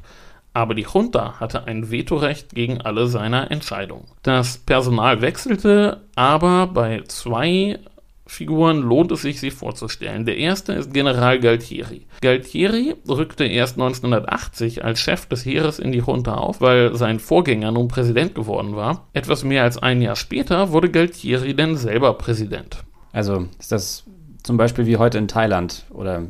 aber 0.53 0.73
die 0.73 0.87
Junta 0.91 1.39
hatte 1.39 1.67
ein 1.67 1.91
Vetorecht 1.91 2.55
gegen 2.55 2.81
alle 2.81 3.05
seiner 3.05 3.51
Entscheidungen. 3.51 4.05
Das 4.23 4.57
Personal 4.57 5.21
wechselte, 5.21 6.01
aber 6.15 6.65
bei 6.65 7.03
zwei 7.07 7.77
Figuren 8.27 8.81
lohnt 8.81 9.11
es 9.11 9.21
sich, 9.21 9.39
sie 9.39 9.51
vorzustellen. 9.51 10.25
Der 10.25 10.37
erste 10.37 10.73
ist 10.73 10.93
General 10.93 11.39
Galtieri. 11.39 12.05
Galtieri 12.21 12.95
rückte 13.07 13.45
erst 13.45 13.75
1980 13.75 14.83
als 14.83 14.99
Chef 14.99 15.25
des 15.25 15.45
Heeres 15.45 15.79
in 15.79 15.91
die 15.91 15.99
Junta 15.99 16.35
auf, 16.35 16.61
weil 16.61 16.95
sein 16.95 17.19
Vorgänger 17.19 17.71
nun 17.71 17.87
Präsident 17.87 18.35
geworden 18.35 18.75
war. 18.75 19.07
Etwas 19.13 19.43
mehr 19.43 19.63
als 19.63 19.77
ein 19.77 20.01
Jahr 20.01 20.15
später 20.15 20.71
wurde 20.71 20.91
Galtieri 20.91 21.55
dann 21.55 21.77
selber 21.77 22.13
Präsident. 22.13 22.83
Also 23.13 23.47
ist 23.59 23.71
das 23.71 24.03
zum 24.43 24.57
Beispiel 24.57 24.85
wie 24.85 24.97
heute 24.97 25.17
in 25.17 25.27
Thailand 25.27 25.85
oder 25.89 26.23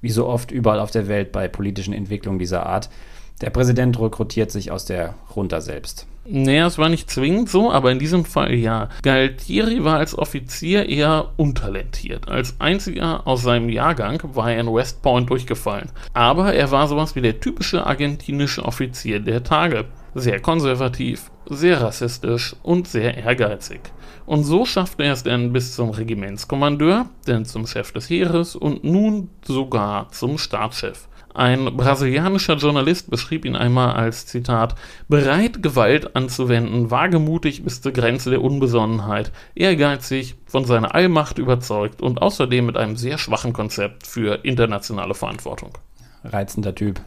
wie 0.00 0.10
so 0.10 0.26
oft 0.26 0.50
überall 0.50 0.80
auf 0.80 0.90
der 0.90 1.08
Welt 1.08 1.32
bei 1.32 1.48
politischen 1.48 1.94
Entwicklungen 1.94 2.38
dieser 2.38 2.66
Art. 2.66 2.90
Der 3.40 3.50
Präsident 3.50 3.98
rekrutiert 4.00 4.50
sich 4.50 4.70
aus 4.70 4.84
der 4.84 5.14
Junta 5.34 5.60
selbst. 5.60 6.06
Naja, 6.24 6.66
es 6.66 6.78
war 6.78 6.88
nicht 6.88 7.10
zwingend 7.10 7.48
so, 7.48 7.72
aber 7.72 7.90
in 7.90 7.98
diesem 7.98 8.24
Fall 8.24 8.54
ja. 8.54 8.88
Galtieri 9.02 9.82
war 9.82 9.98
als 9.98 10.16
Offizier 10.16 10.88
eher 10.88 11.32
untalentiert. 11.36 12.28
Als 12.28 12.54
einziger 12.60 13.26
aus 13.26 13.42
seinem 13.42 13.68
Jahrgang 13.68 14.22
war 14.34 14.52
er 14.52 14.60
in 14.60 14.72
West 14.72 15.02
Point 15.02 15.28
durchgefallen. 15.30 15.90
Aber 16.12 16.54
er 16.54 16.70
war 16.70 16.86
sowas 16.86 17.16
wie 17.16 17.22
der 17.22 17.40
typische 17.40 17.84
argentinische 17.84 18.64
Offizier 18.64 19.18
der 19.18 19.42
Tage. 19.42 19.86
Sehr 20.14 20.38
konservativ, 20.40 21.32
sehr 21.46 21.80
rassistisch 21.80 22.54
und 22.62 22.86
sehr 22.86 23.16
ehrgeizig. 23.16 23.80
Und 24.24 24.44
so 24.44 24.64
schaffte 24.64 25.02
er 25.02 25.14
es 25.14 25.24
dann 25.24 25.52
bis 25.52 25.74
zum 25.74 25.90
Regimentskommandeur, 25.90 27.06
dann 27.26 27.44
zum 27.44 27.66
Chef 27.66 27.90
des 27.90 28.08
Heeres 28.08 28.54
und 28.54 28.84
nun 28.84 29.28
sogar 29.44 30.08
zum 30.10 30.38
Staatschef. 30.38 31.08
Ein 31.34 31.76
brasilianischer 31.76 32.56
Journalist 32.56 33.10
beschrieb 33.10 33.44
ihn 33.44 33.56
einmal 33.56 33.94
als 33.94 34.26
Zitat 34.26 34.74
bereit, 35.08 35.62
Gewalt 35.62 36.14
anzuwenden, 36.14 36.90
wagemutig 36.90 37.64
bis 37.64 37.80
zur 37.80 37.92
Grenze 37.92 38.30
der 38.30 38.42
Unbesonnenheit, 38.42 39.32
ehrgeizig, 39.54 40.34
von 40.46 40.66
seiner 40.66 40.94
Allmacht 40.94 41.38
überzeugt 41.38 42.02
und 42.02 42.20
außerdem 42.20 42.66
mit 42.66 42.76
einem 42.76 42.96
sehr 42.96 43.16
schwachen 43.16 43.54
Konzept 43.54 44.06
für 44.06 44.44
internationale 44.44 45.14
Verantwortung. 45.14 45.78
Reizender 46.24 46.74
Typ. 46.74 47.00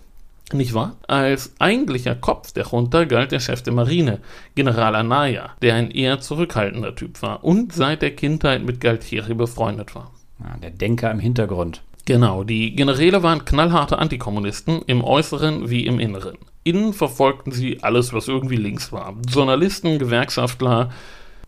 Nicht 0.54 0.74
wahr? 0.74 0.96
Als 1.08 1.54
eigentlicher 1.60 2.16
Kopf 2.16 2.52
der 2.52 2.68
Junta 2.68 3.06
galt 3.06 3.32
der 3.32 3.40
Chef 3.40 3.64
der 3.64 3.74
Marine, 3.74 4.20
General 4.54 4.96
Anaya, 4.96 5.52
der 5.62 5.76
ein 5.76 5.90
eher 5.90 6.20
zurückhaltender 6.20 6.96
Typ 6.96 7.22
war 7.22 7.44
und 7.44 7.74
seit 7.74 8.02
der 8.02 8.16
Kindheit 8.16 8.64
mit 8.64 8.80
Galtieri 8.80 9.34
befreundet 9.34 9.96
war. 9.96 10.12
Ja, 10.40 10.58
der 10.58 10.70
Denker 10.70 11.10
im 11.10 11.20
Hintergrund. 11.20 11.82
Genau, 12.06 12.44
die 12.44 12.76
Generäle 12.76 13.24
waren 13.24 13.46
knallharte 13.46 13.98
Antikommunisten, 13.98 14.84
im 14.86 15.04
Äußeren 15.04 15.72
wie 15.72 15.88
im 15.88 16.00
Inneren. 16.00 16.38
Innen 16.64 16.94
verfolgten 16.94 17.52
sie 17.52 17.82
alles, 17.82 18.14
was 18.14 18.28
irgendwie 18.28 18.58
links 18.58 18.92
war. 18.92 19.16
Journalisten, 19.28 19.98
Gewerkschaftler, 19.98 20.92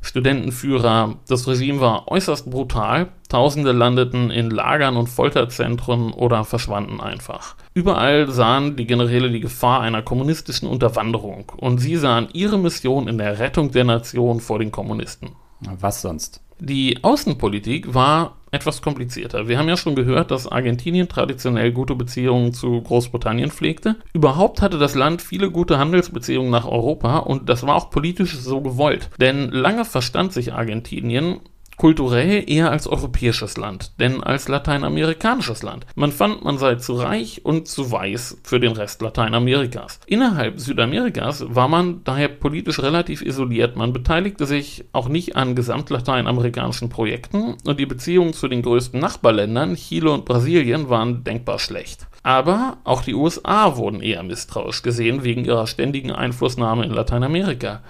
Studentenführer. 0.01 1.15
Das 1.27 1.47
Regime 1.47 1.79
war 1.79 2.07
äußerst 2.07 2.49
brutal. 2.49 3.09
Tausende 3.29 3.71
landeten 3.71 4.31
in 4.31 4.49
Lagern 4.49 4.95
und 4.95 5.07
Folterzentren 5.07 6.11
oder 6.13 6.43
verschwanden 6.43 7.01
einfach. 7.01 7.55
Überall 7.73 8.31
sahen 8.31 8.75
die 8.75 8.87
Generäle 8.87 9.29
die 9.29 9.41
Gefahr 9.41 9.81
einer 9.81 10.01
kommunistischen 10.01 10.67
Unterwanderung 10.67 11.51
und 11.57 11.79
sie 11.79 11.97
sahen 11.97 12.29
ihre 12.33 12.57
Mission 12.57 13.07
in 13.07 13.17
der 13.17 13.39
Rettung 13.39 13.71
der 13.71 13.83
Nation 13.83 14.39
vor 14.39 14.59
den 14.59 14.71
Kommunisten. 14.71 15.31
Was 15.59 16.01
sonst? 16.01 16.41
Die 16.59 17.03
Außenpolitik 17.03 17.93
war 17.93 18.36
etwas 18.51 18.81
komplizierter. 18.81 19.47
Wir 19.47 19.57
haben 19.57 19.69
ja 19.69 19.77
schon 19.77 19.95
gehört, 19.95 20.31
dass 20.31 20.47
Argentinien 20.47 21.09
traditionell 21.09 21.71
gute 21.71 21.95
Beziehungen 21.95 22.53
zu 22.53 22.81
Großbritannien 22.81 23.51
pflegte. 23.51 23.95
Überhaupt 24.13 24.61
hatte 24.61 24.77
das 24.77 24.95
Land 24.95 25.21
viele 25.21 25.51
gute 25.51 25.77
Handelsbeziehungen 25.77 26.51
nach 26.51 26.65
Europa 26.65 27.17
und 27.17 27.49
das 27.49 27.65
war 27.65 27.75
auch 27.75 27.89
politisch 27.89 28.37
so 28.37 28.61
gewollt. 28.61 29.09
Denn 29.19 29.51
lange 29.51 29.85
verstand 29.85 30.33
sich 30.33 30.53
Argentinien 30.53 31.39
kulturell 31.77 32.43
eher 32.47 32.71
als 32.71 32.87
europäisches 32.87 33.55
Land, 33.55 33.99
denn 33.99 34.23
als 34.23 34.47
lateinamerikanisches 34.47 35.61
Land. 35.63 35.85
Man 35.95 36.11
fand, 36.11 36.43
man 36.43 36.57
sei 36.57 36.75
zu 36.75 36.95
reich 36.95 37.45
und 37.45 37.67
zu 37.67 37.91
weiß 37.91 38.39
für 38.43 38.59
den 38.59 38.73
Rest 38.73 39.01
Lateinamerikas. 39.01 39.99
Innerhalb 40.07 40.59
Südamerikas 40.59 41.45
war 41.47 41.67
man 41.67 42.03
daher 42.03 42.29
politisch 42.29 42.79
relativ 42.79 43.21
isoliert. 43.21 43.75
Man 43.75 43.93
beteiligte 43.93 44.47
sich 44.47 44.85
auch 44.91 45.07
nicht 45.07 45.35
an 45.35 45.55
gesamtlateinamerikanischen 45.55 46.89
Projekten 46.89 47.55
und 47.65 47.79
die 47.79 47.85
Beziehungen 47.85 48.33
zu 48.33 48.47
den 48.47 48.63
größten 48.63 48.99
Nachbarländern, 48.99 49.75
Chile 49.75 50.11
und 50.11 50.25
Brasilien, 50.25 50.89
waren 50.89 51.23
denkbar 51.23 51.59
schlecht. 51.59 52.07
Aber 52.23 52.77
auch 52.83 53.03
die 53.03 53.13
USA 53.13 53.77
wurden 53.77 54.01
eher 54.01 54.23
misstrauisch 54.23 54.81
gesehen 54.81 55.23
wegen 55.23 55.45
ihrer 55.45 55.67
ständigen 55.67 56.11
Einflussnahme 56.11 56.85
in 56.85 56.91
Lateinamerika 56.91 57.81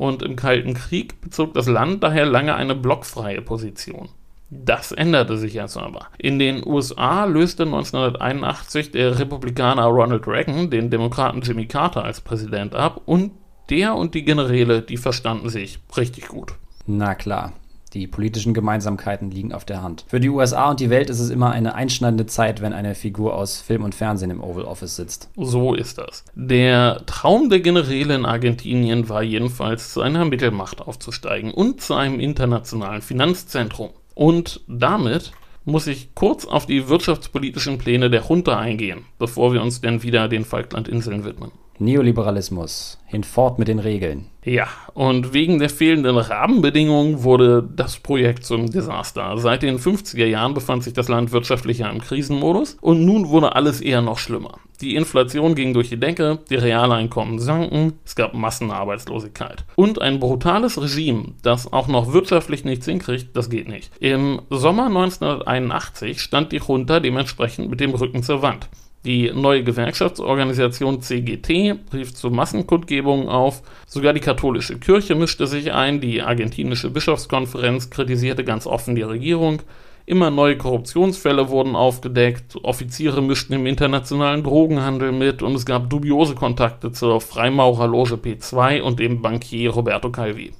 und 0.00 0.22
im 0.22 0.34
Kalten 0.34 0.72
Krieg 0.72 1.20
bezog 1.20 1.52
das 1.52 1.66
Land 1.66 2.02
daher 2.02 2.24
lange 2.24 2.54
eine 2.54 2.74
blockfreie 2.74 3.42
Position. 3.42 4.08
Das 4.48 4.92
änderte 4.92 5.36
sich 5.36 5.52
jetzt 5.52 5.76
aber. 5.76 6.06
In 6.16 6.38
den 6.38 6.66
USA 6.66 7.26
löste 7.26 7.64
1981 7.64 8.92
der 8.92 9.18
Republikaner 9.18 9.84
Ronald 9.84 10.26
Reagan 10.26 10.70
den 10.70 10.88
Demokraten 10.88 11.42
Jimmy 11.42 11.66
Carter 11.66 12.02
als 12.02 12.22
Präsident 12.22 12.74
ab 12.74 13.02
und 13.04 13.32
der 13.68 13.94
und 13.94 14.14
die 14.14 14.24
Generäle, 14.24 14.80
die 14.80 14.96
verstanden 14.96 15.50
sich 15.50 15.78
richtig 15.94 16.28
gut. 16.28 16.54
Na 16.86 17.14
klar. 17.14 17.52
Die 17.92 18.06
politischen 18.06 18.54
Gemeinsamkeiten 18.54 19.30
liegen 19.30 19.52
auf 19.52 19.64
der 19.64 19.82
Hand. 19.82 20.04
Für 20.06 20.20
die 20.20 20.28
USA 20.28 20.70
und 20.70 20.80
die 20.80 20.90
Welt 20.90 21.10
ist 21.10 21.18
es 21.18 21.30
immer 21.30 21.50
eine 21.50 21.74
einschneidende 21.74 22.26
Zeit, 22.26 22.60
wenn 22.62 22.72
eine 22.72 22.94
Figur 22.94 23.34
aus 23.34 23.60
Film 23.60 23.82
und 23.82 23.94
Fernsehen 23.94 24.30
im 24.30 24.42
Oval 24.42 24.64
Office 24.64 24.96
sitzt. 24.96 25.28
So 25.36 25.74
ist 25.74 25.98
das. 25.98 26.24
Der 26.34 27.02
Traum 27.06 27.50
der 27.50 27.60
Generäle 27.60 28.14
in 28.14 28.26
Argentinien 28.26 29.08
war 29.08 29.22
jedenfalls, 29.22 29.92
zu 29.92 30.02
einer 30.02 30.24
Mittelmacht 30.24 30.80
aufzusteigen 30.80 31.52
und 31.52 31.80
zu 31.80 31.94
einem 31.94 32.20
internationalen 32.20 33.02
Finanzzentrum. 33.02 33.90
Und 34.14 34.60
damit 34.68 35.32
muss 35.64 35.86
ich 35.86 36.14
kurz 36.14 36.44
auf 36.44 36.66
die 36.66 36.88
wirtschaftspolitischen 36.88 37.78
Pläne 37.78 38.10
der 38.10 38.22
Junta 38.22 38.58
eingehen, 38.58 39.04
bevor 39.18 39.52
wir 39.52 39.62
uns 39.62 39.80
denn 39.80 40.02
wieder 40.02 40.28
den 40.28 40.44
Falklandinseln 40.44 41.24
widmen. 41.24 41.50
Neoliberalismus. 41.80 42.98
Hinfort 43.06 43.58
mit 43.58 43.68
den 43.68 43.78
Regeln. 43.78 44.26
Ja, 44.44 44.68
und 44.94 45.34
wegen 45.34 45.58
der 45.58 45.68
fehlenden 45.68 46.16
Rahmenbedingungen 46.16 47.24
wurde 47.24 47.68
das 47.74 47.98
Projekt 47.98 48.44
zum 48.44 48.70
Desaster. 48.70 49.36
Seit 49.38 49.62
den 49.62 49.78
50er 49.78 50.26
Jahren 50.26 50.54
befand 50.54 50.84
sich 50.84 50.92
das 50.92 51.08
Land 51.08 51.32
wirtschaftlich 51.32 51.78
ja 51.78 51.90
im 51.90 52.00
Krisenmodus 52.00 52.76
und 52.80 53.04
nun 53.04 53.28
wurde 53.28 53.54
alles 53.54 53.80
eher 53.80 54.00
noch 54.00 54.18
schlimmer. 54.18 54.58
Die 54.80 54.94
Inflation 54.94 55.54
ging 55.54 55.74
durch 55.74 55.90
die 55.90 56.00
Decke, 56.00 56.38
die 56.48 56.54
Realeinkommen 56.54 57.38
sanken, 57.38 57.94
es 58.04 58.16
gab 58.16 58.32
Massenarbeitslosigkeit. 58.32 59.64
Und 59.76 60.00
ein 60.00 60.20
brutales 60.20 60.80
Regime, 60.80 61.34
das 61.42 61.70
auch 61.70 61.86
noch 61.86 62.14
wirtschaftlich 62.14 62.64
nichts 62.64 62.86
hinkriegt, 62.86 63.36
das 63.36 63.50
geht 63.50 63.68
nicht. 63.68 63.92
Im 64.00 64.40
Sommer 64.48 64.86
1981 64.86 66.20
stand 66.20 66.52
die 66.52 66.60
Junta 66.66 67.00
dementsprechend 67.00 67.68
mit 67.68 67.80
dem 67.80 67.90
Rücken 67.90 68.22
zur 68.22 68.40
Wand. 68.40 68.70
Die 69.06 69.32
neue 69.32 69.64
Gewerkschaftsorganisation 69.64 71.00
CGT 71.00 71.74
rief 71.94 72.14
zu 72.14 72.30
Massenkundgebungen 72.30 73.28
auf. 73.28 73.62
Sogar 73.86 74.12
die 74.12 74.20
katholische 74.20 74.78
Kirche 74.78 75.14
mischte 75.14 75.46
sich 75.46 75.72
ein. 75.72 76.02
Die 76.02 76.20
argentinische 76.20 76.90
Bischofskonferenz 76.90 77.88
kritisierte 77.88 78.44
ganz 78.44 78.66
offen 78.66 78.94
die 78.94 79.02
Regierung. 79.02 79.62
Immer 80.04 80.30
neue 80.30 80.58
Korruptionsfälle 80.58 81.48
wurden 81.48 81.76
aufgedeckt. 81.76 82.56
Offiziere 82.62 83.22
mischten 83.22 83.54
im 83.54 83.64
internationalen 83.64 84.42
Drogenhandel 84.42 85.12
mit 85.12 85.42
und 85.42 85.54
es 85.54 85.64
gab 85.64 85.88
dubiose 85.88 86.34
Kontakte 86.34 86.92
zur 86.92 87.22
Freimaurerloge 87.22 88.16
P2 88.16 88.82
und 88.82 88.98
dem 88.98 89.22
Bankier 89.22 89.70
Roberto 89.70 90.10
Calvi. 90.10 90.52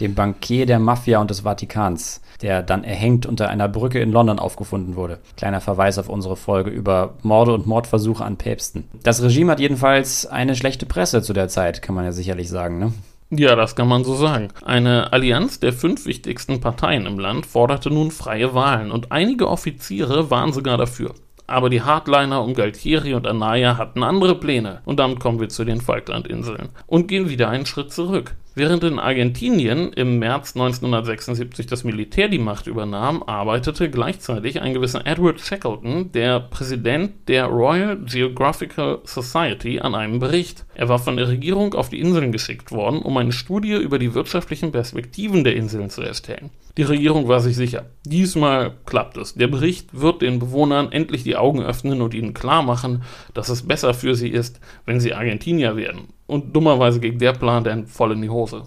Dem 0.00 0.14
Bankier 0.14 0.66
der 0.66 0.78
Mafia 0.78 1.20
und 1.20 1.30
des 1.30 1.40
Vatikans 1.40 2.20
der 2.42 2.62
dann 2.62 2.84
erhängt 2.84 3.26
unter 3.26 3.48
einer 3.48 3.68
Brücke 3.68 4.00
in 4.00 4.12
London 4.12 4.38
aufgefunden 4.38 4.96
wurde. 4.96 5.18
Kleiner 5.36 5.60
Verweis 5.60 5.98
auf 5.98 6.08
unsere 6.08 6.36
Folge 6.36 6.70
über 6.70 7.14
Morde 7.22 7.52
und 7.52 7.66
Mordversuche 7.66 8.24
an 8.24 8.36
Päpsten. 8.36 8.84
Das 9.02 9.22
Regime 9.22 9.52
hat 9.52 9.60
jedenfalls 9.60 10.26
eine 10.26 10.56
schlechte 10.56 10.86
Presse 10.86 11.22
zu 11.22 11.32
der 11.32 11.48
Zeit, 11.48 11.82
kann 11.82 11.94
man 11.94 12.04
ja 12.04 12.12
sicherlich 12.12 12.48
sagen, 12.48 12.78
ne? 12.78 12.92
Ja, 13.32 13.54
das 13.54 13.76
kann 13.76 13.86
man 13.86 14.02
so 14.02 14.16
sagen. 14.16 14.48
Eine 14.64 15.12
Allianz 15.12 15.60
der 15.60 15.72
fünf 15.72 16.04
wichtigsten 16.04 16.60
Parteien 16.60 17.06
im 17.06 17.18
Land 17.18 17.46
forderte 17.46 17.88
nun 17.88 18.10
freie 18.10 18.54
Wahlen 18.54 18.90
und 18.90 19.12
einige 19.12 19.48
Offiziere 19.48 20.30
waren 20.32 20.52
sogar 20.52 20.76
dafür. 20.78 21.14
Aber 21.46 21.70
die 21.70 21.82
Hardliner 21.82 22.42
um 22.42 22.54
Galtieri 22.54 23.14
und 23.14 23.26
Anaya 23.28 23.76
hatten 23.76 24.02
andere 24.02 24.36
Pläne. 24.36 24.82
Und 24.84 24.98
damit 24.98 25.20
kommen 25.20 25.40
wir 25.40 25.48
zu 25.48 25.64
den 25.64 25.80
Falklandinseln 25.80 26.70
und 26.86 27.08
gehen 27.08 27.28
wieder 27.28 27.48
einen 27.48 27.66
Schritt 27.66 27.92
zurück. 27.92 28.34
Während 28.56 28.82
in 28.82 28.98
Argentinien 28.98 29.92
im 29.92 30.18
März 30.18 30.56
1976 30.56 31.66
das 31.66 31.84
Militär 31.84 32.28
die 32.28 32.38
Macht 32.38 32.66
übernahm, 32.66 33.22
arbeitete 33.22 33.88
gleichzeitig 33.88 34.60
ein 34.60 34.74
gewisser 34.74 35.06
Edward 35.06 35.40
Shackleton, 35.40 36.10
der 36.10 36.40
Präsident 36.40 37.28
der 37.28 37.46
Royal 37.46 37.96
Geographical 37.98 38.98
Society, 39.04 39.78
an 39.78 39.94
einem 39.94 40.18
Bericht. 40.18 40.66
Er 40.74 40.88
war 40.88 40.98
von 40.98 41.16
der 41.16 41.28
Regierung 41.28 41.74
auf 41.74 41.90
die 41.90 42.00
Inseln 42.00 42.32
geschickt 42.32 42.72
worden, 42.72 43.02
um 43.02 43.16
eine 43.18 43.30
Studie 43.30 43.76
über 43.76 44.00
die 44.00 44.14
wirtschaftlichen 44.14 44.72
Perspektiven 44.72 45.44
der 45.44 45.54
Inseln 45.54 45.88
zu 45.88 46.02
erstellen. 46.02 46.50
Die 46.76 46.82
Regierung 46.82 47.28
war 47.28 47.40
sich 47.40 47.54
sicher, 47.54 47.86
diesmal 48.04 48.72
klappt 48.84 49.16
es. 49.16 49.34
Der 49.34 49.48
Bericht 49.48 50.00
wird 50.00 50.22
den 50.22 50.40
Bewohnern 50.40 50.90
endlich 50.90 51.22
die 51.22 51.36
Augen 51.36 51.62
öffnen 51.62 52.02
und 52.02 52.14
ihnen 52.14 52.34
klar 52.34 52.62
machen, 52.62 53.02
dass 53.32 53.48
es 53.48 53.66
besser 53.66 53.94
für 53.94 54.16
sie 54.16 54.28
ist, 54.28 54.60
wenn 54.86 54.98
sie 54.98 55.14
Argentinier 55.14 55.76
werden. 55.76 56.08
Und 56.30 56.54
dummerweise 56.54 57.00
ging 57.00 57.18
der 57.18 57.32
Plan 57.32 57.64
dann 57.64 57.86
voll 57.86 58.12
in 58.12 58.22
die 58.22 58.30
Hose. 58.30 58.62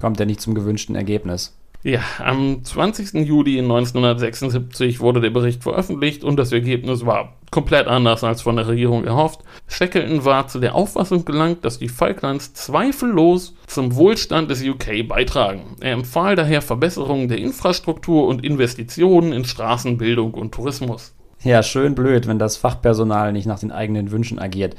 Kommt 0.00 0.18
ja 0.18 0.24
nicht 0.24 0.40
zum 0.40 0.54
gewünschten 0.54 0.96
Ergebnis. 0.96 1.54
Ja, 1.84 2.00
am 2.18 2.64
20. 2.64 3.26
Juli 3.26 3.58
1976 3.58 5.00
wurde 5.00 5.20
der 5.20 5.30
Bericht 5.30 5.62
veröffentlicht 5.62 6.24
und 6.24 6.36
das 6.36 6.52
Ergebnis 6.52 7.04
war 7.04 7.34
komplett 7.50 7.88
anders 7.88 8.24
als 8.24 8.40
von 8.40 8.56
der 8.56 8.68
Regierung 8.68 9.04
erhofft. 9.04 9.40
Shackleton 9.66 10.24
war 10.24 10.46
zu 10.46 10.58
der 10.58 10.74
Auffassung 10.74 11.24
gelangt, 11.24 11.64
dass 11.64 11.80
die 11.80 11.88
Falklands 11.88 12.54
zweifellos 12.54 13.56
zum 13.66 13.96
Wohlstand 13.96 14.50
des 14.50 14.64
UK 14.64 15.06
beitragen. 15.06 15.76
Er 15.80 15.92
empfahl 15.92 16.36
daher 16.36 16.62
Verbesserungen 16.62 17.28
der 17.28 17.38
Infrastruktur 17.38 18.26
und 18.26 18.44
Investitionen 18.44 19.32
in 19.32 19.44
Straßenbildung 19.44 20.34
und 20.34 20.54
Tourismus. 20.54 21.14
Ja, 21.42 21.64
schön 21.64 21.96
blöd, 21.96 22.28
wenn 22.28 22.38
das 22.38 22.56
Fachpersonal 22.56 23.32
nicht 23.32 23.46
nach 23.46 23.58
den 23.58 23.72
eigenen 23.72 24.12
Wünschen 24.12 24.38
agiert. 24.38 24.76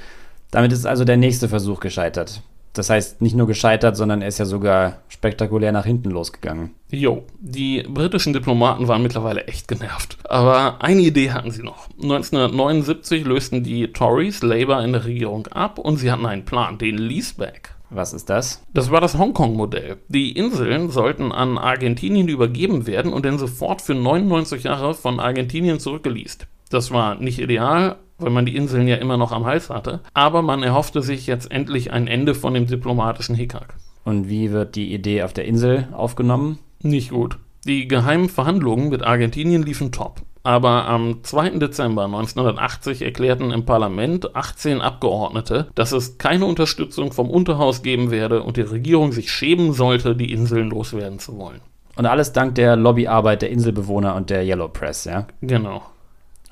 Damit 0.53 0.71
ist 0.71 0.85
also 0.85 1.03
der 1.03 1.17
nächste 1.17 1.49
Versuch 1.49 1.79
gescheitert. 1.79 2.43
Das 2.73 2.91
heißt, 2.91 3.23
nicht 3.23 3.35
nur 3.35 3.47
gescheitert, 3.47 3.97
sondern 3.97 4.21
er 4.21 4.27
ist 4.27 4.37
ja 4.37 4.45
sogar 4.45 4.99
spektakulär 5.07 5.71
nach 5.71 5.85
hinten 5.85 6.11
losgegangen. 6.11 6.75
Jo, 6.91 7.23
die 7.39 7.81
britischen 7.87 8.33
Diplomaten 8.33 8.87
waren 8.87 9.01
mittlerweile 9.01 9.45
echt 9.47 9.67
genervt. 9.67 10.17
Aber 10.25 10.77
eine 10.79 11.01
Idee 11.01 11.31
hatten 11.31 11.49
sie 11.49 11.63
noch. 11.63 11.89
1979 12.01 13.25
lösten 13.25 13.63
die 13.63 13.91
Tories 13.93 14.43
Labour 14.43 14.83
in 14.83 14.93
der 14.93 15.05
Regierung 15.05 15.47
ab 15.47 15.79
und 15.79 15.97
sie 15.97 16.11
hatten 16.11 16.27
einen 16.27 16.45
Plan, 16.45 16.77
den 16.77 16.99
Leaseback. 16.99 17.71
Was 17.89 18.13
ist 18.13 18.29
das? 18.29 18.63
Das 18.75 18.91
war 18.91 19.01
das 19.01 19.17
Hongkong-Modell. 19.17 19.97
Die 20.07 20.33
Inseln 20.33 20.91
sollten 20.91 21.31
an 21.31 21.57
Argentinien 21.57 22.27
übergeben 22.27 22.85
werden 22.85 23.11
und 23.11 23.25
dann 23.25 23.39
sofort 23.39 23.81
für 23.81 23.95
99 23.95 24.63
Jahre 24.63 24.93
von 24.93 25.19
Argentinien 25.19 25.79
zurückgeleast. 25.79 26.45
Das 26.69 26.91
war 26.91 27.15
nicht 27.15 27.39
ideal, 27.39 27.97
weil 28.17 28.31
man 28.31 28.45
die 28.45 28.55
Inseln 28.55 28.87
ja 28.87 28.95
immer 28.97 29.17
noch 29.17 29.31
am 29.31 29.45
Hals 29.45 29.69
hatte. 29.69 30.01
Aber 30.13 30.41
man 30.41 30.63
erhoffte 30.63 31.01
sich 31.01 31.27
jetzt 31.27 31.51
endlich 31.51 31.91
ein 31.91 32.07
Ende 32.07 32.35
von 32.35 32.53
dem 32.53 32.67
diplomatischen 32.67 33.35
Hickhack. 33.35 33.75
Und 34.05 34.29
wie 34.29 34.51
wird 34.51 34.75
die 34.75 34.93
Idee 34.93 35.23
auf 35.23 35.33
der 35.33 35.45
Insel 35.45 35.87
aufgenommen? 35.93 36.59
Nicht 36.81 37.11
gut. 37.11 37.37
Die 37.65 37.87
geheimen 37.87 38.27
Verhandlungen 38.29 38.89
mit 38.89 39.03
Argentinien 39.03 39.63
liefen 39.63 39.91
top. 39.93 40.21
aber 40.43 40.85
am 40.89 41.23
2. 41.23 41.51
Dezember 41.51 42.03
1980 42.03 43.01
erklärten 43.01 43.51
im 43.51 43.63
Parlament 43.65 44.35
18 44.35 44.81
Abgeordnete, 44.81 45.67
dass 45.73 45.93
es 45.93 46.17
keine 46.17 46.45
Unterstützung 46.45 47.13
vom 47.13 47.29
Unterhaus 47.29 47.81
geben 47.81 48.11
werde 48.11 48.43
und 48.43 48.57
die 48.57 48.61
Regierung 48.61 49.13
sich 49.13 49.31
schämen 49.31 49.71
sollte, 49.71 50.15
die 50.17 50.33
Inseln 50.33 50.69
loswerden 50.69 51.19
zu 51.19 51.37
wollen. 51.37 51.61
Und 51.95 52.05
alles 52.07 52.33
dank 52.33 52.55
der 52.55 52.75
Lobbyarbeit 52.75 53.41
der 53.41 53.51
Inselbewohner 53.51 54.15
und 54.15 54.29
der 54.29 54.43
Yellow 54.43 54.67
Press, 54.67 55.05
ja? 55.05 55.27
Genau. 55.41 55.83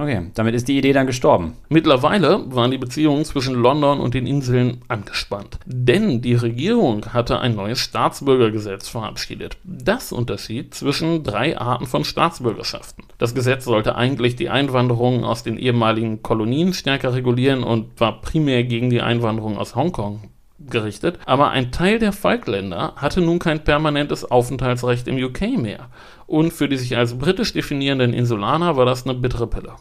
Okay, 0.01 0.31
damit 0.33 0.55
ist 0.55 0.67
die 0.67 0.79
Idee 0.79 0.93
dann 0.93 1.05
gestorben. 1.05 1.53
Mittlerweile 1.69 2.43
waren 2.47 2.71
die 2.71 2.79
Beziehungen 2.79 3.23
zwischen 3.23 3.53
London 3.53 3.99
und 3.99 4.15
den 4.15 4.25
Inseln 4.25 4.81
angespannt. 4.87 5.59
Denn 5.67 6.23
die 6.23 6.33
Regierung 6.33 7.13
hatte 7.13 7.39
ein 7.39 7.55
neues 7.55 7.77
Staatsbürgergesetz 7.77 8.87
verabschiedet. 8.87 9.57
Das 9.63 10.11
unterschied 10.11 10.73
zwischen 10.73 11.23
drei 11.23 11.55
Arten 11.55 11.85
von 11.85 12.03
Staatsbürgerschaften. 12.03 13.03
Das 13.19 13.35
Gesetz 13.35 13.65
sollte 13.65 13.93
eigentlich 13.95 14.35
die 14.35 14.49
Einwanderung 14.49 15.23
aus 15.23 15.43
den 15.43 15.59
ehemaligen 15.59 16.23
Kolonien 16.23 16.73
stärker 16.73 17.13
regulieren 17.13 17.61
und 17.61 17.99
war 17.99 18.21
primär 18.21 18.63
gegen 18.63 18.89
die 18.89 19.03
Einwanderung 19.03 19.55
aus 19.55 19.75
Hongkong 19.75 20.31
gerichtet, 20.69 21.19
aber 21.25 21.49
ein 21.49 21.71
Teil 21.71 21.99
der 21.99 22.11
Falkländer 22.11 22.93
hatte 22.95 23.21
nun 23.21 23.39
kein 23.39 23.63
permanentes 23.63 24.29
Aufenthaltsrecht 24.29 25.07
im 25.07 25.23
UK 25.23 25.57
mehr. 25.57 25.89
Und 26.27 26.53
für 26.53 26.69
die 26.69 26.77
sich 26.77 26.97
als 26.97 27.17
britisch 27.17 27.53
definierenden 27.53 28.13
Insulaner 28.13 28.77
war 28.77 28.85
das 28.85 29.05
eine 29.05 29.15
bittere 29.15 29.47
Pille. 29.47 29.73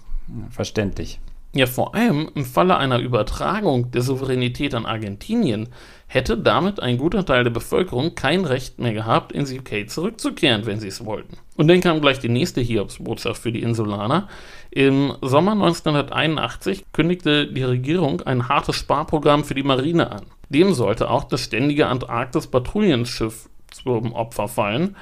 Verständlich. 0.50 1.20
Ja, 1.52 1.66
vor 1.66 1.96
allem 1.96 2.30
im 2.36 2.44
Falle 2.44 2.76
einer 2.76 3.00
Übertragung 3.00 3.90
der 3.90 4.02
Souveränität 4.02 4.72
an 4.72 4.86
Argentinien 4.86 5.68
hätte 6.06 6.38
damit 6.38 6.78
ein 6.78 6.96
guter 6.96 7.26
Teil 7.26 7.42
der 7.42 7.50
Bevölkerung 7.50 8.14
kein 8.14 8.44
Recht 8.44 8.78
mehr 8.78 8.92
gehabt, 8.92 9.32
ins 9.32 9.52
UK 9.52 9.90
zurückzukehren, 9.90 10.64
wenn 10.66 10.78
sie 10.78 10.86
es 10.86 11.04
wollten. 11.04 11.38
Und 11.56 11.66
dann 11.66 11.80
kam 11.80 12.00
gleich 12.00 12.20
die 12.20 12.28
nächste 12.28 12.60
Hiobsbotschaft 12.60 13.42
für 13.42 13.50
die 13.50 13.62
Insulaner. 13.62 14.28
Im 14.70 15.14
Sommer 15.22 15.52
1981 15.52 16.84
kündigte 16.92 17.48
die 17.48 17.64
Regierung 17.64 18.20
ein 18.20 18.48
hartes 18.48 18.76
Sparprogramm 18.76 19.42
für 19.42 19.54
die 19.54 19.64
Marine 19.64 20.12
an. 20.12 20.26
Dem 20.50 20.72
sollte 20.72 21.10
auch 21.10 21.24
das 21.24 21.42
ständige 21.42 21.88
Antarktis-Patrouillenschiff 21.88 23.48
zum 23.72 24.12
Opfer 24.12 24.46
fallen, 24.46 24.96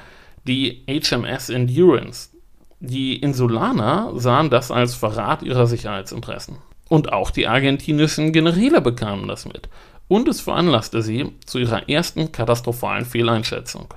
die 0.47 0.85
HMS 0.89 1.51
Endurance. 1.51 2.31
Die 2.81 3.17
Insulaner 3.17 4.13
sahen 4.17 4.51
das 4.51 4.71
als 4.71 4.95
Verrat 4.95 5.43
ihrer 5.43 5.67
Sicherheitsinteressen. 5.67 6.59
Und 6.89 7.13
auch 7.13 7.31
die 7.31 7.49
argentinischen 7.49 8.33
Generäle 8.33 8.81
bekamen 8.81 9.29
das 9.29 9.47
mit. 9.47 9.69
Und 10.07 10.29
es 10.29 10.41
veranlasste 10.41 11.03
sie 11.03 11.33
zu 11.45 11.59
ihrer 11.59 11.89
ersten 11.89 12.33
katastrophalen 12.33 13.05
Fehleinschätzung. 13.05 13.93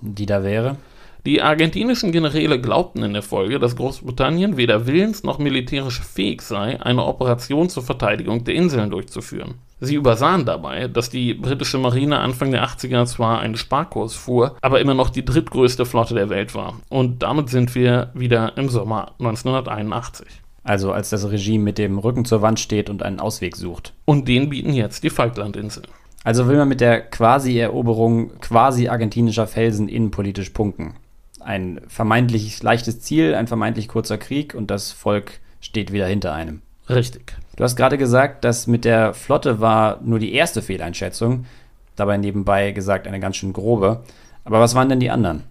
Die 0.00 0.26
da 0.26 0.42
wäre? 0.42 0.76
Die 1.26 1.42
argentinischen 1.42 2.12
Generäle 2.12 2.58
glaubten 2.58 3.02
in 3.02 3.12
der 3.12 3.22
Folge, 3.22 3.58
dass 3.58 3.76
Großbritannien 3.76 4.56
weder 4.56 4.86
willens 4.86 5.22
noch 5.22 5.38
militärisch 5.38 6.00
fähig 6.00 6.40
sei, 6.40 6.80
eine 6.80 7.04
Operation 7.04 7.68
zur 7.68 7.82
Verteidigung 7.82 8.44
der 8.44 8.54
Inseln 8.54 8.88
durchzuführen. 8.88 9.56
Sie 9.80 9.96
übersahen 9.96 10.46
dabei, 10.46 10.88
dass 10.88 11.10
die 11.10 11.34
britische 11.34 11.76
Marine 11.76 12.20
Anfang 12.20 12.52
der 12.52 12.64
80er 12.64 13.04
zwar 13.04 13.40
einen 13.40 13.56
Sparkurs 13.56 14.14
fuhr, 14.14 14.56
aber 14.62 14.80
immer 14.80 14.94
noch 14.94 15.10
die 15.10 15.24
drittgrößte 15.24 15.84
Flotte 15.84 16.14
der 16.14 16.30
Welt 16.30 16.54
war. 16.54 16.80
Und 16.88 17.22
damit 17.22 17.50
sind 17.50 17.74
wir 17.74 18.10
wieder 18.14 18.56
im 18.56 18.70
Sommer 18.70 19.12
1981. 19.18 20.26
Also 20.62 20.92
als 20.92 21.10
das 21.10 21.30
Regime 21.30 21.64
mit 21.64 21.76
dem 21.76 21.98
Rücken 21.98 22.24
zur 22.24 22.40
Wand 22.40 22.60
steht 22.60 22.88
und 22.88 23.02
einen 23.02 23.20
Ausweg 23.20 23.56
sucht. 23.56 23.92
Und 24.06 24.26
den 24.26 24.48
bieten 24.48 24.72
jetzt 24.72 25.02
die 25.04 25.10
Falklandinseln. 25.10 25.86
Also 26.24 26.48
will 26.48 26.56
man 26.56 26.68
mit 26.68 26.80
der 26.80 27.00
Quasi-Eroberung 27.00 28.38
quasi 28.40 28.88
argentinischer 28.88 29.46
Felsen 29.46 29.88
innenpolitisch 29.88 30.50
punkten 30.50 30.94
ein 31.40 31.80
vermeintlich 31.88 32.62
leichtes 32.62 33.00
Ziel, 33.00 33.34
ein 33.34 33.46
vermeintlich 33.46 33.88
kurzer 33.88 34.18
Krieg 34.18 34.54
und 34.54 34.70
das 34.70 34.92
Volk 34.92 35.40
steht 35.60 35.92
wieder 35.92 36.06
hinter 36.06 36.32
einem. 36.32 36.62
Richtig. 36.88 37.34
Du 37.56 37.64
hast 37.64 37.76
gerade 37.76 37.98
gesagt, 37.98 38.44
dass 38.44 38.66
mit 38.66 38.84
der 38.84 39.14
Flotte 39.14 39.60
war 39.60 40.00
nur 40.02 40.18
die 40.18 40.32
erste 40.34 40.62
Fehleinschätzung, 40.62 41.46
dabei 41.96 42.16
nebenbei 42.16 42.72
gesagt 42.72 43.06
eine 43.06 43.20
ganz 43.20 43.36
schön 43.36 43.52
grobe. 43.52 44.02
Aber 44.44 44.60
was 44.60 44.74
waren 44.74 44.88
denn 44.88 45.00
die 45.00 45.10
anderen? 45.10 45.44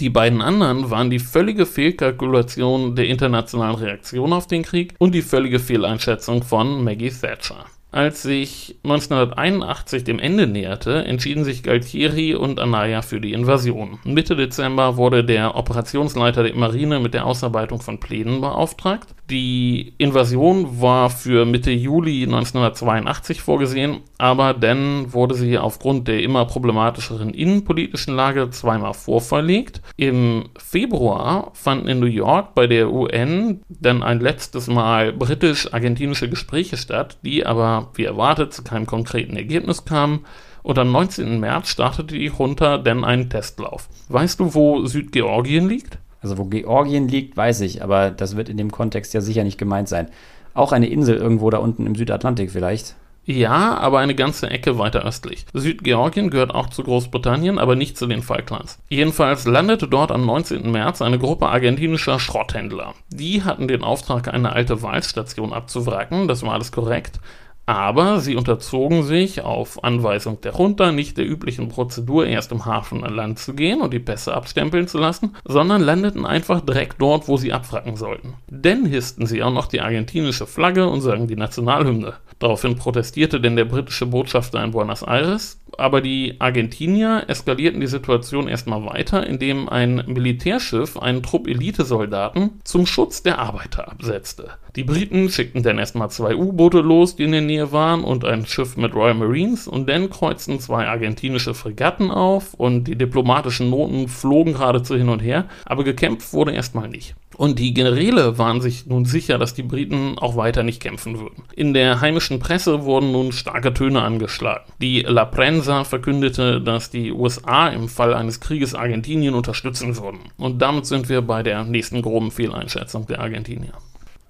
Die 0.00 0.08
beiden 0.10 0.40
anderen 0.40 0.90
waren 0.90 1.10
die 1.10 1.18
völlige 1.18 1.66
Fehlkalkulation 1.66 2.96
der 2.96 3.06
internationalen 3.06 3.76
Reaktion 3.76 4.32
auf 4.32 4.46
den 4.46 4.62
Krieg 4.62 4.94
und 4.98 5.14
die 5.14 5.22
völlige 5.22 5.58
Fehleinschätzung 5.58 6.42
von 6.42 6.82
Maggie 6.82 7.10
Thatcher. 7.10 7.66
Als 7.92 8.22
sich 8.22 8.76
1981 8.84 10.02
dem 10.02 10.18
Ende 10.18 10.46
näherte, 10.46 11.04
entschieden 11.04 11.44
sich 11.44 11.62
Galtieri 11.62 12.34
und 12.34 12.58
Anaya 12.58 13.02
für 13.02 13.20
die 13.20 13.34
Invasion. 13.34 13.98
Mitte 14.04 14.34
Dezember 14.34 14.96
wurde 14.96 15.22
der 15.22 15.56
Operationsleiter 15.56 16.42
der 16.42 16.54
Marine 16.54 17.00
mit 17.00 17.12
der 17.12 17.26
Ausarbeitung 17.26 17.82
von 17.82 18.00
Plänen 18.00 18.40
beauftragt. 18.40 19.14
Die 19.32 19.94
Invasion 19.96 20.82
war 20.82 21.08
für 21.08 21.46
Mitte 21.46 21.70
Juli 21.70 22.24
1982 22.24 23.40
vorgesehen, 23.40 24.00
aber 24.18 24.52
dann 24.52 25.14
wurde 25.14 25.34
sie 25.34 25.56
aufgrund 25.56 26.06
der 26.06 26.22
immer 26.22 26.44
problematischeren 26.44 27.30
innenpolitischen 27.30 28.14
Lage 28.14 28.50
zweimal 28.50 28.92
vorverlegt. 28.92 29.80
Im 29.96 30.50
Februar 30.58 31.50
fanden 31.54 31.88
in 31.88 32.00
New 32.00 32.04
York 32.04 32.54
bei 32.54 32.66
der 32.66 32.92
UN 32.92 33.62
dann 33.70 34.02
ein 34.02 34.20
letztes 34.20 34.66
Mal 34.66 35.14
britisch-argentinische 35.14 36.28
Gespräche 36.28 36.76
statt, 36.76 37.16
die 37.24 37.46
aber, 37.46 37.88
wie 37.94 38.04
erwartet, 38.04 38.52
zu 38.52 38.62
keinem 38.62 38.84
konkreten 38.84 39.34
Ergebnis 39.38 39.86
kamen. 39.86 40.26
Und 40.62 40.78
am 40.78 40.92
19. 40.92 41.40
März 41.40 41.68
startete 41.70 42.18
die 42.18 42.26
Junta 42.26 42.76
dann 42.76 43.02
einen 43.02 43.30
Testlauf. 43.30 43.88
Weißt 44.10 44.40
du, 44.40 44.52
wo 44.52 44.84
Südgeorgien 44.84 45.70
liegt? 45.70 45.96
Also 46.22 46.38
wo 46.38 46.44
Georgien 46.44 47.08
liegt, 47.08 47.36
weiß 47.36 47.60
ich, 47.62 47.82
aber 47.82 48.10
das 48.10 48.36
wird 48.36 48.48
in 48.48 48.56
dem 48.56 48.70
Kontext 48.70 49.12
ja 49.12 49.20
sicher 49.20 49.44
nicht 49.44 49.58
gemeint 49.58 49.88
sein. 49.88 50.08
Auch 50.54 50.72
eine 50.72 50.88
Insel 50.88 51.16
irgendwo 51.16 51.50
da 51.50 51.58
unten 51.58 51.86
im 51.86 51.94
Südatlantik 51.94 52.50
vielleicht. 52.50 52.94
Ja, 53.24 53.78
aber 53.78 54.00
eine 54.00 54.16
ganze 54.16 54.50
Ecke 54.50 54.78
weiter 54.78 55.04
östlich. 55.04 55.46
Südgeorgien 55.52 56.28
gehört 56.30 56.52
auch 56.52 56.70
zu 56.70 56.82
Großbritannien, 56.82 57.58
aber 57.58 57.76
nicht 57.76 57.96
zu 57.96 58.08
den 58.08 58.20
Falklands. 58.20 58.80
Jedenfalls 58.88 59.46
landete 59.46 59.86
dort 59.86 60.10
am 60.10 60.26
19. 60.26 60.68
März 60.68 61.02
eine 61.02 61.20
Gruppe 61.20 61.48
argentinischer 61.48 62.18
Schrotthändler. 62.18 62.94
Die 63.10 63.44
hatten 63.44 63.68
den 63.68 63.84
Auftrag, 63.84 64.26
eine 64.32 64.52
alte 64.52 64.82
Waldstation 64.82 65.52
abzuwracken, 65.52 66.26
das 66.26 66.42
war 66.42 66.54
alles 66.54 66.72
korrekt. 66.72 67.20
Aber 67.64 68.18
sie 68.18 68.34
unterzogen 68.34 69.04
sich 69.04 69.42
auf 69.42 69.84
Anweisung 69.84 70.40
der 70.40 70.52
Junta 70.52 70.90
nicht 70.90 71.16
der 71.16 71.28
üblichen 71.28 71.68
Prozedur, 71.68 72.26
erst 72.26 72.50
im 72.50 72.64
Hafen 72.64 73.04
an 73.04 73.14
Land 73.14 73.38
zu 73.38 73.54
gehen 73.54 73.80
und 73.80 73.92
die 73.92 74.00
Pässe 74.00 74.34
abstempeln 74.34 74.88
zu 74.88 74.98
lassen, 74.98 75.36
sondern 75.44 75.80
landeten 75.80 76.26
einfach 76.26 76.60
direkt 76.60 77.00
dort, 77.00 77.28
wo 77.28 77.36
sie 77.36 77.52
abwracken 77.52 77.96
sollten. 77.96 78.34
Denn 78.48 78.84
hissten 78.84 79.26
sie 79.26 79.42
auch 79.42 79.52
noch 79.52 79.66
die 79.66 79.80
argentinische 79.80 80.46
Flagge 80.46 80.88
und 80.88 81.02
sangen 81.02 81.28
die 81.28 81.36
Nationalhymne. 81.36 82.14
Daraufhin 82.40 82.76
protestierte 82.76 83.40
denn 83.40 83.54
der 83.54 83.66
britische 83.66 84.06
Botschafter 84.06 84.62
in 84.64 84.72
Buenos 84.72 85.02
Aires, 85.02 85.61
aber 85.78 86.00
die 86.00 86.36
Argentinier 86.38 87.24
eskalierten 87.28 87.80
die 87.80 87.86
Situation 87.86 88.48
erstmal 88.48 88.84
weiter, 88.84 89.26
indem 89.26 89.68
ein 89.68 90.04
Militärschiff 90.06 90.96
einen 90.96 91.22
Trupp 91.22 91.48
Elitesoldaten 91.48 92.60
zum 92.64 92.86
Schutz 92.86 93.22
der 93.22 93.38
Arbeiter 93.38 93.90
absetzte. 93.90 94.50
Die 94.76 94.84
Briten 94.84 95.28
schickten 95.28 95.62
dann 95.62 95.78
erstmal 95.78 96.10
zwei 96.10 96.34
U-Boote 96.34 96.80
los, 96.80 97.16
die 97.16 97.24
in 97.24 97.32
der 97.32 97.42
Nähe 97.42 97.72
waren, 97.72 98.04
und 98.04 98.24
ein 98.24 98.46
Schiff 98.46 98.76
mit 98.76 98.94
Royal 98.94 99.14
Marines, 99.14 99.68
und 99.68 99.88
dann 99.88 100.08
kreuzten 100.08 100.60
zwei 100.60 100.86
argentinische 100.86 101.52
Fregatten 101.54 102.10
auf, 102.10 102.54
und 102.54 102.84
die 102.84 102.96
diplomatischen 102.96 103.68
Noten 103.68 104.08
flogen 104.08 104.54
geradezu 104.54 104.96
hin 104.96 105.10
und 105.10 105.20
her, 105.20 105.46
aber 105.66 105.84
gekämpft 105.84 106.32
wurde 106.32 106.52
erstmal 106.52 106.88
nicht. 106.88 107.14
Und 107.42 107.58
die 107.58 107.74
Generäle 107.74 108.38
waren 108.38 108.60
sich 108.60 108.86
nun 108.86 109.04
sicher, 109.04 109.36
dass 109.36 109.52
die 109.52 109.64
Briten 109.64 110.16
auch 110.16 110.36
weiter 110.36 110.62
nicht 110.62 110.80
kämpfen 110.80 111.18
würden. 111.18 111.42
In 111.56 111.74
der 111.74 112.00
heimischen 112.00 112.38
Presse 112.38 112.84
wurden 112.84 113.10
nun 113.10 113.32
starke 113.32 113.74
Töne 113.74 114.00
angeschlagen. 114.00 114.62
Die 114.80 115.00
La 115.00 115.24
Prensa 115.24 115.82
verkündete, 115.82 116.60
dass 116.60 116.90
die 116.90 117.10
USA 117.10 117.66
im 117.66 117.88
Fall 117.88 118.14
eines 118.14 118.38
Krieges 118.38 118.76
Argentinien 118.76 119.34
unterstützen 119.34 119.96
würden. 119.96 120.20
Und 120.36 120.62
damit 120.62 120.86
sind 120.86 121.08
wir 121.08 121.20
bei 121.20 121.42
der 121.42 121.64
nächsten 121.64 122.00
groben 122.00 122.30
Fehleinschätzung 122.30 123.08
der 123.08 123.18
Argentinier. 123.18 123.72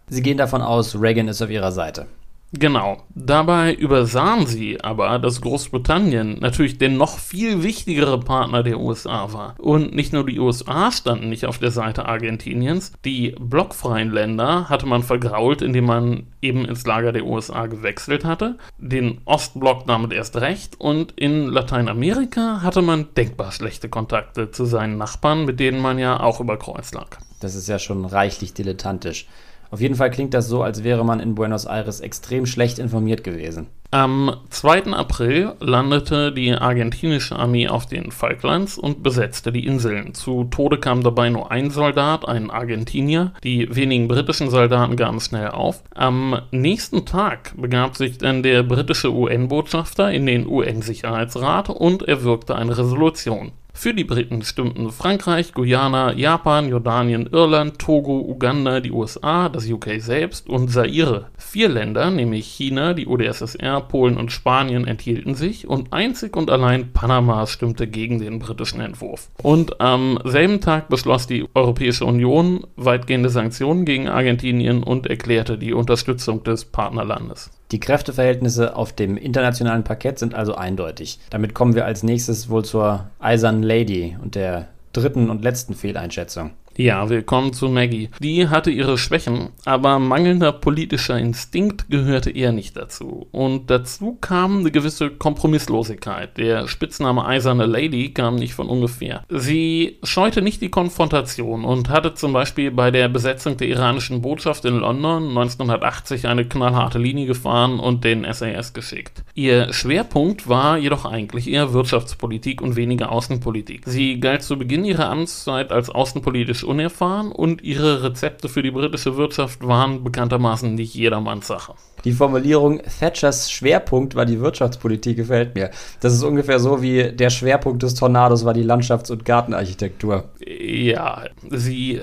Sie 0.09 0.22
gehen 0.22 0.38
davon 0.38 0.62
aus, 0.62 0.98
Reagan 0.98 1.29
ist 1.29 1.42
auf 1.42 1.51
ihrer 1.51 1.72
Seite. 1.72 2.07
Genau. 2.54 3.02
Dabei 3.14 3.72
übersahen 3.72 4.46
sie 4.46 4.82
aber, 4.82 5.18
dass 5.18 5.40
Großbritannien 5.40 6.38
natürlich 6.40 6.76
der 6.76 6.90
noch 6.90 7.18
viel 7.18 7.62
wichtigere 7.62 8.20
Partner 8.20 8.62
der 8.62 8.78
USA 8.78 9.32
war. 9.32 9.54
Und 9.58 9.94
nicht 9.94 10.12
nur 10.12 10.26
die 10.26 10.38
USA 10.38 10.92
standen 10.92 11.30
nicht 11.30 11.46
auf 11.46 11.58
der 11.58 11.70
Seite 11.70 12.04
Argentiniens, 12.04 12.92
die 13.06 13.34
blockfreien 13.40 14.10
Länder 14.10 14.68
hatte 14.68 14.84
man 14.84 15.02
vergrault, 15.02 15.62
indem 15.62 15.86
man 15.86 16.26
eben 16.42 16.66
ins 16.66 16.86
Lager 16.86 17.12
der 17.12 17.24
USA 17.24 17.66
gewechselt 17.66 18.26
hatte, 18.26 18.58
den 18.76 19.22
Ostblock 19.24 19.86
damit 19.86 20.12
erst 20.12 20.36
recht 20.36 20.78
und 20.78 21.12
in 21.12 21.46
Lateinamerika 21.46 22.60
hatte 22.62 22.82
man 22.82 23.14
denkbar 23.16 23.52
schlechte 23.52 23.88
Kontakte 23.88 24.50
zu 24.50 24.66
seinen 24.66 24.98
Nachbarn, 24.98 25.46
mit 25.46 25.58
denen 25.58 25.80
man 25.80 25.98
ja 25.98 26.20
auch 26.20 26.40
über 26.40 26.58
Kreuz 26.58 26.92
lag. 26.92 27.16
Das 27.40 27.54
ist 27.54 27.68
ja 27.68 27.78
schon 27.78 28.04
reichlich 28.04 28.52
dilettantisch. 28.52 29.26
Auf 29.72 29.80
jeden 29.80 29.94
Fall 29.94 30.11
klingt 30.11 30.35
das 30.35 30.48
so, 30.48 30.62
als 30.62 30.85
wäre 30.85 31.02
man 31.02 31.18
in 31.18 31.35
Buenos 31.35 31.64
Aires 31.64 32.00
extrem 32.00 32.44
schlecht 32.44 32.78
informiert 32.78 33.24
gewesen. 33.24 33.68
Am 33.90 34.37
2. 34.50 34.92
April 34.92 35.54
landete 35.61 36.30
die 36.30 36.52
argentinische 36.52 37.37
Armee 37.37 37.68
auf 37.68 37.87
den 37.87 38.11
Falklands 38.11 38.76
und 38.76 39.02
besetzte 39.02 39.50
die 39.50 39.66
Inseln. 39.66 40.12
Zu 40.12 40.44
Tode 40.44 40.78
kam 40.78 41.02
dabei 41.02 41.30
nur 41.30 41.50
ein 41.50 41.70
Soldat, 41.70 42.28
ein 42.28 42.50
Argentinier. 42.50 43.32
Die 43.44 43.74
wenigen 43.74 44.08
britischen 44.08 44.50
Soldaten 44.50 44.96
gaben 44.96 45.20
schnell 45.20 45.48
auf. 45.48 45.82
Am 45.94 46.42
nächsten 46.50 47.06
Tag 47.06 47.54
begab 47.56 47.96
sich 47.96 48.18
dann 48.18 48.42
der 48.42 48.62
britische 48.62 49.11
UN-Botschafter 49.11 50.11
in 50.11 50.26
den 50.26 50.46
UN-Sicherheitsrat 50.46 51.70
und 51.70 52.02
erwirkte 52.02 52.56
eine 52.56 52.76
Resolution. 52.76 53.52
Für 53.74 53.94
die 53.94 54.04
Briten 54.04 54.42
stimmten 54.42 54.90
Frankreich, 54.92 55.54
Guyana, 55.54 56.12
Japan, 56.12 56.68
Jordanien, 56.68 57.28
Irland, 57.32 57.78
Togo, 57.78 58.20
Uganda, 58.20 58.80
die 58.80 58.92
USA, 58.92 59.48
das 59.48 59.68
UK 59.68 59.94
selbst 59.98 60.48
und 60.48 60.68
Zaire. 60.68 61.26
Vier 61.38 61.68
Länder, 61.68 62.11
nämlich 62.11 62.46
China, 62.46 62.92
die 62.92 63.06
UdSSR, 63.06 63.80
Polen 63.80 64.18
und 64.18 64.30
Spanien, 64.30 64.87
enthielten 64.87 65.35
sich 65.35 65.66
und 65.66 65.92
einzig 65.92 66.37
und 66.37 66.50
allein 66.50 66.92
Panama 66.92 67.46
stimmte 67.46 67.87
gegen 67.87 68.20
den 68.20 68.38
britischen 68.38 68.80
Entwurf. 68.80 69.30
Und 69.42 69.80
am 69.80 70.18
selben 70.24 70.61
Tag 70.61 70.88
beschloss 70.88 71.26
die 71.26 71.46
Europäische 71.54 72.04
Union 72.04 72.66
weitgehende 72.76 73.30
Sanktionen 73.30 73.85
gegen 73.85 74.08
Argentinien 74.08 74.82
und 74.82 75.06
erklärte 75.06 75.58
die 75.58 75.72
Unterstützung 75.72 76.44
des 76.44 76.66
Partnerlandes. 76.66 77.50
Die 77.72 77.80
Kräfteverhältnisse 77.80 78.76
auf 78.76 78.92
dem 78.92 79.16
internationalen 79.16 79.82
Parkett 79.82 80.18
sind 80.18 80.35
also 80.35 80.54
eindeutig. 80.54 81.18
Damit 81.30 81.54
kommen 81.54 81.74
wir 81.74 81.87
als 81.87 82.02
nächstes 82.02 82.50
wohl 82.50 82.64
zur 82.64 83.06
Eisernen 83.18 83.62
Lady 83.62 84.16
und 84.22 84.35
der 84.35 84.68
dritten 84.92 85.30
und 85.30 85.42
letzten 85.42 85.74
Fehleinschätzung. 85.74 86.50
Ja, 86.78 87.11
willkommen 87.11 87.52
zu 87.52 87.68
Maggie. 87.68 88.08
Die 88.18 88.48
hatte 88.48 88.70
ihre 88.70 88.96
Schwächen, 88.96 89.50
aber 89.66 89.98
mangelnder 89.98 90.52
politischer 90.52 91.18
Instinkt 91.18 91.90
gehörte 91.90 92.30
eher 92.30 92.52
nicht 92.52 92.78
dazu. 92.78 93.26
Und 93.30 93.68
dazu 93.68 94.16
kam 94.22 94.61
eine 94.61 94.70
gewisse 94.70 95.11
Kompromisslosigkeit. 95.11 96.38
Der 96.38 96.68
Spitzname 96.68 97.26
Eiserne 97.26 97.66
Lady 97.66 98.14
kam 98.14 98.37
nicht 98.37 98.54
von 98.54 98.68
ungefähr. 98.68 99.24
Sie 99.28 99.98
scheute 100.02 100.40
nicht 100.40 100.62
die 100.62 100.70
Konfrontation 100.70 101.66
und 101.66 101.90
hatte 101.90 102.14
zum 102.14 102.32
Beispiel 102.32 102.70
bei 102.70 102.90
der 102.90 103.11
Besetzung 103.11 103.58
der 103.58 103.68
iranischen 103.68 104.22
Botschaft 104.22 104.64
in 104.64 104.78
London 104.78 105.28
1980 105.28 106.26
eine 106.26 106.46
knallharte 106.46 106.98
Linie 106.98 107.26
gefahren 107.26 107.80
und 107.80 108.02
den 108.02 108.24
SAS 108.32 108.72
geschickt. 108.72 109.24
Ihr 109.35 109.74
Schwerpunkt 109.74 110.48
war 110.48 110.78
jedoch 110.78 111.04
eigentlich 111.04 111.50
eher 111.50 111.74
Wirtschaftspolitik 111.74 112.62
und 112.62 112.76
weniger 112.76 113.12
Außenpolitik. 113.12 113.82
Sie 113.85 114.20
galt 114.20 114.42
zu 114.42 114.56
Beginn 114.58 114.87
ihrer 114.87 115.11
Amtszeit 115.11 115.70
als 115.70 115.90
außenpolitisch 115.90 116.62
politisch 116.62 116.64
unerfahren 116.64 117.33
und 117.33 117.62
ihre 117.62 118.03
Rezepte 118.03 118.48
für 118.48 118.62
die 118.62 118.70
britische 118.70 119.16
Wirtschaft 119.16 119.66
waren 119.66 120.03
bekanntermaßen 120.03 120.75
nicht 120.75 120.94
jedermanns 120.94 121.46
Sache. 121.46 121.75
Die 122.05 122.12
Formulierung 122.12 122.81
Thatchers 122.83 123.51
Schwerpunkt 123.51 124.14
war 124.14 124.27
die 124.27 124.40
Wirtschaftspolitik 124.40 125.16
gefällt 125.16 125.55
mir. 125.55 125.70
Das 126.01 126.12
ist 126.12 126.22
ungefähr 126.22 126.59
so 126.59 126.83
wie 126.83 127.12
der 127.12 127.31
Schwerpunkt 127.31 127.83
des 127.83 127.94
Tornados 127.94 128.44
war 128.44 128.55
die 128.55 128.64
Landschafts- 128.64 129.11
und 129.11 129.25
Gartenarchitektur. 129.25 130.31
Ja, 130.46 131.25
sie 131.51 132.01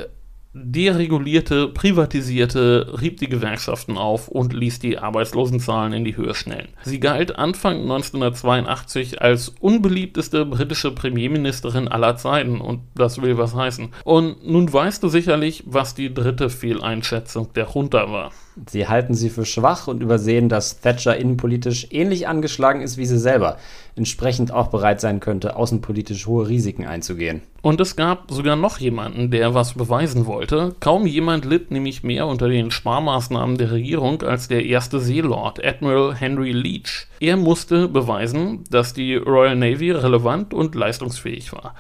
deregulierte, 0.63 1.67
privatisierte, 1.67 2.93
rieb 3.02 3.17
die 3.17 3.30
Gewerkschaften 3.30 3.98
auf 3.98 4.28
und 4.28 4.54
ließ 4.54 4.80
die 4.80 4.98
Arbeitslosenzahlen 4.98 5.93
in 5.93 6.06
die 6.06 6.17
Höhe 6.17 6.36
schnellen. 6.36 6.69
Sie 6.84 7.00
galt 7.00 7.38
Anfang 7.38 7.82
1982 7.82 9.22
als 9.22 9.50
unbeliebteste 9.60 10.45
britische 10.45 10.91
Premierministerin 10.91 11.88
aller 11.88 12.15
Zeiten 12.17 12.62
und 12.62 12.82
das 12.95 13.22
will 13.22 13.38
was 13.38 13.56
heißen. 13.56 13.89
Und 14.04 14.48
nun 14.48 14.72
weißt 14.72 15.02
du 15.02 15.10
sicherlich, 15.10 15.63
was 15.65 15.95
die 15.95 16.13
dritte 16.13 16.50
Fehleinschätzung 16.50 17.54
der 17.54 17.67
Junta 17.74 18.12
war. 18.12 18.32
Sie 18.67 18.88
halten 18.88 19.13
sie 19.13 19.30
für 19.30 19.45
schwach 19.45 19.88
und 19.88 20.02
übersehen, 20.02 20.50
dass 20.50 20.80
Thatcher 20.82 21.15
innenpolitisch 21.17 21.88
ähnlich 21.91 22.28
angeschlagen 22.28 22.82
ist 22.82 22.98
wie 22.98 23.06
sie 23.06 23.19
selber, 23.19 23.58
entsprechend 23.95 24.52
auch 24.52 24.67
bereit 24.67 25.02
sein 25.02 25.19
könnte, 25.19 25.56
außenpolitisch 25.56 26.28
hohe 26.28 26.48
Risiken 26.48 26.86
einzugehen. 26.86 27.41
Und 27.62 27.82
es 27.82 27.95
gab 27.95 28.32
sogar 28.32 28.56
noch 28.56 28.78
jemanden, 28.80 29.32
der 29.32 29.54
was 29.54 29.74
beweisen 29.74 30.26
wollte. 30.26 30.76
Kaum 30.80 31.06
jemand 31.06 31.45
litt 31.45 31.72
nämlich 31.72 32.04
mehr 32.04 32.28
unter 32.28 32.48
den 32.48 32.72
Sparmaßnahmen 32.72 33.58
der 33.58 33.72
Regierung 33.72 34.22
als 34.24 34.48
der 34.48 34.65
erste 34.65 35.00
Seelord, 35.00 35.63
Admiral 35.63 36.15
Henry 36.15 36.52
Leach. 36.52 37.08
Er 37.19 37.36
musste 37.38 37.88
beweisen, 37.88 38.63
dass 38.69 38.93
die 38.93 39.15
Royal 39.15 39.56
Navy 39.56 39.91
relevant 39.91 40.54
und 40.54 40.76
leistungsfähig 40.76 41.52
war. 41.52 41.76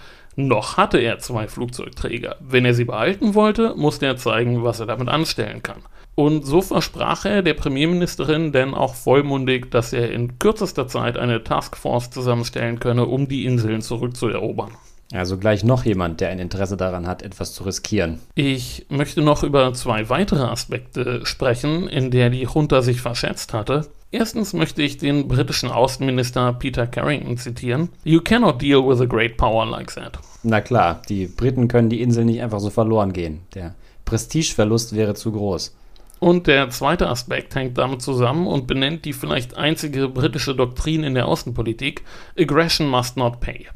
Noch 0.47 0.77
hatte 0.77 0.99
er 0.99 1.19
zwei 1.19 1.49
Flugzeugträger. 1.49 2.37
Wenn 2.39 2.63
er 2.63 2.73
sie 2.73 2.85
behalten 2.85 3.35
wollte, 3.35 3.73
musste 3.75 4.05
er 4.05 4.15
zeigen, 4.15 4.63
was 4.63 4.79
er 4.79 4.85
damit 4.85 5.09
anstellen 5.09 5.61
kann. 5.63 5.81
Und 6.15 6.45
so 6.45 6.61
versprach 6.61 7.25
er 7.25 7.41
der 7.41 7.55
Premierministerin 7.55 8.53
denn 8.53 8.73
auch 8.73 8.95
vollmundig, 8.95 9.69
dass 9.69 9.91
er 9.91 10.11
in 10.11 10.39
kürzester 10.39 10.87
Zeit 10.87 11.17
eine 11.17 11.43
Taskforce 11.43 12.09
zusammenstellen 12.11 12.79
könne, 12.79 13.05
um 13.05 13.27
die 13.27 13.43
Inseln 13.43 13.81
zurückzuerobern. 13.81 14.71
Also 15.11 15.37
gleich 15.37 15.65
noch 15.65 15.83
jemand, 15.83 16.21
der 16.21 16.29
ein 16.29 16.39
Interesse 16.39 16.77
daran 16.77 17.05
hat, 17.05 17.21
etwas 17.21 17.53
zu 17.53 17.65
riskieren. 17.65 18.19
Ich 18.35 18.85
möchte 18.87 19.21
noch 19.21 19.43
über 19.43 19.73
zwei 19.73 20.07
weitere 20.07 20.43
Aspekte 20.43 21.25
sprechen, 21.25 21.89
in 21.89 22.11
der 22.11 22.29
die 22.29 22.43
Junta 22.43 22.81
sich 22.81 23.01
verschätzt 23.01 23.53
hatte. 23.53 23.87
Erstens 24.11 24.53
möchte 24.53 24.81
ich 24.81 24.97
den 24.97 25.27
britischen 25.27 25.69
Außenminister 25.69 26.53
Peter 26.53 26.87
Carrington 26.87 27.37
zitieren. 27.37 27.89
You 28.03 28.21
cannot 28.21 28.59
deal 28.59 28.87
with 28.87 28.99
a 29.01 29.05
great 29.05 29.37
power 29.37 29.67
like 29.67 29.93
that. 29.93 30.17
Na 30.41 30.61
klar, 30.61 31.01
die 31.07 31.27
Briten 31.27 31.67
können 31.67 31.89
die 31.89 32.01
Insel 32.01 32.25
nicht 32.25 32.41
einfach 32.41 32.59
so 32.59 32.71
verloren 32.71 33.13
gehen. 33.13 33.41
Der 33.53 33.75
Prestigeverlust 34.05 34.95
wäre 34.95 35.13
zu 35.13 35.31
groß. 35.31 35.75
Und 36.19 36.47
der 36.47 36.71
zweite 36.71 37.07
Aspekt 37.07 37.53
hängt 37.53 37.77
damit 37.77 38.01
zusammen 38.01 38.47
und 38.47 38.65
benennt 38.65 39.05
die 39.05 39.13
vielleicht 39.13 39.55
einzige 39.57 40.09
britische 40.09 40.55
Doktrin 40.55 41.03
in 41.03 41.13
der 41.13 41.27
Außenpolitik: 41.27 42.03
Aggression 42.37 42.89
must 42.89 43.15
not 43.15 43.39
pay. 43.39 43.67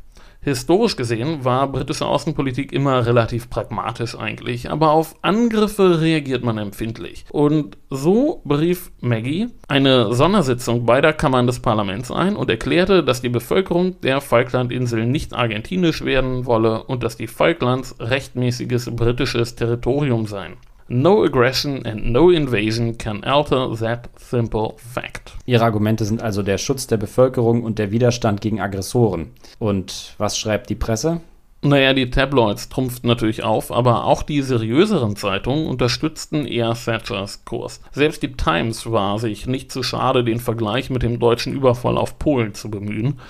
Historisch 0.43 0.97
gesehen 0.97 1.45
war 1.45 1.71
britische 1.71 2.05
Außenpolitik 2.05 2.73
immer 2.73 3.05
relativ 3.05 3.49
pragmatisch 3.49 4.17
eigentlich, 4.17 4.69
aber 4.69 4.91
auf 4.91 5.15
Angriffe 5.21 6.01
reagiert 6.01 6.43
man 6.43 6.57
empfindlich. 6.57 7.23
Und 7.31 7.77
so 7.89 8.41
berief 8.43 8.91
Maggie 8.99 9.47
eine 9.69 10.13
Sondersitzung 10.13 10.85
beider 10.85 11.13
Kammern 11.13 11.47
des 11.47 11.61
Parlaments 11.61 12.11
ein 12.11 12.35
und 12.35 12.49
erklärte, 12.49 13.05
dass 13.05 13.21
die 13.21 13.29
Bevölkerung 13.29 14.01
der 14.01 14.19
Falklandinseln 14.19 15.09
nicht 15.09 15.33
argentinisch 15.33 16.03
werden 16.03 16.45
wolle 16.45 16.83
und 16.83 17.03
dass 17.03 17.15
die 17.15 17.27
Falklands 17.27 17.95
rechtmäßiges 17.99 18.93
britisches 18.93 19.55
Territorium 19.55 20.27
seien. 20.27 20.57
No 20.87 21.23
aggression 21.23 21.85
and 21.85 22.11
no 22.11 22.29
invasion 22.29 22.97
can 22.97 23.23
alter 23.23 23.75
that 23.79 24.09
simple 24.17 24.75
fact. 24.77 25.33
Ihre 25.45 25.63
Argumente 25.63 26.05
sind 26.05 26.21
also 26.21 26.43
der 26.43 26.57
Schutz 26.57 26.87
der 26.87 26.97
Bevölkerung 26.97 27.63
und 27.63 27.79
der 27.79 27.91
Widerstand 27.91 28.41
gegen 28.41 28.59
Aggressoren. 28.59 29.31
Und 29.59 30.15
was 30.17 30.37
schreibt 30.37 30.69
die 30.69 30.75
Presse? 30.75 31.21
Naja, 31.65 31.93
die 31.93 32.09
Tabloids 32.09 32.67
trumpften 32.67 33.07
natürlich 33.07 33.41
auf, 33.41 33.71
aber 33.71 34.03
auch 34.03 34.21
die 34.23 34.41
seriöseren 34.41 35.15
Zeitungen 35.15 35.67
unterstützten 35.67 36.45
eher 36.45 36.73
Thatchers 36.73 37.45
Kurs. 37.45 37.79
Selbst 37.93 38.21
die 38.21 38.33
Times 38.33 38.91
war 38.91 39.17
sich 39.17 39.47
nicht 39.47 39.71
zu 39.71 39.81
schade, 39.81 40.25
den 40.25 40.41
Vergleich 40.41 40.89
mit 40.89 41.03
dem 41.03 41.19
deutschen 41.19 41.53
Überfall 41.53 41.97
auf 41.97 42.19
Polen 42.19 42.53
zu 42.53 42.69
bemühen. 42.69 43.21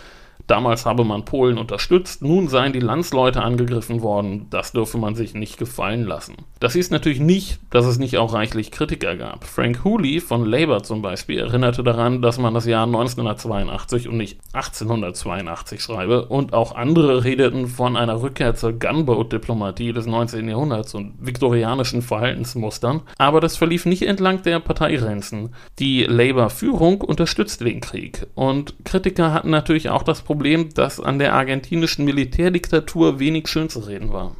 Damals 0.47 0.85
habe 0.85 1.05
man 1.05 1.25
Polen 1.25 1.57
unterstützt, 1.57 2.21
nun 2.21 2.47
seien 2.47 2.73
die 2.73 2.79
Landsleute 2.79 3.41
angegriffen 3.41 4.01
worden, 4.01 4.47
das 4.49 4.73
dürfe 4.73 4.97
man 4.97 5.15
sich 5.15 5.33
nicht 5.33 5.57
gefallen 5.57 6.03
lassen. 6.03 6.35
Das 6.59 6.73
hieß 6.73 6.91
natürlich 6.91 7.19
nicht, 7.19 7.59
dass 7.69 7.85
es 7.85 7.97
nicht 7.97 8.17
auch 8.17 8.33
reichlich 8.33 8.71
Kritiker 8.71 9.15
gab. 9.15 9.45
Frank 9.45 9.83
Hooley 9.83 10.19
von 10.19 10.45
Labour 10.45 10.83
zum 10.83 11.01
Beispiel 11.01 11.39
erinnerte 11.39 11.83
daran, 11.83 12.21
dass 12.21 12.39
man 12.39 12.53
das 12.53 12.65
Jahr 12.65 12.85
1982 12.85 14.09
und 14.09 14.17
nicht 14.17 14.39
1882 14.53 15.81
schreibe 15.81 16.25
und 16.25 16.53
auch 16.53 16.75
andere 16.75 17.23
redeten 17.23 17.67
von 17.67 17.95
einer 17.95 18.21
Rückkehr 18.21 18.55
zur 18.55 18.73
Gunboat-Diplomatie 18.73 19.93
des 19.93 20.05
19. 20.05 20.49
Jahrhunderts 20.49 20.93
und 20.93 21.13
viktorianischen 21.19 22.01
Verhaltensmustern, 22.01 23.01
aber 23.17 23.39
das 23.39 23.55
verlief 23.55 23.85
nicht 23.85 24.03
entlang 24.03 24.41
der 24.43 24.59
Parteigrenzen. 24.59 25.55
Die 25.79 26.03
Labour-Führung 26.03 27.01
unterstützte 27.01 27.63
den 27.63 27.79
Krieg 27.79 28.27
und 28.35 28.75
Kritiker 28.83 29.33
hatten 29.33 29.49
natürlich 29.49 29.89
auch 29.89 30.03
das 30.03 30.21
Problem, 30.21 30.32
Problem, 30.33 30.73
dass 30.73 30.99
an 30.99 31.19
der 31.19 31.33
argentinischen 31.33 32.05
Militärdiktatur 32.05 33.19
wenig 33.19 33.47
schön 33.47 33.69
zu 33.69 33.81
reden 33.81 34.11
war. 34.11 34.35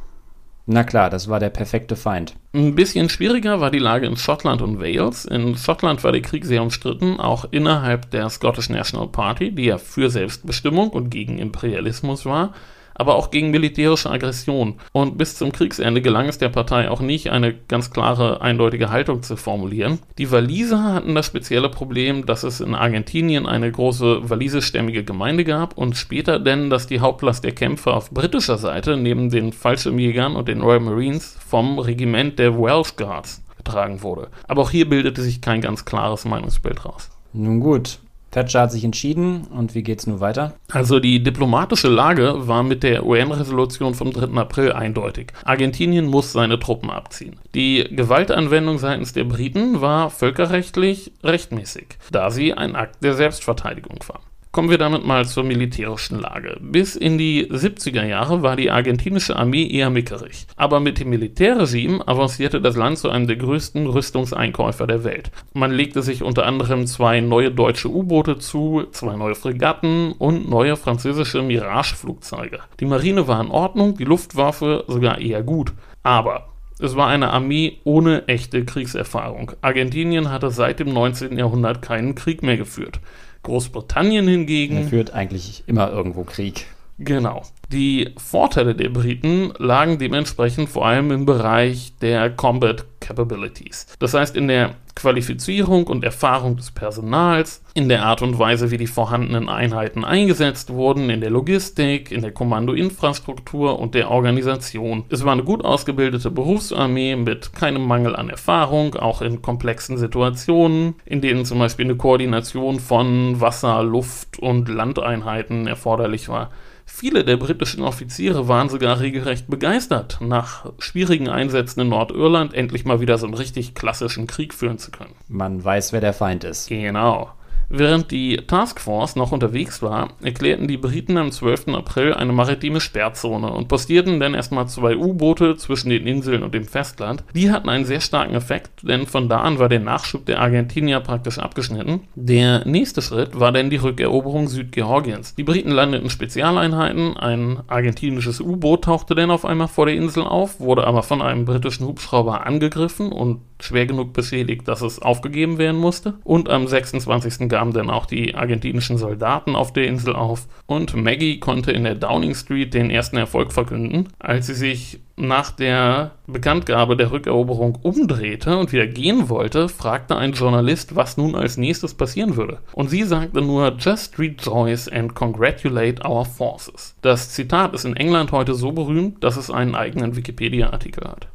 Na 0.66 0.82
klar, 0.82 1.08
das 1.08 1.28
war 1.28 1.38
der 1.38 1.50
perfekte 1.50 1.94
Feind. 1.94 2.34
Ein 2.52 2.74
bisschen 2.74 3.08
schwieriger 3.08 3.60
war 3.60 3.70
die 3.70 3.78
Lage 3.78 4.06
in 4.06 4.16
Schottland 4.16 4.60
und 4.60 4.80
Wales. 4.80 5.24
In 5.24 5.56
Schottland 5.56 6.02
war 6.02 6.10
der 6.10 6.22
Krieg 6.22 6.46
sehr 6.46 6.62
umstritten, 6.62 7.20
auch 7.20 7.44
innerhalb 7.52 8.10
der 8.10 8.28
Scottish 8.28 8.70
National 8.70 9.06
Party, 9.06 9.52
die 9.52 9.66
ja 9.66 9.78
für 9.78 10.10
Selbstbestimmung 10.10 10.90
und 10.90 11.10
gegen 11.10 11.38
Imperialismus 11.38 12.26
war 12.26 12.54
aber 12.94 13.16
auch 13.16 13.30
gegen 13.30 13.50
militärische 13.50 14.10
Aggression. 14.10 14.74
Und 14.92 15.18
bis 15.18 15.36
zum 15.36 15.52
Kriegsende 15.52 16.00
gelang 16.00 16.28
es 16.28 16.38
der 16.38 16.48
Partei 16.48 16.90
auch 16.90 17.00
nicht, 17.00 17.30
eine 17.30 17.54
ganz 17.54 17.90
klare, 17.90 18.40
eindeutige 18.40 18.90
Haltung 18.90 19.22
zu 19.22 19.36
formulieren. 19.36 19.98
Die 20.18 20.30
Waliser 20.30 20.94
hatten 20.94 21.14
das 21.14 21.26
spezielle 21.26 21.68
Problem, 21.68 22.26
dass 22.26 22.42
es 22.42 22.60
in 22.60 22.74
Argentinien 22.74 23.46
eine 23.46 23.70
große 23.70 24.28
walisischstämmige 24.28 25.04
Gemeinde 25.04 25.44
gab 25.44 25.76
und 25.76 25.96
später 25.96 26.38
denn, 26.38 26.70
dass 26.70 26.86
die 26.86 27.00
Hauptlast 27.00 27.44
der 27.44 27.52
Kämpfe 27.52 27.92
auf 27.92 28.10
britischer 28.10 28.58
Seite 28.58 28.96
neben 28.96 29.30
den 29.30 29.52
Fallschirmjägern 29.52 30.36
und 30.36 30.48
den 30.48 30.62
Royal 30.62 30.80
Marines 30.80 31.36
vom 31.46 31.78
Regiment 31.78 32.38
der 32.38 32.58
Welsh 32.58 32.96
Guards 32.96 33.42
getragen 33.56 34.02
wurde. 34.02 34.28
Aber 34.46 34.62
auch 34.62 34.70
hier 34.70 34.88
bildete 34.88 35.22
sich 35.22 35.40
kein 35.40 35.60
ganz 35.60 35.84
klares 35.84 36.24
Meinungsbild 36.24 36.84
raus. 36.84 37.10
Nun 37.32 37.60
gut, 37.60 37.98
Thatcher 38.34 38.62
hat 38.62 38.72
sich 38.72 38.84
entschieden 38.84 39.42
und 39.44 39.76
wie 39.76 39.84
geht 39.84 40.00
es 40.00 40.08
nun 40.08 40.18
weiter? 40.18 40.54
Also 40.72 40.98
die 40.98 41.22
diplomatische 41.22 41.86
Lage 41.86 42.48
war 42.48 42.64
mit 42.64 42.82
der 42.82 43.06
UN-Resolution 43.06 43.94
vom 43.94 44.12
3. 44.12 44.36
April 44.40 44.72
eindeutig. 44.72 45.32
Argentinien 45.44 46.06
muss 46.06 46.32
seine 46.32 46.58
Truppen 46.58 46.90
abziehen. 46.90 47.36
Die 47.54 47.88
Gewaltanwendung 47.90 48.78
seitens 48.78 49.12
der 49.12 49.22
Briten 49.22 49.80
war 49.80 50.10
völkerrechtlich 50.10 51.12
rechtmäßig, 51.22 51.86
da 52.10 52.32
sie 52.32 52.54
ein 52.54 52.74
Akt 52.74 53.04
der 53.04 53.14
Selbstverteidigung 53.14 53.98
war. 54.08 54.20
Kommen 54.54 54.70
wir 54.70 54.78
damit 54.78 55.04
mal 55.04 55.26
zur 55.26 55.42
militärischen 55.42 56.20
Lage. 56.20 56.58
Bis 56.60 56.94
in 56.94 57.18
die 57.18 57.50
70er 57.50 58.04
Jahre 58.04 58.42
war 58.42 58.54
die 58.54 58.70
argentinische 58.70 59.34
Armee 59.34 59.66
eher 59.66 59.90
mickerig. 59.90 60.46
Aber 60.54 60.78
mit 60.78 61.00
dem 61.00 61.10
Militärregime 61.10 62.06
avancierte 62.06 62.60
das 62.60 62.76
Land 62.76 62.98
zu 62.98 63.10
einem 63.10 63.26
der 63.26 63.34
größten 63.34 63.84
Rüstungseinkäufer 63.88 64.86
der 64.86 65.02
Welt. 65.02 65.32
Man 65.54 65.72
legte 65.72 66.02
sich 66.02 66.22
unter 66.22 66.46
anderem 66.46 66.86
zwei 66.86 67.20
neue 67.20 67.50
deutsche 67.50 67.90
U-Boote 67.90 68.38
zu, 68.38 68.84
zwei 68.92 69.16
neue 69.16 69.34
Fregatten 69.34 70.12
und 70.12 70.48
neue 70.48 70.76
französische 70.76 71.42
Mirage-Flugzeuge. 71.42 72.60
Die 72.78 72.86
Marine 72.86 73.26
war 73.26 73.40
in 73.40 73.50
Ordnung, 73.50 73.96
die 73.96 74.04
Luftwaffe 74.04 74.84
sogar 74.86 75.18
eher 75.18 75.42
gut. 75.42 75.72
Aber 76.04 76.46
es 76.78 76.94
war 76.94 77.08
eine 77.08 77.30
Armee 77.30 77.80
ohne 77.82 78.28
echte 78.28 78.64
Kriegserfahrung. 78.64 79.50
Argentinien 79.62 80.30
hatte 80.30 80.50
seit 80.50 80.78
dem 80.78 80.92
19. 80.92 81.38
Jahrhundert 81.38 81.82
keinen 81.82 82.14
Krieg 82.14 82.44
mehr 82.44 82.56
geführt. 82.56 83.00
Großbritannien 83.44 84.26
hingegen. 84.26 84.76
Er 84.76 84.84
führt 84.88 85.14
eigentlich 85.14 85.62
immer 85.66 85.90
irgendwo 85.90 86.24
Krieg. 86.24 86.66
Genau. 86.98 87.42
Die 87.72 88.14
Vorteile 88.16 88.74
der 88.74 88.88
Briten 88.88 89.52
lagen 89.58 89.98
dementsprechend 89.98 90.68
vor 90.68 90.86
allem 90.86 91.10
im 91.10 91.26
Bereich 91.26 91.94
der 92.00 92.30
Combat 92.30 92.84
Capabilities. 93.00 93.86
Das 93.98 94.14
heißt 94.14 94.36
in 94.36 94.48
der 94.48 94.76
Qualifizierung 94.94 95.88
und 95.88 96.04
Erfahrung 96.04 96.56
des 96.56 96.70
Personals, 96.70 97.62
in 97.74 97.88
der 97.88 98.04
Art 98.04 98.22
und 98.22 98.38
Weise, 98.38 98.70
wie 98.70 98.76
die 98.76 98.86
vorhandenen 98.86 99.48
Einheiten 99.48 100.04
eingesetzt 100.04 100.70
wurden, 100.70 101.10
in 101.10 101.20
der 101.20 101.30
Logistik, 101.30 102.12
in 102.12 102.22
der 102.22 102.30
Kommandoinfrastruktur 102.30 103.78
und 103.78 103.94
der 103.94 104.10
Organisation. 104.10 105.04
Es 105.08 105.24
war 105.24 105.32
eine 105.32 105.42
gut 105.42 105.64
ausgebildete 105.64 106.30
Berufsarmee 106.30 107.16
mit 107.16 107.52
keinem 107.54 107.84
Mangel 107.86 108.14
an 108.14 108.30
Erfahrung, 108.30 108.94
auch 108.94 109.20
in 109.20 109.42
komplexen 109.42 109.98
Situationen, 109.98 110.94
in 111.04 111.20
denen 111.20 111.44
zum 111.44 111.58
Beispiel 111.58 111.86
eine 111.86 111.96
Koordination 111.96 112.78
von 112.78 113.40
Wasser, 113.40 113.82
Luft 113.82 114.38
und 114.38 114.68
Landeinheiten 114.68 115.66
erforderlich 115.66 116.28
war. 116.28 116.50
Viele 116.86 117.24
der 117.24 117.36
britischen 117.36 117.82
Offiziere 117.82 118.46
waren 118.46 118.68
sogar 118.68 119.00
regelrecht 119.00 119.48
begeistert, 119.48 120.18
nach 120.20 120.70
schwierigen 120.78 121.28
Einsätzen 121.28 121.80
in 121.80 121.88
Nordirland 121.88 122.54
endlich 122.54 122.84
mal 122.84 123.00
wieder 123.00 123.18
so 123.18 123.26
einen 123.26 123.34
richtig 123.34 123.74
klassischen 123.74 124.26
Krieg 124.26 124.54
führen 124.54 124.78
zu 124.78 124.90
können. 124.90 125.14
Man 125.28 125.64
weiß, 125.64 125.92
wer 125.92 126.00
der 126.00 126.12
Feind 126.12 126.44
ist. 126.44 126.68
Genau. 126.68 127.30
Während 127.76 128.12
die 128.12 128.36
Taskforce 128.36 129.16
noch 129.16 129.32
unterwegs 129.32 129.82
war, 129.82 130.10
erklärten 130.22 130.68
die 130.68 130.76
Briten 130.76 131.16
am 131.16 131.32
12. 131.32 131.68
April 131.74 132.14
eine 132.14 132.32
maritime 132.32 132.80
Sperrzone 132.80 133.52
und 133.52 133.66
postierten 133.66 134.20
dann 134.20 134.34
erstmal 134.34 134.68
zwei 134.68 134.96
U-Boote 134.96 135.56
zwischen 135.56 135.90
den 135.90 136.06
Inseln 136.06 136.44
und 136.44 136.54
dem 136.54 136.66
Festland. 136.66 137.24
Die 137.34 137.50
hatten 137.50 137.68
einen 137.68 137.84
sehr 137.84 138.00
starken 138.00 138.36
Effekt, 138.36 138.88
denn 138.88 139.08
von 139.08 139.28
da 139.28 139.40
an 139.40 139.58
war 139.58 139.68
der 139.68 139.80
Nachschub 139.80 140.24
der 140.24 140.40
Argentinier 140.40 141.00
praktisch 141.00 141.40
abgeschnitten. 141.40 142.02
Der 142.14 142.64
nächste 142.64 143.02
Schritt 143.02 143.40
war 143.40 143.50
dann 143.50 143.70
die 143.70 143.76
Rückeroberung 143.76 144.46
Südgeorgiens. 144.46 145.34
Die 145.34 145.42
Briten 145.42 145.72
landeten 145.72 146.10
Spezialeinheiten, 146.10 147.16
ein 147.16 147.58
argentinisches 147.66 148.40
U-Boot 148.40 148.84
tauchte 148.84 149.16
dann 149.16 149.32
auf 149.32 149.44
einmal 149.44 149.66
vor 149.66 149.86
der 149.86 149.96
Insel 149.96 150.22
auf, 150.22 150.60
wurde 150.60 150.86
aber 150.86 151.02
von 151.02 151.20
einem 151.20 151.44
britischen 151.44 151.88
Hubschrauber 151.88 152.46
angegriffen 152.46 153.10
und 153.10 153.40
schwer 153.60 153.86
genug 153.86 154.12
beschädigt, 154.12 154.68
dass 154.68 154.82
es 154.82 155.00
aufgegeben 155.00 155.58
werden 155.58 155.80
musste. 155.80 156.14
Und 156.22 156.48
am 156.48 156.66
26. 156.66 157.48
gaben 157.64 157.72
dann 157.72 157.90
auch 157.90 158.04
die 158.04 158.34
argentinischen 158.34 158.98
Soldaten 158.98 159.56
auf 159.56 159.72
der 159.72 159.86
Insel 159.86 160.14
auf. 160.14 160.46
Und 160.66 160.94
Maggie 160.94 161.40
konnte 161.40 161.72
in 161.72 161.84
der 161.84 161.94
Downing 161.94 162.34
Street 162.34 162.74
den 162.74 162.90
ersten 162.90 163.16
Erfolg 163.16 163.52
verkünden, 163.52 164.08
als 164.18 164.48
sie 164.48 164.54
sich 164.54 165.00
nach 165.16 165.50
der 165.52 166.10
Bekanntgabe 166.26 166.96
der 166.96 167.10
Rückeroberung 167.12 167.78
umdrehte 167.82 168.58
und 168.58 168.72
wieder 168.72 168.86
gehen 168.86 169.28
wollte, 169.28 169.68
fragte 169.68 170.16
ein 170.16 170.32
Journalist, 170.32 170.96
was 170.96 171.16
nun 171.16 171.36
als 171.36 171.56
nächstes 171.56 171.94
passieren 171.94 172.36
würde. 172.36 172.58
Und 172.72 172.90
sie 172.90 173.04
sagte 173.04 173.40
nur, 173.40 173.76
just 173.78 174.18
rejoice 174.18 174.88
and 174.88 175.14
congratulate 175.14 176.06
our 176.06 176.24
forces. 176.24 176.96
Das 177.00 177.30
Zitat 177.30 177.74
ist 177.74 177.84
in 177.84 177.96
England 177.96 178.32
heute 178.32 178.54
so 178.54 178.72
berühmt, 178.72 179.22
dass 179.22 179.36
es 179.36 179.50
einen 179.50 179.74
eigenen 179.74 180.16
Wikipedia-Artikel 180.16 181.08
hat. 181.08 181.28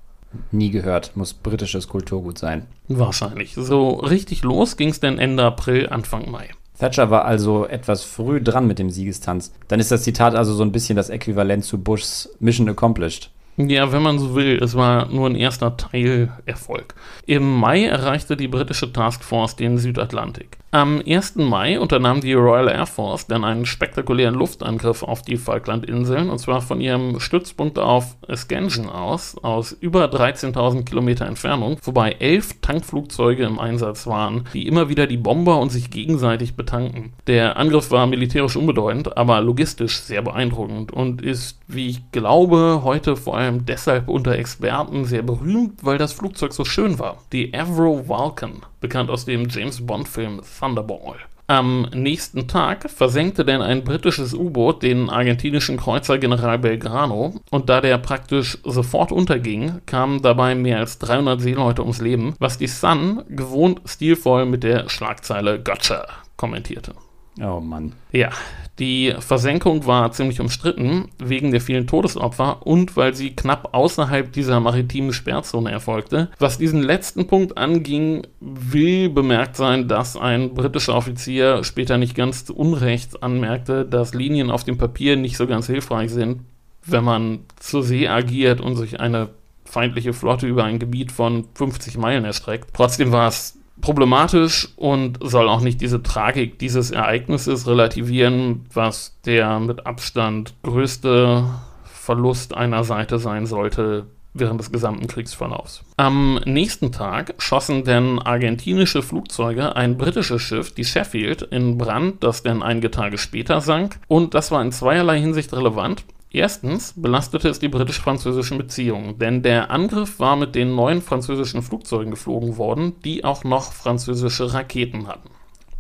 Nie 0.52 0.70
gehört, 0.70 1.16
muss 1.16 1.34
britisches 1.34 1.88
Kulturgut 1.88 2.38
sein. 2.38 2.68
Wahrscheinlich. 2.88 3.56
So 3.56 3.90
richtig 3.92 4.44
los 4.44 4.78
ging 4.78 4.90
es 4.90 5.00
dann 5.00 5.20
Ende 5.20 5.44
April, 5.44 5.90
Anfang 5.90 6.30
Mai. 6.30 6.50
Thatcher 6.80 7.10
war 7.10 7.26
also 7.26 7.66
etwas 7.66 8.04
früh 8.04 8.42
dran 8.42 8.68
mit 8.68 8.80
dem 8.80 8.90
Siegestanz. 8.90 9.54
Dann 9.68 9.80
ist 9.80 9.92
das 9.92 10.04
Zitat 10.04 10.36
also 10.36 10.54
so 10.54 10.64
ein 10.64 10.72
bisschen 10.72 10.96
das 10.96 11.10
Äquivalent 11.10 11.66
zu 11.66 11.78
Bushs 11.78 12.30
Mission 12.40 12.70
Accomplished. 12.70 13.32
Ja, 13.58 13.92
wenn 13.92 14.02
man 14.02 14.20
so 14.20 14.36
will, 14.36 14.58
es 14.64 14.76
war 14.76 15.08
nur 15.08 15.30
ein 15.30 15.36
erster 15.36 15.76
Teilerfolg. 15.76 16.96
Im 17.26 17.58
Mai 17.60 17.84
erreichte 17.84 18.38
die 18.38 18.48
britische 18.48 18.94
Taskforce 18.94 19.58
den 19.58 19.78
Südatlantik. 19.78 20.58
Am 20.72 21.02
1. 21.04 21.38
Mai 21.38 21.80
unternahm 21.80 22.22
die 22.22 22.34
Royal 22.34 22.68
Air 22.68 22.86
Force 22.86 23.26
dann 23.26 23.44
einen 23.44 23.66
spektakulären 23.66 24.36
Luftangriff 24.36 25.02
auf 25.02 25.24
die 25.24 25.38
Falklandinseln 25.38 26.30
und 26.30 26.38
zwar 26.38 26.62
von 26.62 26.80
ihrem 26.80 27.20
Stützpunkt 27.20 27.80
auf 27.80 28.16
Scansion 28.36 28.88
aus, 28.88 29.36
aus 29.42 29.72
über 29.72 30.06
13.000 30.06 30.86
Kilometer 30.86 31.26
Entfernung, 31.26 31.78
wobei 31.82 32.12
elf 32.12 32.62
Tankflugzeuge 32.62 33.46
im 33.46 33.58
Einsatz 33.58 34.06
waren, 34.06 34.46
die 34.54 34.68
immer 34.68 34.90
wieder 34.90 35.08
die 35.08 35.18
Bomber 35.18 35.58
und 35.58 35.72
sich 35.72 35.90
gegenseitig 35.90 36.54
betanken. 36.54 37.14
Der 37.26 37.58
Angriff 37.58 37.90
war 37.90 38.06
militärisch 38.06 38.56
unbedeutend, 38.56 39.18
aber 39.18 39.42
logistisch 39.42 40.00
sehr 40.02 40.22
beeindruckend 40.22 40.92
und 40.92 41.24
ist, 41.24 41.58
wie 41.68 41.88
ich 41.88 42.12
glaube, 42.12 42.82
heute 42.84 43.16
vor 43.16 43.36
allem 43.36 43.66
deshalb 43.66 44.08
unter 44.08 44.34
Experten 44.34 45.06
sehr 45.06 45.24
berühmt, 45.24 45.84
weil 45.84 45.98
das 45.98 46.14
Flugzeug 46.14 46.54
so 46.54 46.64
schön 46.64 47.00
war. 47.00 47.18
Die 47.34 47.56
Avro 47.56 48.08
Vulcan 48.08 48.62
bekannt 48.80 49.10
aus 49.10 49.26
dem 49.26 49.48
James 49.50 49.86
Bond-Film 49.86 50.42
Thunderball. 50.60 51.18
Am 51.50 51.88
nächsten 51.96 52.48
Tag 52.48 52.92
versenkte 52.92 53.44
denn 53.44 53.64
ein 53.64 53.84
britisches 53.84 54.36
U-Boot 54.36 54.84
den 54.84 55.10
argentinischen 55.10 55.78
Kreuzer 55.78 56.20
General 56.20 56.60
Belgrano 56.60 57.34
und 57.50 57.70
da 57.70 57.82
der 57.82 57.98
praktisch 57.98 58.60
sofort 58.64 59.12
unterging, 59.12 59.82
kamen 59.88 60.22
dabei 60.22 60.54
mehr 60.54 60.78
als 60.78 61.00
300 61.00 61.42
Seeleute 61.42 61.82
ums 61.82 62.02
Leben, 62.02 62.36
was 62.38 62.60
die 62.60 62.68
Sun 62.68 63.24
gewohnt 63.30 63.82
stilvoll 63.86 64.46
mit 64.46 64.62
der 64.62 64.90
Schlagzeile 64.90 65.60
Gotcha 65.60 66.06
kommentierte. 66.38 66.94
Oh 67.42 67.60
Mann. 67.60 67.94
Ja, 68.12 68.32
die 68.80 69.14
Versenkung 69.20 69.86
war 69.86 70.12
ziemlich 70.14 70.40
umstritten 70.40 71.10
wegen 71.18 71.52
der 71.52 71.60
vielen 71.60 71.86
Todesopfer 71.86 72.66
und 72.66 72.96
weil 72.96 73.14
sie 73.14 73.36
knapp 73.36 73.74
außerhalb 73.74 74.32
dieser 74.32 74.60
maritimen 74.62 75.12
Sperrzone 75.12 75.70
erfolgte. 75.70 76.30
Was 76.40 76.58
diesen 76.58 76.82
letzten 76.82 77.28
Punkt 77.28 77.58
anging, 77.58 78.26
will 78.40 79.10
bemerkt 79.10 79.58
sein, 79.58 79.88
dass 79.90 80.16
ein 80.16 80.54
britischer 80.54 80.96
Offizier 80.96 81.64
später 81.64 81.98
nicht 81.98 82.16
ganz 82.16 82.46
zu 82.46 82.56
Unrecht 82.56 83.22
anmerkte, 83.22 83.86
dass 83.86 84.14
Linien 84.14 84.50
auf 84.50 84.64
dem 84.64 84.78
Papier 84.78 85.18
nicht 85.18 85.36
so 85.36 85.46
ganz 85.46 85.68
hilfreich 85.68 86.12
sind, 86.12 86.42
wenn 86.86 87.04
man 87.04 87.40
zur 87.60 87.84
See 87.84 88.08
agiert 88.08 88.62
und 88.62 88.78
sich 88.78 89.00
eine 89.02 89.30
feindliche 89.66 90.14
Flotte 90.14 90.48
über 90.48 90.64
ein 90.64 90.80
Gebiet 90.80 91.12
von 91.12 91.46
50 91.54 91.98
Meilen 91.98 92.26
erstreckt. 92.26 92.70
Trotzdem 92.74 93.12
war 93.12 93.28
es 93.28 93.59
problematisch 93.82 94.70
und 94.76 95.20
soll 95.22 95.48
auch 95.50 95.62
nicht 95.62 95.82
diese 95.82 96.04
Tragik 96.04 96.60
dieses 96.60 96.92
Ereignisses 96.92 97.68
relativieren, 97.68 98.66
was 98.74 99.20
der 99.26 99.60
mit 99.60 99.86
Abstand 99.86 100.54
größte 100.64 101.46
Verlust 101.84 102.56
einer 102.56 102.84
Seite 102.84 103.20
sein 103.20 103.46
sollte 103.46 104.08
während 104.34 104.60
des 104.60 104.72
gesamten 104.72 105.08
Kriegsverlaufs. 105.08 105.84
Am 105.98 106.40
nächsten 106.46 106.92
Tag 106.92 107.36
schossen 107.40 107.84
denn 107.84 108.20
argentinische 108.20 109.02
Flugzeuge 109.02 109.76
ein 109.76 109.98
britisches 109.98 110.42
Schiff, 110.42 110.74
die 110.74 110.86
Sheffield, 110.86 111.42
in 111.42 111.78
Brand, 111.78 112.24
das 112.24 112.44
dann 112.44 112.62
einige 112.62 112.92
Tage 112.92 113.18
später 113.18 113.62
sank. 113.62 114.00
Und 114.08 114.34
das 114.34 114.52
war 114.52 114.62
in 114.62 114.72
zweierlei 114.72 115.20
Hinsicht 115.20 115.54
relevant. 115.54 116.04
Erstens 116.32 116.94
belastete 116.96 117.50
es 117.50 117.60
die 117.60 117.70
britisch-französischen 117.70 118.60
Beziehungen, 118.60 119.18
denn 119.18 119.42
der 119.42 119.72
Angriff 119.72 120.20
war 120.20 120.36
mit 120.36 120.54
den 120.54 120.76
neuen 120.76 121.02
französischen 121.02 121.64
Flugzeugen 121.64 122.12
geflogen 122.12 122.58
worden, 122.58 122.94
die 123.04 123.24
auch 123.24 123.44
noch 123.44 123.74
französische 123.74 124.54
Raketen 124.54 125.08
hatten. 125.08 125.30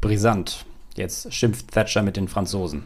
Brisant. 0.01 0.65
Jetzt 0.95 1.31
schimpft 1.33 1.71
Thatcher 1.71 2.01
mit 2.01 2.17
den 2.17 2.27
Franzosen. 2.27 2.85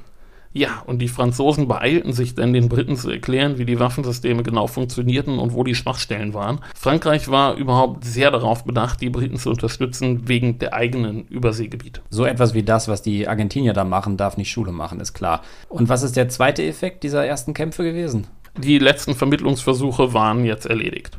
Ja, 0.53 0.83
und 0.85 0.99
die 0.99 1.07
Franzosen 1.07 1.67
beeilten 1.67 2.13
sich 2.13 2.35
dann, 2.35 2.53
den 2.53 2.69
Briten 2.69 2.95
zu 2.95 3.09
erklären, 3.09 3.57
wie 3.57 3.65
die 3.65 3.79
Waffensysteme 3.79 4.43
genau 4.43 4.67
funktionierten 4.67 5.39
und 5.39 5.53
wo 5.53 5.63
die 5.63 5.73
Schwachstellen 5.73 6.35
waren. 6.35 6.59
Frankreich 6.75 7.27
war 7.29 7.55
überhaupt 7.55 8.05
sehr 8.05 8.29
darauf 8.29 8.63
bedacht, 8.63 9.01
die 9.01 9.09
Briten 9.09 9.37
zu 9.37 9.49
unterstützen, 9.49 10.27
wegen 10.27 10.59
der 10.59 10.73
eigenen 10.73 11.25
Überseegebiete. 11.27 12.01
So 12.11 12.25
etwas 12.25 12.53
wie 12.53 12.61
das, 12.61 12.87
was 12.87 13.01
die 13.01 13.27
Argentinier 13.27 13.73
da 13.73 13.83
machen, 13.83 14.15
darf 14.15 14.37
nicht 14.37 14.51
Schule 14.51 14.71
machen, 14.71 14.99
ist 14.99 15.13
klar. 15.13 15.41
Und 15.69 15.89
was 15.89 16.03
ist 16.03 16.15
der 16.15 16.29
zweite 16.29 16.63
Effekt 16.63 17.03
dieser 17.03 17.25
ersten 17.25 17.55
Kämpfe 17.55 17.83
gewesen? 17.83 18.27
Die 18.55 18.77
letzten 18.77 19.15
Vermittlungsversuche 19.15 20.13
waren 20.13 20.45
jetzt 20.45 20.67
erledigt. 20.67 21.17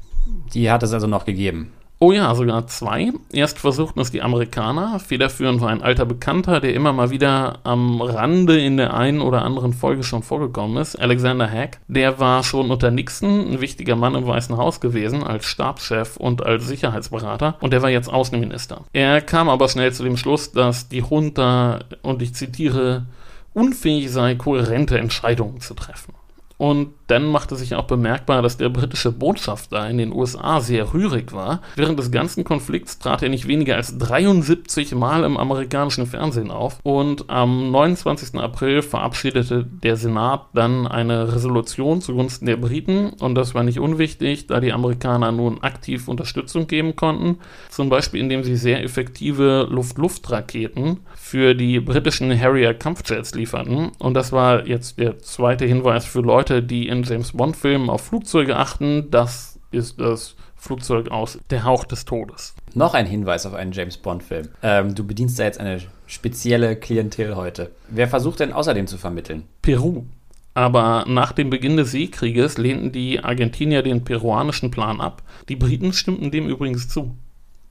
Die 0.55 0.71
hat 0.71 0.85
es 0.85 0.93
also 0.93 1.09
noch 1.09 1.25
gegeben. 1.25 1.73
Oh 2.07 2.13
ja, 2.13 2.35
sogar 2.35 2.67
zwei. 2.67 3.13
Erst 3.33 3.59
versuchten 3.59 3.99
es 3.99 4.11
die 4.11 4.21
Amerikaner. 4.21 5.01
Federführend 5.01 5.63
war 5.63 5.71
ein 5.71 5.81
alter 5.81 6.05
Bekannter, 6.05 6.61
der 6.61 6.75
immer 6.75 6.93
mal 6.93 7.09
wieder 7.09 7.61
am 7.65 8.03
Rande 8.03 8.61
in 8.61 8.77
der 8.77 8.93
einen 8.93 9.23
oder 9.23 9.41
anderen 9.41 9.73
Folge 9.73 10.03
schon 10.03 10.23
vorgekommen 10.23 10.77
ist. 10.77 10.97
Alexander 10.97 11.51
Hack. 11.51 11.81
Der 11.89 12.21
war 12.21 12.45
schon 12.45 12.71
unter 12.71 12.91
Nixon 12.91 13.53
ein 13.53 13.61
wichtiger 13.63 13.97
Mann 13.97 14.17
im 14.17 14.27
Weißen 14.27 14.55
Haus 14.59 14.83
gewesen, 14.83 15.23
als 15.23 15.47
Stabschef 15.47 16.19
und 16.19 16.45
als 16.45 16.67
Sicherheitsberater. 16.67 17.57
Und 17.61 17.73
der 17.73 17.81
war 17.81 17.89
jetzt 17.89 18.13
Außenminister. 18.13 18.85
Er 18.93 19.23
kam 19.23 19.49
aber 19.49 19.71
schnell 19.71 19.95
zu 19.95 20.05
dem 20.05 20.19
Schluss, 20.19 20.53
dass 20.53 20.91
die 20.91 21.03
Junta, 21.09 21.79
und 22.03 22.21
ich 22.21 22.35
zitiere, 22.35 23.07
unfähig 23.55 24.11
sei, 24.11 24.35
kohärente 24.35 24.99
Entscheidungen 24.99 25.63
zu 25.63 25.73
treffen. 25.73 26.13
Und 26.57 26.95
dann 27.09 27.27
machte 27.27 27.57
sich 27.57 27.75
auch 27.75 27.85
bemerkbar, 27.85 28.41
dass 28.41 28.57
der 28.57 28.69
britische 28.69 29.13
Botschafter 29.13 29.89
in 29.91 29.99
den 29.99 30.13
USA 30.13 30.61
sehr 30.61 30.95
rührig 30.95 31.33
war. 31.33 31.61
Während 31.77 31.99
des 31.99 32.11
ganzen 32.11 32.45
Konflikts 32.45 32.99
trat 32.99 33.23
er 33.23 33.29
nicht 33.29 33.47
weniger 33.47 33.77
als 33.77 33.99
73 33.99 34.95
Mal 34.95 35.25
im 35.25 35.37
amerikanischen 35.37 36.07
Fernsehen 36.07 36.51
auf. 36.51 36.79
Und 36.83 37.29
am 37.29 37.71
29. 37.71 38.39
April 38.41 38.83
verabschiedete 38.83 39.65
der 39.65 39.97
Senat 39.97 40.47
dann 40.55 40.87
eine 40.87 41.35
Resolution 41.35 42.01
zugunsten 42.01 42.47
der 42.47 42.57
Briten. 42.57 43.11
Und 43.21 43.35
das 43.35 43.55
war 43.55 43.65
nicht 43.65 43.81
unwichtig, 43.81 44.47
da 44.47 44.61
die 44.61 44.73
Amerikaner 44.73 45.33
nun 45.33 45.63
aktiv 45.63 46.09
Unterstützung 46.09 46.67
geben 46.67 46.97
konnten. 46.97 47.39
Zum 47.69 47.89
Beispiel 47.91 48.21
indem 48.21 48.45
sie 48.45 48.57
sehr 48.57 48.83
effektive 48.83 49.67
Luft-Luft-Raketen 49.71 51.01
für 51.15 51.55
die 51.55 51.81
britischen 51.81 52.39
Harrier-Kampfjets 52.39 53.35
lieferten. 53.35 53.93
Und 53.99 54.15
das 54.15 54.33
war 54.33 54.67
jetzt 54.67 54.99
der 54.99 55.19
zweite 55.19 55.67
Hinweis 55.67 56.05
für 56.07 56.21
Leute, 56.21 56.44
die 56.51 56.89
in 56.89 57.03
James 57.03 57.33
Bond-Filmen 57.33 57.91
auf 57.91 58.03
Flugzeuge 58.03 58.57
achten. 58.57 59.11
Das 59.11 59.59
ist 59.71 60.01
das 60.01 60.37
Flugzeug 60.57 61.11
aus 61.11 61.39
Der 61.51 61.65
Hauch 61.65 61.85
des 61.85 62.05
Todes. 62.05 62.55
Noch 62.75 62.95
ein 62.95 63.07
Hinweis 63.07 63.45
auf 63.47 63.55
einen 63.55 63.73
James 63.73 63.99
Bond-Film. 63.99 64.49
Ähm, 64.63 64.95
du 64.95 65.07
bedienst 65.07 65.39
da 65.39 65.45
jetzt 65.45 65.61
eine 65.61 65.81
spezielle 66.07 66.77
Klientel 66.77 67.37
heute. 67.37 67.71
Wer 67.89 68.09
versucht 68.09 68.41
denn 68.41 68.53
außerdem 68.53 68.87
zu 68.87 68.97
vermitteln? 68.97 69.45
Peru. 69.63 70.05
Aber 70.55 71.05
nach 71.09 71.33
dem 71.33 71.51
Beginn 71.51 71.77
des 71.77 71.91
Seekrieges 71.91 72.59
lehnten 72.59 72.93
die 72.93 73.21
Argentinier 73.21 73.83
den 73.83 74.05
peruanischen 74.05 74.71
Plan 74.71 75.01
ab. 75.01 75.23
Die 75.49 75.57
Briten 75.57 75.93
stimmten 75.93 76.31
dem 76.31 76.49
übrigens 76.49 76.89
zu. 76.89 77.15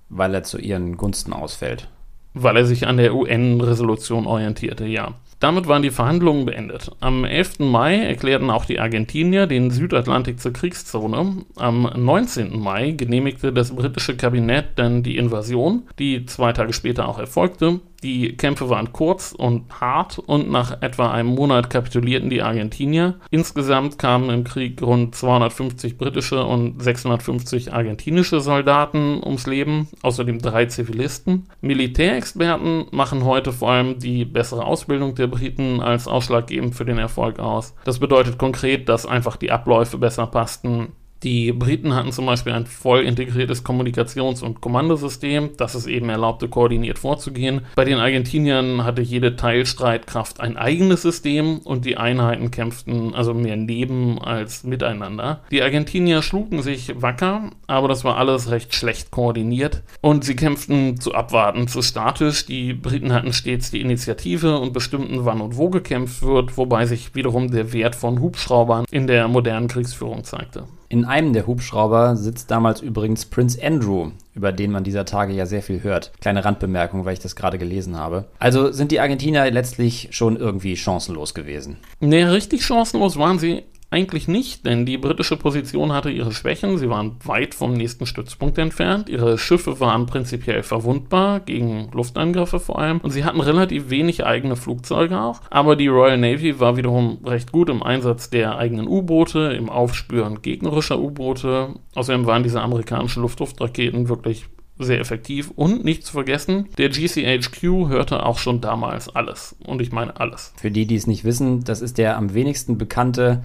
Weil 0.10 0.36
er 0.36 0.44
zu 0.44 0.60
ihren 0.60 0.98
Gunsten 0.98 1.34
ausfällt. 1.34 1.90
Weil 2.34 2.58
er 2.58 2.66
sich 2.66 2.86
an 2.88 2.98
der 2.98 3.16
UN-Resolution 3.16 4.28
orientierte, 4.28 4.86
ja. 4.86 5.14
Damit 5.40 5.68
waren 5.68 5.82
die 5.82 5.92
Verhandlungen 5.92 6.46
beendet. 6.46 6.92
Am 7.00 7.26
11. 7.26 7.60
Mai 7.60 7.98
erklärten 7.98 8.50
auch 8.50 8.66
die 8.66 8.80
Argentinier 8.80 9.48
den 9.48 9.72
Südatlantik 9.72 10.40
zur 10.40 10.54
Kriegszone. 10.54 11.44
Am 11.56 11.84
19. 11.96 12.60
Mai 12.60 12.92
genehmigte 12.92 13.52
das 13.52 13.76
britische 13.76 14.16
Kabinett 14.16 14.66
dann 14.76 15.04
die 15.04 15.18
Invasion, 15.18 15.84
die 16.00 16.26
zwei 16.26 16.54
Tage 16.54 16.74
später 16.74 17.08
auch 17.08 17.20
erfolgte. 17.20 17.80
Die 18.04 18.36
Kämpfe 18.36 18.70
waren 18.70 18.92
kurz 18.92 19.32
und 19.32 19.80
hart 19.80 20.20
und 20.20 20.52
nach 20.52 20.82
etwa 20.82 21.12
einem 21.12 21.30
Monat 21.30 21.70
kapitulierten 21.70 22.30
die 22.30 22.42
Argentinier. 22.42 23.16
Insgesamt 23.32 23.98
kamen 23.98 24.30
im 24.30 24.44
Krieg 24.44 24.82
rund 24.82 25.16
250 25.16 25.98
britische 25.98 26.44
und 26.44 26.84
650 26.84 27.74
argentinische 27.74 28.42
Soldaten 28.42 29.22
ums 29.24 29.48
Leben, 29.48 29.88
außerdem 30.02 30.40
drei 30.40 30.66
Zivilisten. 30.66 31.48
Militärexperten 31.62 32.88
machen 32.92 33.24
heute 33.24 33.54
vor 33.54 33.72
allem 33.72 34.00
die 34.00 34.26
bessere 34.26 34.66
Ausbildung 34.66 35.16
der 35.16 35.28
Briten 35.28 35.80
als 35.80 36.08
ausschlaggebend 36.08 36.76
für 36.76 36.86
den 36.86 36.98
Erfolg 36.98 37.40
aus. 37.40 37.74
Das 37.86 38.00
bedeutet 38.00 38.38
konkret, 38.38 38.90
dass 38.90 39.06
einfach 39.06 39.38
die 39.38 39.52
Abläufe 39.52 39.98
besser 39.98 40.28
passten, 40.28 40.90
die 41.24 41.52
Briten 41.54 41.96
hatten 41.96 42.12
zum 42.12 42.26
Beispiel 42.26 42.54
ein 42.54 42.66
voll 42.66 43.02
integriertes 43.02 43.64
Kommunikations- 43.64 44.44
und 44.44 44.62
Kommandosystem, 44.62 45.52
das 45.58 45.74
es 45.74 45.88
eben 45.88 46.10
erlaubte, 46.10 46.50
koordiniert 46.50 47.00
vorzugehen. 47.00 47.62
Bei 47.76 47.86
den 47.86 47.98
Argentiniern 47.98 48.84
hatte 48.84 49.02
jede 49.02 49.36
Teilstreitkraft 49.36 50.42
ein 50.42 50.58
eigenes 50.58 51.02
System 51.02 51.60
und 51.60 51.86
die 51.86 51.98
Einheiten 51.98 52.52
kämpften 52.52 53.16
also 53.16 53.34
mehr 53.34 53.56
neben 53.56 54.20
als 54.22 54.64
miteinander. 54.64 55.42
Die 55.52 55.62
Argentinier 55.62 56.22
schlugen 56.22 56.62
sich 56.62 57.02
wacker, 57.02 57.52
aber 57.68 57.88
das 57.88 58.04
war 58.04 58.18
alles 58.18 58.52
recht 58.52 58.76
schlecht 58.76 59.12
koordiniert 59.12 59.82
und 60.02 60.26
sie 60.26 60.36
kämpften 60.36 61.00
zu 61.00 61.14
abwarten, 61.14 61.68
zu 61.68 61.82
statisch. 61.82 62.46
Die 62.46 62.74
Briten 62.74 63.14
hatten 63.14 63.34
stets 63.34 63.72
die 63.72 63.82
Initiative 63.82 64.60
und 64.60 64.74
bestimmten, 64.74 65.26
wann 65.26 65.42
und 65.42 65.58
wo 65.58 65.70
gekämpft 65.70 66.22
wird, 66.22 66.58
wobei 66.58 66.86
sich 66.86 67.16
wiederum 67.16 67.50
der 67.50 67.72
Wert 67.72 67.96
von 67.96 68.20
Hubschraubern 68.20 68.86
in 68.92 69.08
der 69.08 69.28
modernen 69.28 69.68
Kriegsführung 69.68 70.24
zeigte. 70.24 70.66
In 70.94 71.06
einem 71.06 71.34
der 71.34 71.48
Hubschrauber 71.48 72.16
sitzt 72.16 72.52
damals 72.52 72.80
übrigens 72.80 73.26
Prince 73.26 73.58
Andrew, 73.64 74.12
über 74.36 74.52
den 74.52 74.72
man 74.72 74.84
dieser 74.84 75.06
Tage 75.06 75.34
ja 75.34 75.48
sehr 75.48 75.64
viel 75.64 75.82
hört. 75.82 76.12
Kleine 76.22 76.46
Randbemerkung, 76.46 77.04
weil 77.04 77.14
ich 77.14 77.20
das 77.20 77.36
gerade 77.36 77.58
gelesen 77.58 77.98
habe. 77.98 78.26
Also 78.38 78.72
sind 78.72 78.92
die 78.92 79.00
Argentinier 79.00 79.50
letztlich 79.50 80.10
schon 80.12 80.38
irgendwie 80.38 80.78
chancenlos 80.78 81.34
gewesen. 81.34 81.78
Nee, 82.00 82.26
richtig 82.26 82.64
chancenlos 82.64 83.18
waren 83.18 83.40
sie 83.40 83.64
eigentlich 83.94 84.28
nicht, 84.28 84.66
denn 84.66 84.86
die 84.86 84.98
britische 84.98 85.38
Position 85.38 85.94
hatte 85.94 86.10
ihre 86.10 86.32
Schwächen. 86.32 86.78
Sie 86.80 86.90
waren 86.90 87.16
weit 87.24 87.54
vom 87.54 87.74
nächsten 87.74 88.08
Stützpunkt 88.08 88.58
entfernt. 88.58 89.08
Ihre 89.08 89.38
Schiffe 89.38 89.80
waren 89.80 90.08
prinzipiell 90.08 90.64
verwundbar, 90.64 91.40
gegen 91.40 91.90
Luftangriffe 91.94 92.60
vor 92.60 92.80
allem. 92.80 92.98
Und 93.00 93.12
sie 93.12 93.24
hatten 93.24 93.40
relativ 93.40 93.92
wenig 93.92 94.26
eigene 94.26 94.56
Flugzeuge 94.56 95.22
auch. 95.22 95.42
Aber 95.52 95.76
die 95.76 95.88
Royal 95.88 96.18
Navy 96.18 96.60
war 96.60 96.76
wiederum 96.76 97.20
recht 97.24 97.52
gut 97.52 97.70
im 97.70 97.84
Einsatz 97.84 98.32
der 98.32 98.58
eigenen 98.58 98.88
U-Boote, 98.88 99.54
im 99.54 99.70
Aufspüren 99.70 100.42
gegnerischer 100.42 101.00
U-Boote. 101.00 101.76
Außerdem 101.94 102.26
waren 102.26 102.44
diese 102.44 102.62
amerikanischen 102.62 103.22
Luft-Luft-Raketen 103.22 104.10
wirklich 104.10 104.48
sehr 104.80 105.00
effektiv 105.00 105.52
und 105.56 105.86
nicht 105.86 106.06
zu 106.06 106.14
vergessen, 106.14 106.70
der 106.78 106.90
GCHQ 106.90 107.90
hörte 107.90 108.26
auch 108.26 108.38
schon 108.38 108.62
damals 108.62 109.14
alles. 109.16 109.56
Und 109.66 109.82
ich 109.82 109.92
meine 109.92 110.20
alles. 110.20 110.54
Für 110.58 110.72
die, 110.72 110.86
die 110.86 110.96
es 110.96 111.08
nicht 111.08 111.24
wissen, 111.24 111.64
das 111.64 111.82
ist 111.82 111.98
der 111.98 112.18
am 112.18 112.34
wenigsten 112.34 112.78
bekannte 112.78 113.44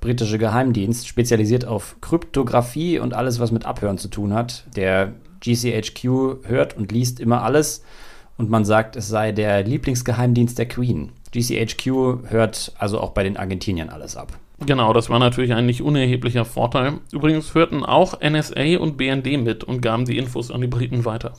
britische 0.00 0.38
Geheimdienst, 0.38 1.06
spezialisiert 1.06 1.64
auf 1.64 1.96
Kryptographie 2.00 2.98
und 2.98 3.14
alles, 3.14 3.40
was 3.40 3.52
mit 3.52 3.64
Abhören 3.64 3.98
zu 3.98 4.08
tun 4.08 4.34
hat. 4.34 4.64
Der 4.76 5.12
GCHQ 5.40 6.46
hört 6.46 6.76
und 6.76 6.92
liest 6.92 7.20
immer 7.20 7.42
alles 7.42 7.82
und 8.36 8.50
man 8.50 8.64
sagt, 8.64 8.96
es 8.96 9.08
sei 9.08 9.32
der 9.32 9.62
Lieblingsgeheimdienst 9.64 10.58
der 10.58 10.66
Queen. 10.66 11.12
GCHQ 11.32 12.30
hört 12.30 12.72
also 12.78 13.00
auch 13.00 13.10
bei 13.10 13.22
den 13.22 13.36
Argentiniern 13.36 13.90
alles 13.90 14.16
ab. 14.16 14.32
Genau, 14.66 14.92
das 14.92 15.08
war 15.08 15.18
natürlich 15.18 15.54
ein 15.54 15.66
nicht 15.66 15.82
unerheblicher 15.82 16.44
Vorteil. 16.44 16.94
Übrigens 17.12 17.54
hörten 17.54 17.84
auch 17.84 18.20
NSA 18.20 18.78
und 18.78 18.96
BND 18.96 19.42
mit 19.42 19.64
und 19.64 19.80
gaben 19.80 20.04
die 20.04 20.18
Infos 20.18 20.50
an 20.50 20.60
die 20.60 20.66
Briten 20.66 21.04
weiter. 21.04 21.32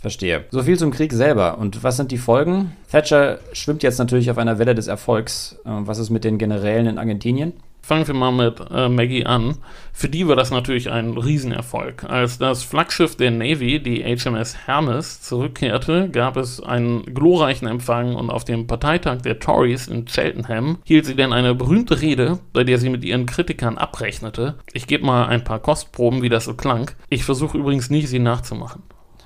Verstehe. 0.00 0.46
So 0.50 0.62
viel 0.62 0.78
zum 0.78 0.92
Krieg 0.92 1.12
selber. 1.12 1.58
Und 1.58 1.82
was 1.84 1.96
sind 1.96 2.10
die 2.10 2.18
Folgen? 2.18 2.72
Thatcher 2.90 3.38
schwimmt 3.52 3.82
jetzt 3.82 3.98
natürlich 3.98 4.30
auf 4.30 4.38
einer 4.38 4.58
Welle 4.58 4.74
des 4.74 4.86
Erfolgs. 4.86 5.56
Äh, 5.64 5.70
was 5.70 5.98
ist 5.98 6.10
mit 6.10 6.24
den 6.24 6.38
Generälen 6.38 6.86
in 6.86 6.98
Argentinien? 6.98 7.52
Fangen 7.90 8.06
wir 8.06 8.14
mal 8.14 8.30
mit 8.30 8.60
äh, 8.70 8.88
Maggie 8.88 9.26
an. 9.26 9.56
Für 9.92 10.08
die 10.08 10.28
war 10.28 10.36
das 10.36 10.52
natürlich 10.52 10.92
ein 10.92 11.16
Riesenerfolg. 11.16 12.04
Als 12.04 12.38
das 12.38 12.62
Flaggschiff 12.62 13.16
der 13.16 13.32
Navy, 13.32 13.82
die 13.82 14.04
HMS 14.04 14.68
Hermes, 14.68 15.22
zurückkehrte, 15.22 16.08
gab 16.08 16.36
es 16.36 16.62
einen 16.62 17.04
glorreichen 17.12 17.66
Empfang 17.66 18.14
und 18.14 18.30
auf 18.30 18.44
dem 18.44 18.68
Parteitag 18.68 19.22
der 19.22 19.40
Tories 19.40 19.88
in 19.88 20.06
Cheltenham 20.06 20.78
hielt 20.84 21.04
sie 21.04 21.16
dann 21.16 21.32
eine 21.32 21.52
berühmte 21.52 22.00
Rede, 22.00 22.38
bei 22.52 22.62
der 22.62 22.78
sie 22.78 22.90
mit 22.90 23.02
ihren 23.02 23.26
Kritikern 23.26 23.76
abrechnete. 23.76 24.54
Ich 24.72 24.86
gebe 24.86 25.04
mal 25.04 25.26
ein 25.26 25.42
paar 25.42 25.58
Kostproben, 25.58 26.22
wie 26.22 26.28
das 26.28 26.44
so 26.44 26.54
klang. 26.54 26.92
Ich 27.08 27.24
versuche 27.24 27.58
übrigens 27.58 27.90
nicht, 27.90 28.06
sie 28.06 28.20
nachzumachen. 28.20 28.84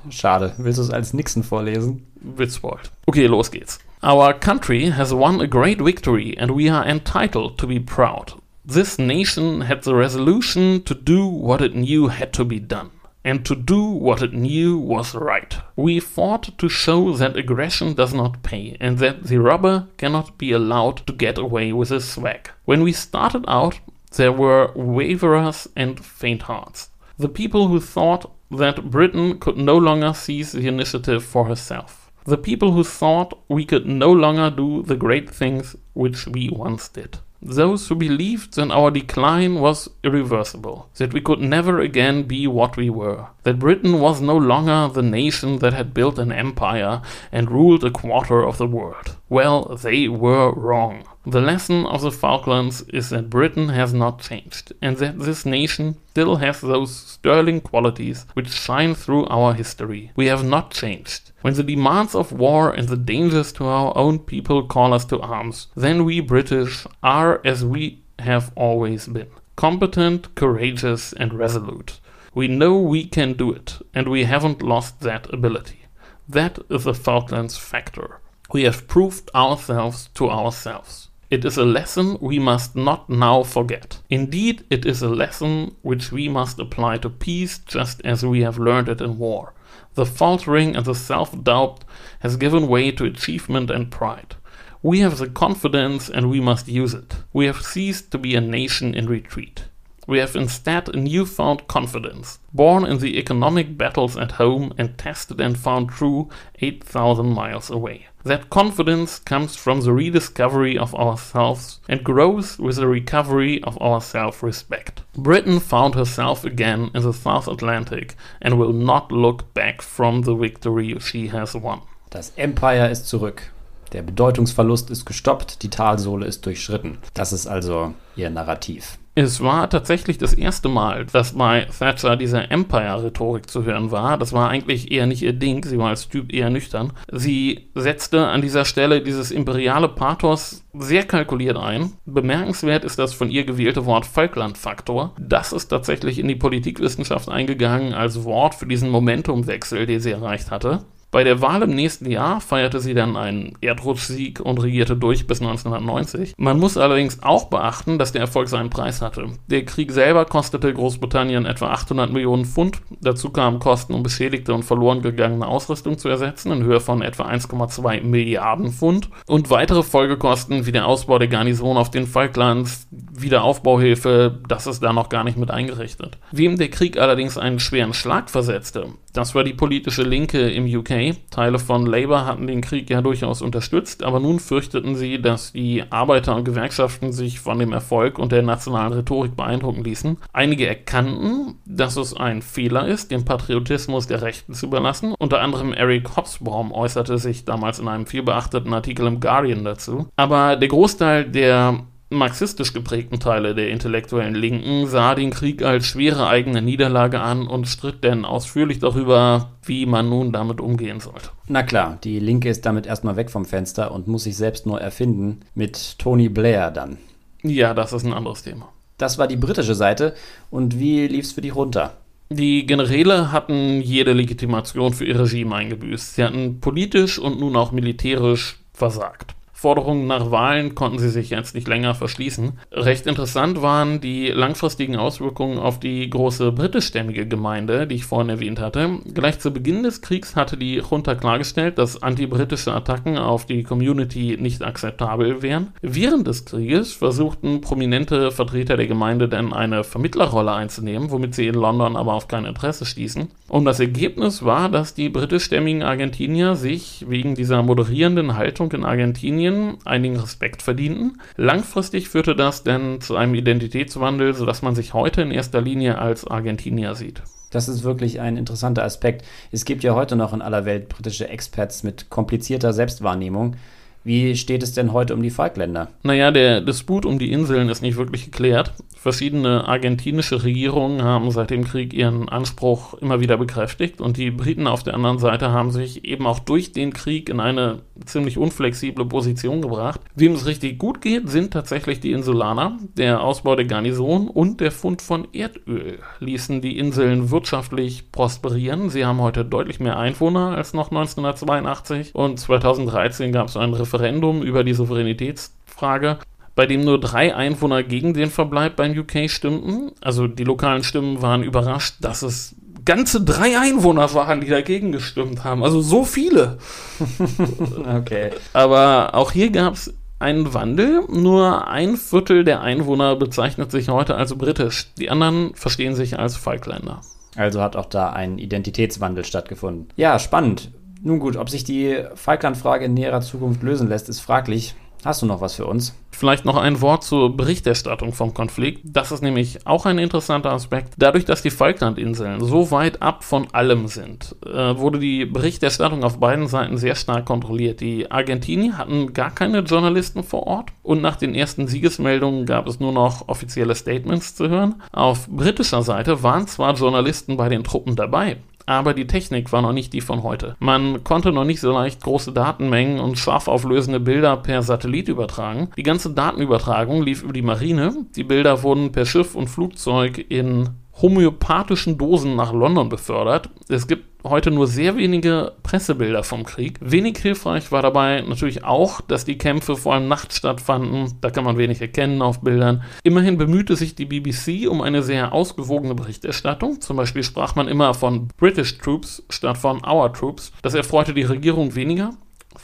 Schade. 0.08 0.54
Willst 0.56 0.78
du 0.78 0.84
es 0.84 0.90
als 0.90 1.12
Nixon 1.12 1.42
vorlesen? 1.42 2.06
Witzbold. 2.22 2.90
Okay, 3.04 3.26
los 3.26 3.50
geht's. 3.50 3.78
Our 4.02 4.32
country 4.32 4.90
has 4.90 5.12
won 5.12 5.42
a 5.42 5.46
great 5.46 5.84
victory 5.84 6.34
and 6.38 6.56
we 6.56 6.72
are 6.72 6.88
entitled 6.88 7.58
to 7.58 7.66
be 7.66 7.78
proud. 7.78 8.36
This 8.66 8.98
nation 8.98 9.60
had 9.60 9.82
the 9.82 9.94
resolution 9.94 10.82
to 10.84 10.94
do 10.94 11.26
what 11.26 11.60
it 11.60 11.74
knew 11.74 12.08
had 12.08 12.32
to 12.32 12.46
be 12.46 12.58
done, 12.58 12.92
and 13.22 13.44
to 13.44 13.54
do 13.54 13.84
what 13.84 14.22
it 14.22 14.32
knew 14.32 14.78
was 14.78 15.14
right. 15.14 15.54
We 15.76 16.00
fought 16.00 16.56
to 16.56 16.68
show 16.70 17.12
that 17.12 17.36
aggression 17.36 17.92
does 17.92 18.14
not 18.14 18.42
pay, 18.42 18.78
and 18.80 18.96
that 19.00 19.24
the 19.24 19.36
robber 19.36 19.88
cannot 19.98 20.38
be 20.38 20.52
allowed 20.52 21.06
to 21.06 21.12
get 21.12 21.36
away 21.36 21.74
with 21.74 21.90
his 21.90 22.08
swag. 22.08 22.48
When 22.64 22.82
we 22.82 22.92
started 22.92 23.44
out, 23.48 23.80
there 24.16 24.32
were 24.32 24.72
waverers 24.74 25.68
and 25.76 26.02
faint 26.02 26.44
hearts. 26.44 26.88
The 27.18 27.28
people 27.28 27.68
who 27.68 27.80
thought 27.80 28.32
that 28.50 28.90
Britain 28.90 29.38
could 29.40 29.58
no 29.58 29.76
longer 29.76 30.14
seize 30.14 30.52
the 30.52 30.66
initiative 30.66 31.22
for 31.22 31.44
herself. 31.44 32.10
The 32.24 32.38
people 32.38 32.72
who 32.72 32.82
thought 32.82 33.38
we 33.46 33.66
could 33.66 33.84
no 33.84 34.10
longer 34.10 34.48
do 34.48 34.82
the 34.82 34.96
great 34.96 35.28
things 35.28 35.76
which 35.92 36.26
we 36.26 36.48
once 36.48 36.88
did 36.88 37.18
those 37.44 37.88
who 37.88 37.94
believed 37.94 38.54
that 38.54 38.70
our 38.70 38.90
decline 38.90 39.60
was 39.60 39.88
irreversible, 40.02 40.88
that 40.96 41.12
we 41.12 41.20
could 41.20 41.40
never 41.40 41.78
again 41.78 42.22
be 42.22 42.46
what 42.46 42.76
we 42.76 42.88
were, 42.88 43.26
that 43.42 43.58
Britain 43.58 44.00
was 44.00 44.20
no 44.20 44.36
longer 44.36 44.92
the 44.92 45.02
nation 45.02 45.58
that 45.58 45.74
had 45.74 45.92
built 45.92 46.18
an 46.18 46.32
empire 46.32 47.02
and 47.30 47.50
ruled 47.50 47.84
a 47.84 47.90
quarter 47.90 48.42
of 48.42 48.56
the 48.56 48.66
world. 48.66 49.16
Well, 49.28 49.76
they 49.82 50.08
were 50.08 50.52
wrong. 50.52 51.06
The 51.26 51.40
lesson 51.40 51.86
of 51.86 52.02
the 52.02 52.10
Falklands 52.10 52.82
is 52.92 53.08
that 53.08 53.30
Britain 53.30 53.70
has 53.70 53.94
not 53.94 54.20
changed, 54.20 54.74
and 54.82 54.98
that 54.98 55.18
this 55.18 55.46
nation 55.46 55.96
still 56.10 56.36
has 56.36 56.60
those 56.60 56.94
sterling 56.94 57.62
qualities 57.62 58.26
which 58.34 58.50
shine 58.50 58.94
through 58.94 59.24
our 59.28 59.54
history. 59.54 60.12
We 60.16 60.26
have 60.26 60.44
not 60.44 60.70
changed. 60.70 61.32
When 61.40 61.54
the 61.54 61.62
demands 61.62 62.14
of 62.14 62.30
war 62.30 62.70
and 62.70 62.88
the 62.88 62.98
dangers 62.98 63.52
to 63.52 63.64
our 63.64 63.96
own 63.96 64.18
people 64.18 64.66
call 64.66 64.92
us 64.92 65.06
to 65.06 65.20
arms, 65.20 65.68
then 65.74 66.04
we 66.04 66.20
British 66.20 66.86
are 67.02 67.40
as 67.42 67.64
we 67.64 68.02
have 68.18 68.52
always 68.54 69.06
been 69.08 69.30
competent, 69.56 70.34
courageous, 70.34 71.14
and 71.14 71.32
resolute. 71.32 72.00
We 72.34 72.48
know 72.48 72.78
we 72.78 73.06
can 73.06 73.32
do 73.32 73.50
it, 73.50 73.78
and 73.94 74.08
we 74.08 74.24
haven't 74.24 74.60
lost 74.60 75.00
that 75.00 75.32
ability. 75.32 75.86
That 76.28 76.58
is 76.68 76.84
the 76.84 76.92
Falklands 76.92 77.56
factor. 77.56 78.20
We 78.52 78.64
have 78.64 78.88
proved 78.88 79.30
ourselves 79.34 80.10
to 80.14 80.28
ourselves. 80.28 81.08
It 81.30 81.44
is 81.44 81.56
a 81.56 81.64
lesson 81.64 82.18
we 82.20 82.38
must 82.38 82.76
not 82.76 83.08
now 83.08 83.42
forget. 83.42 84.00
Indeed, 84.10 84.64
it 84.70 84.84
is 84.84 85.02
a 85.02 85.08
lesson 85.08 85.74
which 85.82 86.12
we 86.12 86.28
must 86.28 86.58
apply 86.58 86.98
to 86.98 87.10
peace 87.10 87.58
just 87.58 88.00
as 88.04 88.24
we 88.24 88.42
have 88.42 88.58
learned 88.58 88.88
it 88.88 89.00
in 89.00 89.18
war. 89.18 89.54
The 89.94 90.06
faltering 90.06 90.76
and 90.76 90.84
the 90.84 90.94
self 90.94 91.42
doubt 91.42 91.84
has 92.20 92.36
given 92.36 92.68
way 92.68 92.90
to 92.92 93.04
achievement 93.04 93.70
and 93.70 93.90
pride. 93.90 94.36
We 94.82 95.00
have 95.00 95.18
the 95.18 95.28
confidence 95.28 96.10
and 96.10 96.28
we 96.28 96.40
must 96.40 96.68
use 96.68 96.92
it. 96.92 97.16
We 97.32 97.46
have 97.46 97.62
ceased 97.62 98.10
to 98.10 98.18
be 98.18 98.34
a 98.34 98.40
nation 98.40 98.94
in 98.94 99.06
retreat. 99.06 99.64
We 100.06 100.18
have 100.18 100.36
instead 100.36 100.88
a 100.88 100.96
newfound 100.96 101.66
confidence, 101.66 102.38
born 102.52 102.84
in 102.84 102.98
the 102.98 103.18
economic 103.18 103.78
battles 103.78 104.16
at 104.16 104.32
home 104.32 104.74
and 104.76 104.98
tested 104.98 105.40
and 105.40 105.58
found 105.58 105.90
true 105.90 106.28
8,000 106.60 107.26
miles 107.32 107.70
away. 107.70 108.06
That 108.24 108.48
confidence 108.48 109.18
comes 109.18 109.54
from 109.54 109.82
the 109.82 109.92
rediscovery 109.92 110.78
of 110.78 110.94
ourselves 110.94 111.80
and 111.88 112.02
grows 112.02 112.58
with 112.58 112.76
the 112.76 112.88
recovery 112.88 113.62
of 113.62 113.76
our 113.80 114.00
self 114.00 114.42
respect. 114.42 115.02
Britain 115.14 115.60
found 115.60 115.94
herself 115.94 116.44
again 116.44 116.90
in 116.94 117.02
the 117.02 117.12
South 117.12 117.48
Atlantic 117.48 118.14
and 118.40 118.58
will 118.58 118.72
not 118.72 119.12
look 119.12 119.52
back 119.52 119.82
from 119.82 120.22
the 120.22 120.34
victory 120.34 120.98
she 121.00 121.28
has 121.28 121.54
won. 121.54 121.82
Das 122.10 122.32
Empire 122.36 122.88
ist 122.90 123.08
zurück. 123.08 123.52
Der 123.92 124.02
Bedeutungsverlust 124.02 124.90
ist 124.90 125.04
gestoppt, 125.04 125.62
die 125.62 125.70
Talsohle 125.70 126.26
ist 126.26 126.46
durchschritten. 126.46 126.98
Das 127.12 127.32
ist 127.32 127.46
also 127.46 127.94
ihr 128.16 128.30
Narrativ. 128.30 128.98
Es 129.16 129.40
war 129.40 129.70
tatsächlich 129.70 130.18
das 130.18 130.34
erste 130.34 130.68
Mal, 130.68 131.06
dass 131.06 131.34
bei 131.34 131.66
Thatcher 131.66 132.16
diese 132.16 132.50
Empire-Rhetorik 132.50 133.48
zu 133.48 133.62
hören 133.62 133.92
war. 133.92 134.18
Das 134.18 134.32
war 134.32 134.48
eigentlich 134.48 134.90
eher 134.90 135.06
nicht 135.06 135.22
ihr 135.22 135.32
Ding, 135.32 135.64
sie 135.64 135.78
war 135.78 135.90
als 135.90 136.08
Typ 136.08 136.32
eher 136.32 136.50
nüchtern. 136.50 136.92
Sie 137.12 137.68
setzte 137.76 138.26
an 138.26 138.42
dieser 138.42 138.64
Stelle 138.64 139.02
dieses 139.02 139.30
imperiale 139.30 139.88
Pathos 139.88 140.64
sehr 140.72 141.04
kalkuliert 141.04 141.56
ein. 141.56 141.92
Bemerkenswert 142.06 142.84
ist 142.84 142.98
das 142.98 143.14
von 143.14 143.30
ihr 143.30 143.44
gewählte 143.44 143.86
Wort 143.86 144.04
Falkland-Faktor. 144.04 145.14
Das 145.20 145.52
ist 145.52 145.68
tatsächlich 145.68 146.18
in 146.18 146.26
die 146.26 146.34
Politikwissenschaft 146.34 147.28
eingegangen 147.28 147.94
als 147.94 148.24
Wort 148.24 148.56
für 148.56 148.66
diesen 148.66 148.90
Momentumwechsel, 148.90 149.86
den 149.86 150.00
sie 150.00 150.10
erreicht 150.10 150.50
hatte. 150.50 150.84
Bei 151.14 151.22
der 151.22 151.40
Wahl 151.40 151.62
im 151.62 151.70
nächsten 151.70 152.10
Jahr 152.10 152.40
feierte 152.40 152.80
sie 152.80 152.92
dann 152.92 153.16
einen 153.16 153.56
Erdrutschsieg 153.60 154.40
und 154.40 154.60
regierte 154.60 154.96
durch 154.96 155.28
bis 155.28 155.40
1990. 155.40 156.34
Man 156.38 156.58
muss 156.58 156.76
allerdings 156.76 157.22
auch 157.22 157.44
beachten, 157.44 158.00
dass 158.00 158.10
der 158.10 158.22
Erfolg 158.22 158.48
seinen 158.48 158.68
Preis 158.68 159.00
hatte. 159.00 159.26
Der 159.46 159.64
Krieg 159.64 159.92
selber 159.92 160.24
kostete 160.24 160.74
Großbritannien 160.74 161.46
etwa 161.46 161.68
800 161.68 162.12
Millionen 162.12 162.44
Pfund. 162.44 162.80
Dazu 163.00 163.30
kamen 163.30 163.60
Kosten, 163.60 163.94
um 163.94 164.02
beschädigte 164.02 164.52
und 164.52 164.64
verloren 164.64 165.02
gegangene 165.02 165.46
Ausrüstung 165.46 165.98
zu 165.98 166.08
ersetzen, 166.08 166.50
in 166.50 166.64
Höhe 166.64 166.80
von 166.80 167.00
etwa 167.00 167.26
1,2 167.28 168.02
Milliarden 168.02 168.72
Pfund. 168.72 169.08
Und 169.28 169.50
weitere 169.50 169.84
Folgekosten 169.84 170.66
wie 170.66 170.72
der 170.72 170.88
Ausbau 170.88 171.20
der 171.20 171.28
Garnison 171.28 171.76
auf 171.76 171.92
den 171.92 172.08
Falklands, 172.08 172.88
Wiederaufbauhilfe, 172.90 174.40
das 174.48 174.66
ist 174.66 174.82
da 174.82 174.92
noch 174.92 175.10
gar 175.10 175.22
nicht 175.22 175.38
mit 175.38 175.52
eingerichtet. 175.52 176.18
Wem 176.32 176.58
der 176.58 176.70
Krieg 176.70 176.98
allerdings 176.98 177.38
einen 177.38 177.60
schweren 177.60 177.94
Schlag 177.94 178.30
versetzte, 178.30 178.88
das 179.14 179.34
war 179.34 179.44
die 179.44 179.54
politische 179.54 180.02
Linke 180.02 180.50
im 180.50 180.66
UK. 180.66 181.16
Teile 181.30 181.58
von 181.60 181.86
Labour 181.86 182.26
hatten 182.26 182.48
den 182.48 182.60
Krieg 182.60 182.90
ja 182.90 183.00
durchaus 183.00 183.42
unterstützt, 183.42 184.02
aber 184.02 184.18
nun 184.18 184.40
fürchteten 184.40 184.96
sie, 184.96 185.22
dass 185.22 185.52
die 185.52 185.84
Arbeiter 185.90 186.34
und 186.34 186.44
Gewerkschaften 186.44 187.12
sich 187.12 187.38
von 187.38 187.60
dem 187.60 187.72
Erfolg 187.72 188.18
und 188.18 188.32
der 188.32 188.42
nationalen 188.42 188.92
Rhetorik 188.92 189.36
beeindrucken 189.36 189.84
ließen. 189.84 190.18
Einige 190.32 190.66
erkannten, 190.66 191.54
dass 191.64 191.96
es 191.96 192.14
ein 192.14 192.42
Fehler 192.42 192.88
ist, 192.88 193.12
den 193.12 193.24
Patriotismus 193.24 194.08
der 194.08 194.22
Rechten 194.22 194.52
zu 194.52 194.66
überlassen. 194.66 195.14
Unter 195.16 195.40
anderem 195.40 195.72
Eric 195.72 196.16
Hobsbawm 196.16 196.72
äußerte 196.72 197.18
sich 197.18 197.44
damals 197.44 197.78
in 197.78 197.86
einem 197.86 198.06
vielbeachteten 198.06 198.74
Artikel 198.74 199.06
im 199.06 199.20
Guardian 199.20 199.64
dazu. 199.64 200.08
Aber 200.16 200.56
der 200.56 200.68
Großteil 200.68 201.30
der 201.30 201.84
marxistisch 202.10 202.72
geprägten 202.72 203.20
Teile 203.20 203.54
der 203.54 203.70
intellektuellen 203.70 204.34
Linken 204.34 204.86
sah 204.86 205.14
den 205.14 205.30
Krieg 205.30 205.62
als 205.62 205.86
schwere 205.86 206.28
eigene 206.28 206.62
Niederlage 206.62 207.20
an 207.20 207.46
und 207.46 207.66
stritt 207.66 208.04
denn 208.04 208.24
ausführlich 208.24 208.78
darüber, 208.78 209.50
wie 209.64 209.86
man 209.86 210.08
nun 210.08 210.32
damit 210.32 210.60
umgehen 210.60 211.00
sollte. 211.00 211.30
Na 211.48 211.62
klar, 211.62 211.98
die 212.04 212.18
Linke 212.18 212.48
ist 212.48 212.66
damit 212.66 212.86
erstmal 212.86 213.16
weg 213.16 213.30
vom 213.30 213.44
Fenster 213.44 213.92
und 213.92 214.08
muss 214.08 214.24
sich 214.24 214.36
selbst 214.36 214.66
neu 214.66 214.76
erfinden, 214.76 215.40
mit 215.54 215.98
Tony 215.98 216.28
Blair 216.28 216.70
dann. 216.70 216.98
Ja, 217.42 217.74
das 217.74 217.92
ist 217.92 218.04
ein 218.04 218.14
anderes 218.14 218.42
Thema. 218.42 218.68
Das 218.96 219.18
war 219.18 219.26
die 219.26 219.36
britische 219.36 219.74
Seite 219.74 220.14
und 220.50 220.78
wie 220.78 221.06
lief's 221.06 221.32
für 221.32 221.40
die 221.40 221.50
runter? 221.50 221.96
Die 222.30 222.64
Generäle 222.64 223.32
hatten 223.32 223.82
jede 223.82 224.12
Legitimation 224.12 224.94
für 224.94 225.04
ihr 225.04 225.20
Regime 225.20 225.54
eingebüßt. 225.54 226.14
Sie 226.14 226.24
hatten 226.24 226.60
politisch 226.60 227.18
und 227.18 227.38
nun 227.38 227.54
auch 227.54 227.70
militärisch 227.70 228.56
versagt. 228.72 229.34
Forderungen 229.64 230.06
nach 230.06 230.30
Wahlen 230.30 230.74
konnten 230.74 230.98
sie 230.98 231.08
sich 231.08 231.30
jetzt 231.30 231.54
nicht 231.54 231.66
länger 231.66 231.94
verschließen. 231.94 232.58
Recht 232.70 233.06
interessant 233.06 233.62
waren 233.62 233.98
die 233.98 234.28
langfristigen 234.28 234.96
Auswirkungen 234.96 235.56
auf 235.58 235.80
die 235.80 236.10
große 236.10 236.52
britischstämmige 236.52 237.26
Gemeinde, 237.26 237.86
die 237.86 237.94
ich 237.94 238.04
vorhin 238.04 238.28
erwähnt 238.28 238.60
hatte. 238.60 238.98
Gleich 239.14 239.38
zu 239.38 239.52
Beginn 239.52 239.82
des 239.82 240.02
Kriegs 240.02 240.36
hatte 240.36 240.58
die 240.58 240.82
Junta 240.90 241.14
klargestellt, 241.14 241.78
dass 241.78 242.02
antibritische 242.02 242.74
Attacken 242.74 243.16
auf 243.16 243.46
die 243.46 243.62
Community 243.62 244.36
nicht 244.38 244.62
akzeptabel 244.62 245.40
wären. 245.40 245.68
Während 245.80 246.26
des 246.26 246.44
Krieges 246.44 246.92
versuchten 246.92 247.62
prominente 247.62 248.32
Vertreter 248.32 248.76
der 248.76 248.86
Gemeinde 248.86 249.30
dann 249.30 249.54
eine 249.54 249.82
Vermittlerrolle 249.82 250.52
einzunehmen, 250.52 251.10
womit 251.10 251.34
sie 251.34 251.46
in 251.46 251.54
London 251.54 251.96
aber 251.96 252.12
auf 252.12 252.28
kein 252.28 252.44
Interesse 252.44 252.84
stießen. 252.84 253.28
Und 253.48 253.64
das 253.64 253.80
Ergebnis 253.80 254.44
war, 254.44 254.68
dass 254.68 254.92
die 254.92 255.08
britischstämmigen 255.08 255.82
Argentinier 255.82 256.54
sich 256.54 257.06
wegen 257.08 257.34
dieser 257.34 257.62
moderierenden 257.62 258.36
Haltung 258.36 258.70
in 258.72 258.84
Argentinien 258.84 259.53
Medien 259.54 259.78
einigen 259.84 260.16
Respekt 260.16 260.62
verdienten. 260.62 261.20
Langfristig 261.36 262.08
führte 262.08 262.34
das 262.36 262.62
denn 262.64 263.00
zu 263.00 263.16
einem 263.16 263.34
Identitätswandel, 263.34 264.34
sodass 264.34 264.62
man 264.62 264.74
sich 264.74 264.94
heute 264.94 265.22
in 265.22 265.30
erster 265.30 265.60
Linie 265.60 265.98
als 265.98 266.26
Argentinier 266.26 266.94
sieht. 266.94 267.22
Das 267.50 267.68
ist 267.68 267.84
wirklich 267.84 268.20
ein 268.20 268.36
interessanter 268.36 268.84
Aspekt. 268.84 269.24
Es 269.52 269.64
gibt 269.64 269.84
ja 269.84 269.94
heute 269.94 270.16
noch 270.16 270.32
in 270.32 270.42
aller 270.42 270.64
Welt 270.64 270.88
britische 270.88 271.28
Experts 271.28 271.84
mit 271.84 272.10
komplizierter 272.10 272.72
Selbstwahrnehmung. 272.72 273.56
Wie 274.02 274.36
steht 274.36 274.62
es 274.62 274.72
denn 274.72 274.92
heute 274.92 275.14
um 275.14 275.22
die 275.22 275.30
Falkländer? 275.30 275.88
Naja, 276.02 276.30
der 276.30 276.60
Disput 276.60 277.06
um 277.06 277.18
die 277.18 277.32
Inseln 277.32 277.68
ist 277.68 277.80
nicht 277.80 277.96
wirklich 277.96 278.26
geklärt. 278.26 278.72
Verschiedene 279.04 279.68
argentinische 279.68 280.44
Regierungen 280.44 281.02
haben 281.02 281.30
seit 281.30 281.50
dem 281.50 281.64
Krieg 281.64 281.92
ihren 281.92 282.30
Anspruch 282.30 282.94
immer 282.94 283.20
wieder 283.20 283.36
bekräftigt 283.36 284.00
und 284.00 284.16
die 284.16 284.30
Briten 284.30 284.66
auf 284.66 284.82
der 284.82 284.94
anderen 284.94 285.18
Seite 285.18 285.50
haben 285.50 285.72
sich 285.72 286.06
eben 286.06 286.26
auch 286.26 286.38
durch 286.38 286.72
den 286.72 286.94
Krieg 286.94 287.28
in 287.28 287.38
eine 287.38 287.82
ziemlich 288.06 288.38
unflexible 288.38 289.04
Position 289.04 289.60
gebracht. 289.60 290.00
Wem 290.14 290.32
es 290.32 290.46
richtig 290.46 290.78
gut 290.78 291.02
geht, 291.02 291.28
sind 291.28 291.52
tatsächlich 291.52 292.00
die 292.00 292.12
Insulaner. 292.12 292.78
Der 292.96 293.20
Ausbau 293.20 293.56
der 293.56 293.66
Garnison 293.66 294.26
und 294.26 294.62
der 294.62 294.72
Fund 294.72 295.02
von 295.02 295.28
Erdöl 295.34 295.98
ließen 296.20 296.62
die 296.62 296.78
Inseln 296.78 297.30
wirtschaftlich 297.30 298.10
prosperieren. 298.10 298.88
Sie 298.88 299.04
haben 299.04 299.20
heute 299.20 299.44
deutlich 299.44 299.80
mehr 299.80 299.98
Einwohner 299.98 300.56
als 300.56 300.72
noch 300.72 300.90
1982 300.90 302.14
und 302.14 302.40
2013 302.40 303.32
gab 303.32 303.48
es 303.48 303.58
ein 303.58 303.74
Referendum 303.74 304.40
über 304.42 304.64
die 304.64 304.72
Souveränitätsfrage 304.72 306.20
bei 306.54 306.66
dem 306.66 306.84
nur 306.84 307.00
drei 307.00 307.34
Einwohner 307.34 307.82
gegen 307.82 308.14
den 308.14 308.30
Verbleib 308.30 308.76
beim 308.76 308.96
UK 308.96 309.28
stimmten. 309.28 309.92
Also 310.00 310.26
die 310.26 310.44
lokalen 310.44 310.84
Stimmen 310.84 311.22
waren 311.22 311.42
überrascht, 311.42 311.96
dass 312.00 312.22
es 312.22 312.54
ganze 312.84 313.22
drei 313.22 313.58
Einwohner 313.58 314.12
waren, 314.14 314.40
die 314.40 314.48
dagegen 314.48 314.92
gestimmt 314.92 315.44
haben. 315.44 315.64
Also 315.64 315.80
so 315.80 316.04
viele. 316.04 316.58
okay. 317.98 318.30
Aber 318.52 319.14
auch 319.14 319.32
hier 319.32 319.50
gab 319.50 319.74
es 319.74 319.94
einen 320.18 320.54
Wandel. 320.54 321.02
Nur 321.08 321.68
ein 321.68 321.96
Viertel 321.96 322.44
der 322.44 322.60
Einwohner 322.60 323.16
bezeichnet 323.16 323.70
sich 323.70 323.88
heute 323.88 324.16
als 324.16 324.34
britisch. 324.34 324.92
Die 324.98 325.10
anderen 325.10 325.54
verstehen 325.54 325.94
sich 325.94 326.18
als 326.18 326.36
Falkländer. 326.36 327.00
Also 327.36 327.60
hat 327.60 327.76
auch 327.76 327.86
da 327.86 328.10
ein 328.10 328.38
Identitätswandel 328.38 329.24
stattgefunden. 329.24 329.88
Ja, 329.96 330.18
spannend. 330.18 330.70
Nun 331.02 331.18
gut, 331.18 331.36
ob 331.36 331.50
sich 331.50 331.64
die 331.64 331.98
Falklandfrage 332.14 332.86
in 332.86 332.94
näherer 332.94 333.20
Zukunft 333.20 333.62
lösen 333.62 333.88
lässt, 333.88 334.08
ist 334.08 334.20
fraglich. 334.20 334.74
Hast 335.04 335.20
du 335.20 335.26
noch 335.26 335.42
was 335.42 335.54
für 335.54 335.66
uns? 335.66 335.94
Vielleicht 336.10 336.46
noch 336.46 336.56
ein 336.56 336.80
Wort 336.80 337.04
zur 337.04 337.36
Berichterstattung 337.36 338.14
vom 338.14 338.32
Konflikt. 338.32 338.80
Das 338.84 339.12
ist 339.12 339.22
nämlich 339.22 339.66
auch 339.66 339.84
ein 339.84 339.98
interessanter 339.98 340.52
Aspekt. 340.52 340.94
Dadurch, 340.96 341.26
dass 341.26 341.42
die 341.42 341.50
Falklandinseln 341.50 342.42
so 342.42 342.70
weit 342.70 343.02
ab 343.02 343.22
von 343.22 343.52
allem 343.52 343.88
sind, 343.88 344.34
äh, 344.46 344.78
wurde 344.78 344.98
die 344.98 345.26
Berichterstattung 345.26 346.04
auf 346.04 346.20
beiden 346.20 346.46
Seiten 346.48 346.78
sehr 346.78 346.94
stark 346.94 347.26
kontrolliert. 347.26 347.80
Die 347.80 348.10
Argentinier 348.10 348.78
hatten 348.78 349.12
gar 349.12 349.30
keine 349.30 349.58
Journalisten 349.58 350.22
vor 350.22 350.46
Ort 350.46 350.70
und 350.82 351.02
nach 351.02 351.16
den 351.16 351.34
ersten 351.34 351.66
Siegesmeldungen 351.66 352.46
gab 352.46 352.66
es 352.66 352.80
nur 352.80 352.92
noch 352.92 353.28
offizielle 353.28 353.74
Statements 353.74 354.34
zu 354.34 354.48
hören. 354.48 354.76
Auf 354.92 355.28
britischer 355.28 355.82
Seite 355.82 356.22
waren 356.22 356.46
zwar 356.46 356.74
Journalisten 356.74 357.36
bei 357.36 357.50
den 357.50 357.64
Truppen 357.64 357.96
dabei, 357.96 358.38
aber 358.66 358.94
die 358.94 359.06
Technik 359.06 359.52
war 359.52 359.62
noch 359.62 359.72
nicht 359.72 359.92
die 359.92 360.00
von 360.00 360.22
heute. 360.22 360.56
Man 360.58 361.04
konnte 361.04 361.32
noch 361.32 361.44
nicht 361.44 361.60
so 361.60 361.72
leicht 361.72 362.02
große 362.02 362.32
Datenmengen 362.32 363.00
und 363.00 363.18
scharf 363.18 363.48
auflösende 363.48 364.00
Bilder 364.00 364.36
per 364.36 364.62
Satellit 364.62 365.08
übertragen. 365.08 365.70
Die 365.76 365.82
ganze 365.82 366.10
Datenübertragung 366.10 367.02
lief 367.02 367.22
über 367.22 367.32
die 367.32 367.42
Marine. 367.42 368.06
Die 368.16 368.24
Bilder 368.24 368.62
wurden 368.62 368.92
per 368.92 369.06
Schiff 369.06 369.34
und 369.34 369.48
Flugzeug 369.48 370.24
in 370.28 370.70
homöopathischen 371.00 371.98
Dosen 371.98 372.36
nach 372.36 372.52
London 372.52 372.88
befördert. 372.88 373.50
Es 373.68 373.86
gibt 373.86 374.04
heute 374.24 374.50
nur 374.50 374.66
sehr 374.66 374.96
wenige 374.96 375.52
Pressebilder 375.62 376.22
vom 376.22 376.44
Krieg. 376.44 376.78
Wenig 376.80 377.18
hilfreich 377.18 377.72
war 377.72 377.82
dabei 377.82 378.22
natürlich 378.22 378.64
auch, 378.64 379.00
dass 379.00 379.24
die 379.24 379.36
Kämpfe 379.36 379.76
vor 379.76 379.94
allem 379.94 380.08
nachts 380.08 380.36
stattfanden. 380.36 381.14
Da 381.20 381.30
kann 381.30 381.44
man 381.44 381.58
wenig 381.58 381.80
erkennen 381.80 382.22
auf 382.22 382.40
Bildern. 382.40 382.82
Immerhin 383.02 383.36
bemühte 383.36 383.76
sich 383.76 383.94
die 383.94 384.06
BBC 384.06 384.68
um 384.68 384.80
eine 384.80 385.02
sehr 385.02 385.32
ausgewogene 385.32 385.94
Berichterstattung. 385.94 386.80
Zum 386.80 386.96
Beispiel 386.96 387.22
sprach 387.22 387.54
man 387.54 387.68
immer 387.68 387.92
von 387.92 388.28
British 388.36 388.78
Troops 388.78 389.22
statt 389.28 389.58
von 389.58 389.84
Our 389.84 390.12
Troops. 390.12 390.52
Das 390.62 390.74
erfreute 390.74 391.12
die 391.12 391.22
Regierung 391.22 391.74
weniger. 391.74 392.14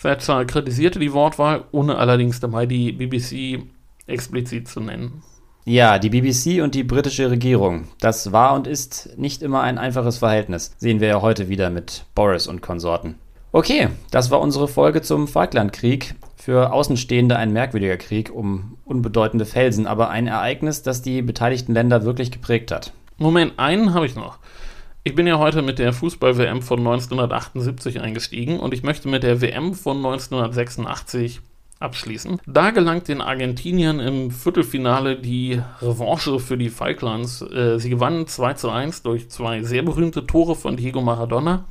Thatcher 0.01 0.45
kritisierte 0.45 0.99
die 0.99 1.12
Wortwahl, 1.12 1.64
ohne 1.72 1.97
allerdings 1.97 2.41
dabei 2.41 2.64
die 2.64 2.93
BBC 2.93 3.64
explizit 4.07 4.68
zu 4.68 4.81
nennen. 4.81 5.22
Ja, 5.65 5.99
die 5.99 6.09
BBC 6.09 6.63
und 6.63 6.75
die 6.75 6.85
britische 6.85 7.31
Regierung. 7.31 7.89
Das 8.01 8.33
war 8.33 8.55
und 8.55 8.67
ist 8.67 9.19
nicht 9.19 9.43
immer 9.43 9.61
ein 9.61 9.79
einfaches 9.79 10.19
Verhältnis. 10.19 10.75
Sehen 10.79 11.01
wir 11.01 11.09
ja 11.09 11.23
heute 11.23 11.49
wieder 11.49 11.69
mit 11.69 12.05
Boris 12.15 12.47
und 12.47 12.63
Konsorten. 12.63 13.17
Okay, 13.53 13.89
das 14.11 14.31
war 14.31 14.41
unsere 14.41 14.69
Folge 14.69 15.03
zum 15.03 15.29
Falklandkrieg. 15.29 16.15
Für 16.37 16.73
Außenstehende 16.73 17.37
ein 17.37 17.53
merkwürdiger 17.53 17.99
Krieg 17.99 18.35
um 18.35 18.79
unbedeutende 18.87 19.45
Felsen, 19.45 19.87
aber 19.87 20.09
ein 20.09 20.27
Ereignis, 20.27 20.83
das 20.83 21.03
die 21.03 21.21
beteiligten 21.21 21.75
Länder 21.75 22.05
wirklich 22.05 22.31
geprägt 22.31 22.73
hat. 22.73 22.95
Moment, 23.19 23.59
einen 23.59 23.93
habe 23.93 24.07
ich 24.07 24.17
noch. 24.17 24.39
Ich 25.05 25.15
bin 25.15 25.27
ja 25.27 25.39
heute 25.39 25.61
mit 25.61 25.79
der 25.79 25.93
Fußball-WM 25.93 26.63
von 26.63 26.79
1978 26.79 28.01
eingestiegen 28.01 28.61
und 28.61 28.73
ich 28.73 28.83
möchte 28.83 29.09
mit 29.09 29.23
der 29.23 29.43
WM 29.43 29.75
von 29.75 29.99
1986 29.99 31.41
abschließen. 31.81 32.41
Da 32.47 32.70
gelangt 32.70 33.09
den 33.09 33.20
Argentiniern 33.20 33.99
im 34.01 34.31
Viertelfinale 34.31 35.16
die 35.16 35.61
Revanche 35.81 36.39
für 36.39 36.57
die 36.57 36.68
Falklands. 36.68 37.43
Äh, 37.43 37.78
sie 37.78 37.91
gewannen 37.91 38.26
2 38.26 38.55
zu 38.55 38.70
1 38.70 39.03
durch 39.03 39.31
zwei 39.31 39.62
sehr 39.62 39.83
berühmte 39.83 40.26
Tore 40.26 40.55
von 40.55 40.76
Diego 40.76 41.01
Maradona. 41.01 41.64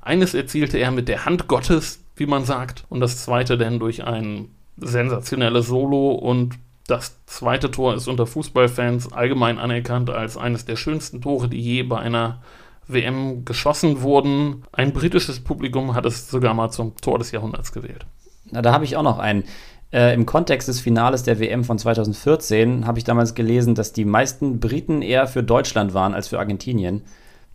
Eines 0.00 0.34
erzielte 0.34 0.78
er 0.78 0.92
mit 0.92 1.08
der 1.08 1.24
Hand 1.24 1.48
Gottes, 1.48 2.04
wie 2.14 2.26
man 2.26 2.44
sagt, 2.44 2.84
und 2.88 3.00
das 3.00 3.24
zweite 3.24 3.58
dann 3.58 3.80
durch 3.80 4.04
ein 4.04 4.48
sensationelles 4.76 5.66
Solo 5.66 6.12
und 6.12 6.54
das 6.86 7.24
zweite 7.26 7.72
Tor 7.72 7.94
ist 7.94 8.06
unter 8.06 8.26
Fußballfans 8.26 9.12
allgemein 9.12 9.58
anerkannt 9.58 10.10
als 10.10 10.36
eines 10.36 10.64
der 10.64 10.76
schönsten 10.76 11.20
Tore, 11.20 11.48
die 11.48 11.60
je 11.60 11.82
bei 11.82 11.98
einer 11.98 12.40
WM 12.86 13.44
geschossen 13.44 14.02
wurden. 14.02 14.62
Ein 14.70 14.92
britisches 14.92 15.42
Publikum 15.42 15.94
hat 15.96 16.06
es 16.06 16.30
sogar 16.30 16.54
mal 16.54 16.70
zum 16.70 16.94
Tor 16.96 17.18
des 17.18 17.32
Jahrhunderts 17.32 17.72
gewählt. 17.72 18.06
Na, 18.50 18.62
da 18.62 18.72
habe 18.72 18.84
ich 18.84 18.96
auch 18.96 19.02
noch 19.02 19.18
einen. 19.18 19.44
Äh, 19.92 20.14
Im 20.14 20.26
Kontext 20.26 20.66
des 20.68 20.80
Finales 20.80 21.22
der 21.22 21.38
WM 21.38 21.62
von 21.62 21.78
2014 21.78 22.86
habe 22.86 22.98
ich 22.98 23.04
damals 23.04 23.34
gelesen, 23.34 23.74
dass 23.74 23.92
die 23.92 24.04
meisten 24.04 24.58
Briten 24.58 25.00
eher 25.00 25.28
für 25.28 25.42
Deutschland 25.42 25.94
waren 25.94 26.12
als 26.12 26.28
für 26.28 26.38
Argentinien. 26.38 27.02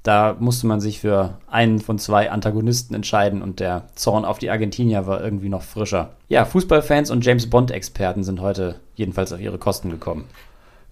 Da 0.03 0.35
musste 0.39 0.65
man 0.65 0.79
sich 0.79 0.99
für 0.99 1.37
einen 1.47 1.79
von 1.79 1.99
zwei 1.99 2.31
Antagonisten 2.31 2.95
entscheiden 2.95 3.43
und 3.43 3.59
der 3.59 3.87
Zorn 3.93 4.25
auf 4.25 4.39
die 4.39 4.49
Argentinier 4.49 5.05
war 5.05 5.23
irgendwie 5.23 5.49
noch 5.49 5.61
frischer. 5.61 6.15
Ja, 6.27 6.45
Fußballfans 6.45 7.11
und 7.11 7.23
James 7.23 7.49
Bond-Experten 7.49 8.23
sind 8.23 8.41
heute 8.41 8.79
jedenfalls 8.95 9.31
auf 9.31 9.39
ihre 9.39 9.59
Kosten 9.59 9.91
gekommen. 9.91 10.25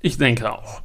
Ich 0.02 0.18
denke 0.18 0.52
auch. 0.52 0.82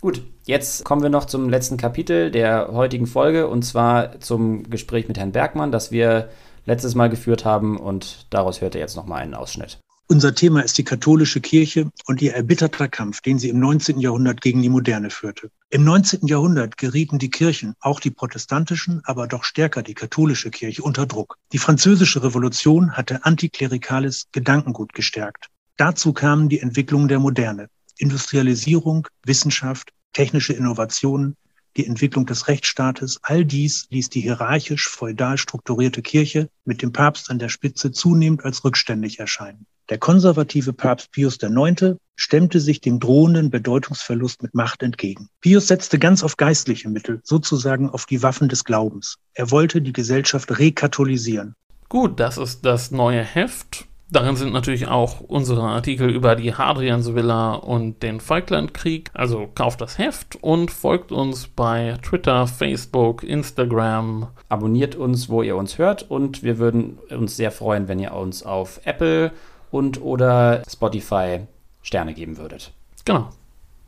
Gut, 0.00 0.22
jetzt 0.44 0.84
kommen 0.84 1.02
wir 1.02 1.10
noch 1.10 1.26
zum 1.26 1.48
letzten 1.48 1.76
Kapitel 1.76 2.30
der 2.30 2.68
heutigen 2.72 3.06
Folge 3.06 3.48
und 3.48 3.62
zwar 3.62 4.20
zum 4.20 4.68
Gespräch 4.70 5.06
mit 5.06 5.18
Herrn 5.18 5.32
Bergmann, 5.32 5.70
das 5.70 5.92
wir 5.92 6.28
letztes 6.68 6.94
Mal 6.94 7.08
geführt 7.08 7.44
haben 7.44 7.78
und 7.78 8.26
daraus 8.30 8.60
hört 8.60 8.74
ihr 8.74 8.80
jetzt 8.80 8.94
nochmal 8.94 9.22
einen 9.22 9.34
Ausschnitt. 9.34 9.80
Unser 10.10 10.34
Thema 10.34 10.60
ist 10.60 10.78
die 10.78 10.84
katholische 10.84 11.40
Kirche 11.40 11.90
und 12.06 12.22
ihr 12.22 12.34
erbitterter 12.34 12.88
Kampf, 12.88 13.20
den 13.20 13.38
sie 13.38 13.48
im 13.48 13.58
19. 13.58 14.00
Jahrhundert 14.00 14.40
gegen 14.40 14.62
die 14.62 14.68
Moderne 14.68 15.10
führte. 15.10 15.50
Im 15.70 15.84
19. 15.84 16.26
Jahrhundert 16.26 16.78
gerieten 16.78 17.18
die 17.18 17.30
Kirchen, 17.30 17.74
auch 17.80 18.00
die 18.00 18.10
protestantischen, 18.10 19.02
aber 19.04 19.26
doch 19.26 19.44
stärker 19.44 19.82
die 19.82 19.94
katholische 19.94 20.50
Kirche, 20.50 20.82
unter 20.82 21.06
Druck. 21.06 21.36
Die 21.52 21.58
französische 21.58 22.22
Revolution 22.22 22.92
hatte 22.92 23.24
antiklerikales 23.24 24.28
Gedankengut 24.32 24.94
gestärkt. 24.94 25.48
Dazu 25.76 26.12
kamen 26.12 26.48
die 26.48 26.60
Entwicklungen 26.60 27.08
der 27.08 27.18
Moderne. 27.18 27.68
Industrialisierung, 27.98 29.08
Wissenschaft, 29.24 29.92
technische 30.12 30.54
Innovationen, 30.54 31.36
die 31.78 31.86
Entwicklung 31.86 32.26
des 32.26 32.48
Rechtsstaates, 32.48 33.20
all 33.22 33.44
dies 33.44 33.86
ließ 33.90 34.10
die 34.10 34.20
hierarchisch 34.20 34.88
feudal 34.88 35.38
strukturierte 35.38 36.02
Kirche 36.02 36.50
mit 36.64 36.82
dem 36.82 36.92
Papst 36.92 37.30
an 37.30 37.38
der 37.38 37.48
Spitze 37.48 37.92
zunehmend 37.92 38.44
als 38.44 38.64
rückständig 38.64 39.20
erscheinen. 39.20 39.66
Der 39.88 39.96
konservative 39.96 40.74
Papst 40.74 41.12
Pius 41.12 41.38
IX. 41.42 41.96
stemmte 42.16 42.60
sich 42.60 42.82
dem 42.82 43.00
drohenden 43.00 43.48
Bedeutungsverlust 43.48 44.42
mit 44.42 44.54
Macht 44.54 44.82
entgegen. 44.82 45.30
Pius 45.40 45.68
setzte 45.68 45.98
ganz 45.98 46.22
auf 46.22 46.36
geistliche 46.36 46.90
Mittel, 46.90 47.20
sozusagen 47.24 47.88
auf 47.88 48.04
die 48.04 48.22
Waffen 48.22 48.50
des 48.50 48.64
Glaubens. 48.64 49.16
Er 49.32 49.50
wollte 49.50 49.80
die 49.80 49.94
Gesellschaft 49.94 50.58
rekatholisieren. 50.58 51.54
Gut, 51.88 52.20
das 52.20 52.36
ist 52.36 52.66
das 52.66 52.90
neue 52.90 53.22
Heft 53.22 53.87
Darin 54.10 54.36
sind 54.36 54.54
natürlich 54.54 54.88
auch 54.88 55.20
unsere 55.20 55.62
Artikel 55.62 56.08
über 56.08 56.34
die 56.34 56.54
Hadriansvilla 56.54 57.54
und 57.54 58.02
den 58.02 58.20
Falklandkrieg. 58.20 59.10
Also 59.12 59.48
kauft 59.54 59.82
das 59.82 59.98
Heft 59.98 60.36
und 60.36 60.70
folgt 60.70 61.12
uns 61.12 61.48
bei 61.48 61.98
Twitter, 62.02 62.46
Facebook, 62.46 63.22
Instagram. 63.22 64.28
Abonniert 64.48 64.96
uns, 64.96 65.28
wo 65.28 65.42
ihr 65.42 65.56
uns 65.56 65.76
hört 65.76 66.10
und 66.10 66.42
wir 66.42 66.58
würden 66.58 66.98
uns 67.10 67.36
sehr 67.36 67.50
freuen, 67.50 67.86
wenn 67.88 67.98
ihr 67.98 68.14
uns 68.14 68.42
auf 68.42 68.80
Apple 68.84 69.30
und 69.70 70.00
oder 70.00 70.62
Spotify 70.68 71.40
Sterne 71.82 72.14
geben 72.14 72.38
würdet. 72.38 72.72
Genau. 73.04 73.28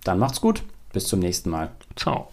Dann 0.04 0.18
macht's 0.18 0.40
gut. 0.40 0.62
Bis 0.92 1.06
zum 1.06 1.20
nächsten 1.20 1.50
Mal. 1.50 1.70
Ciao. 1.96 2.28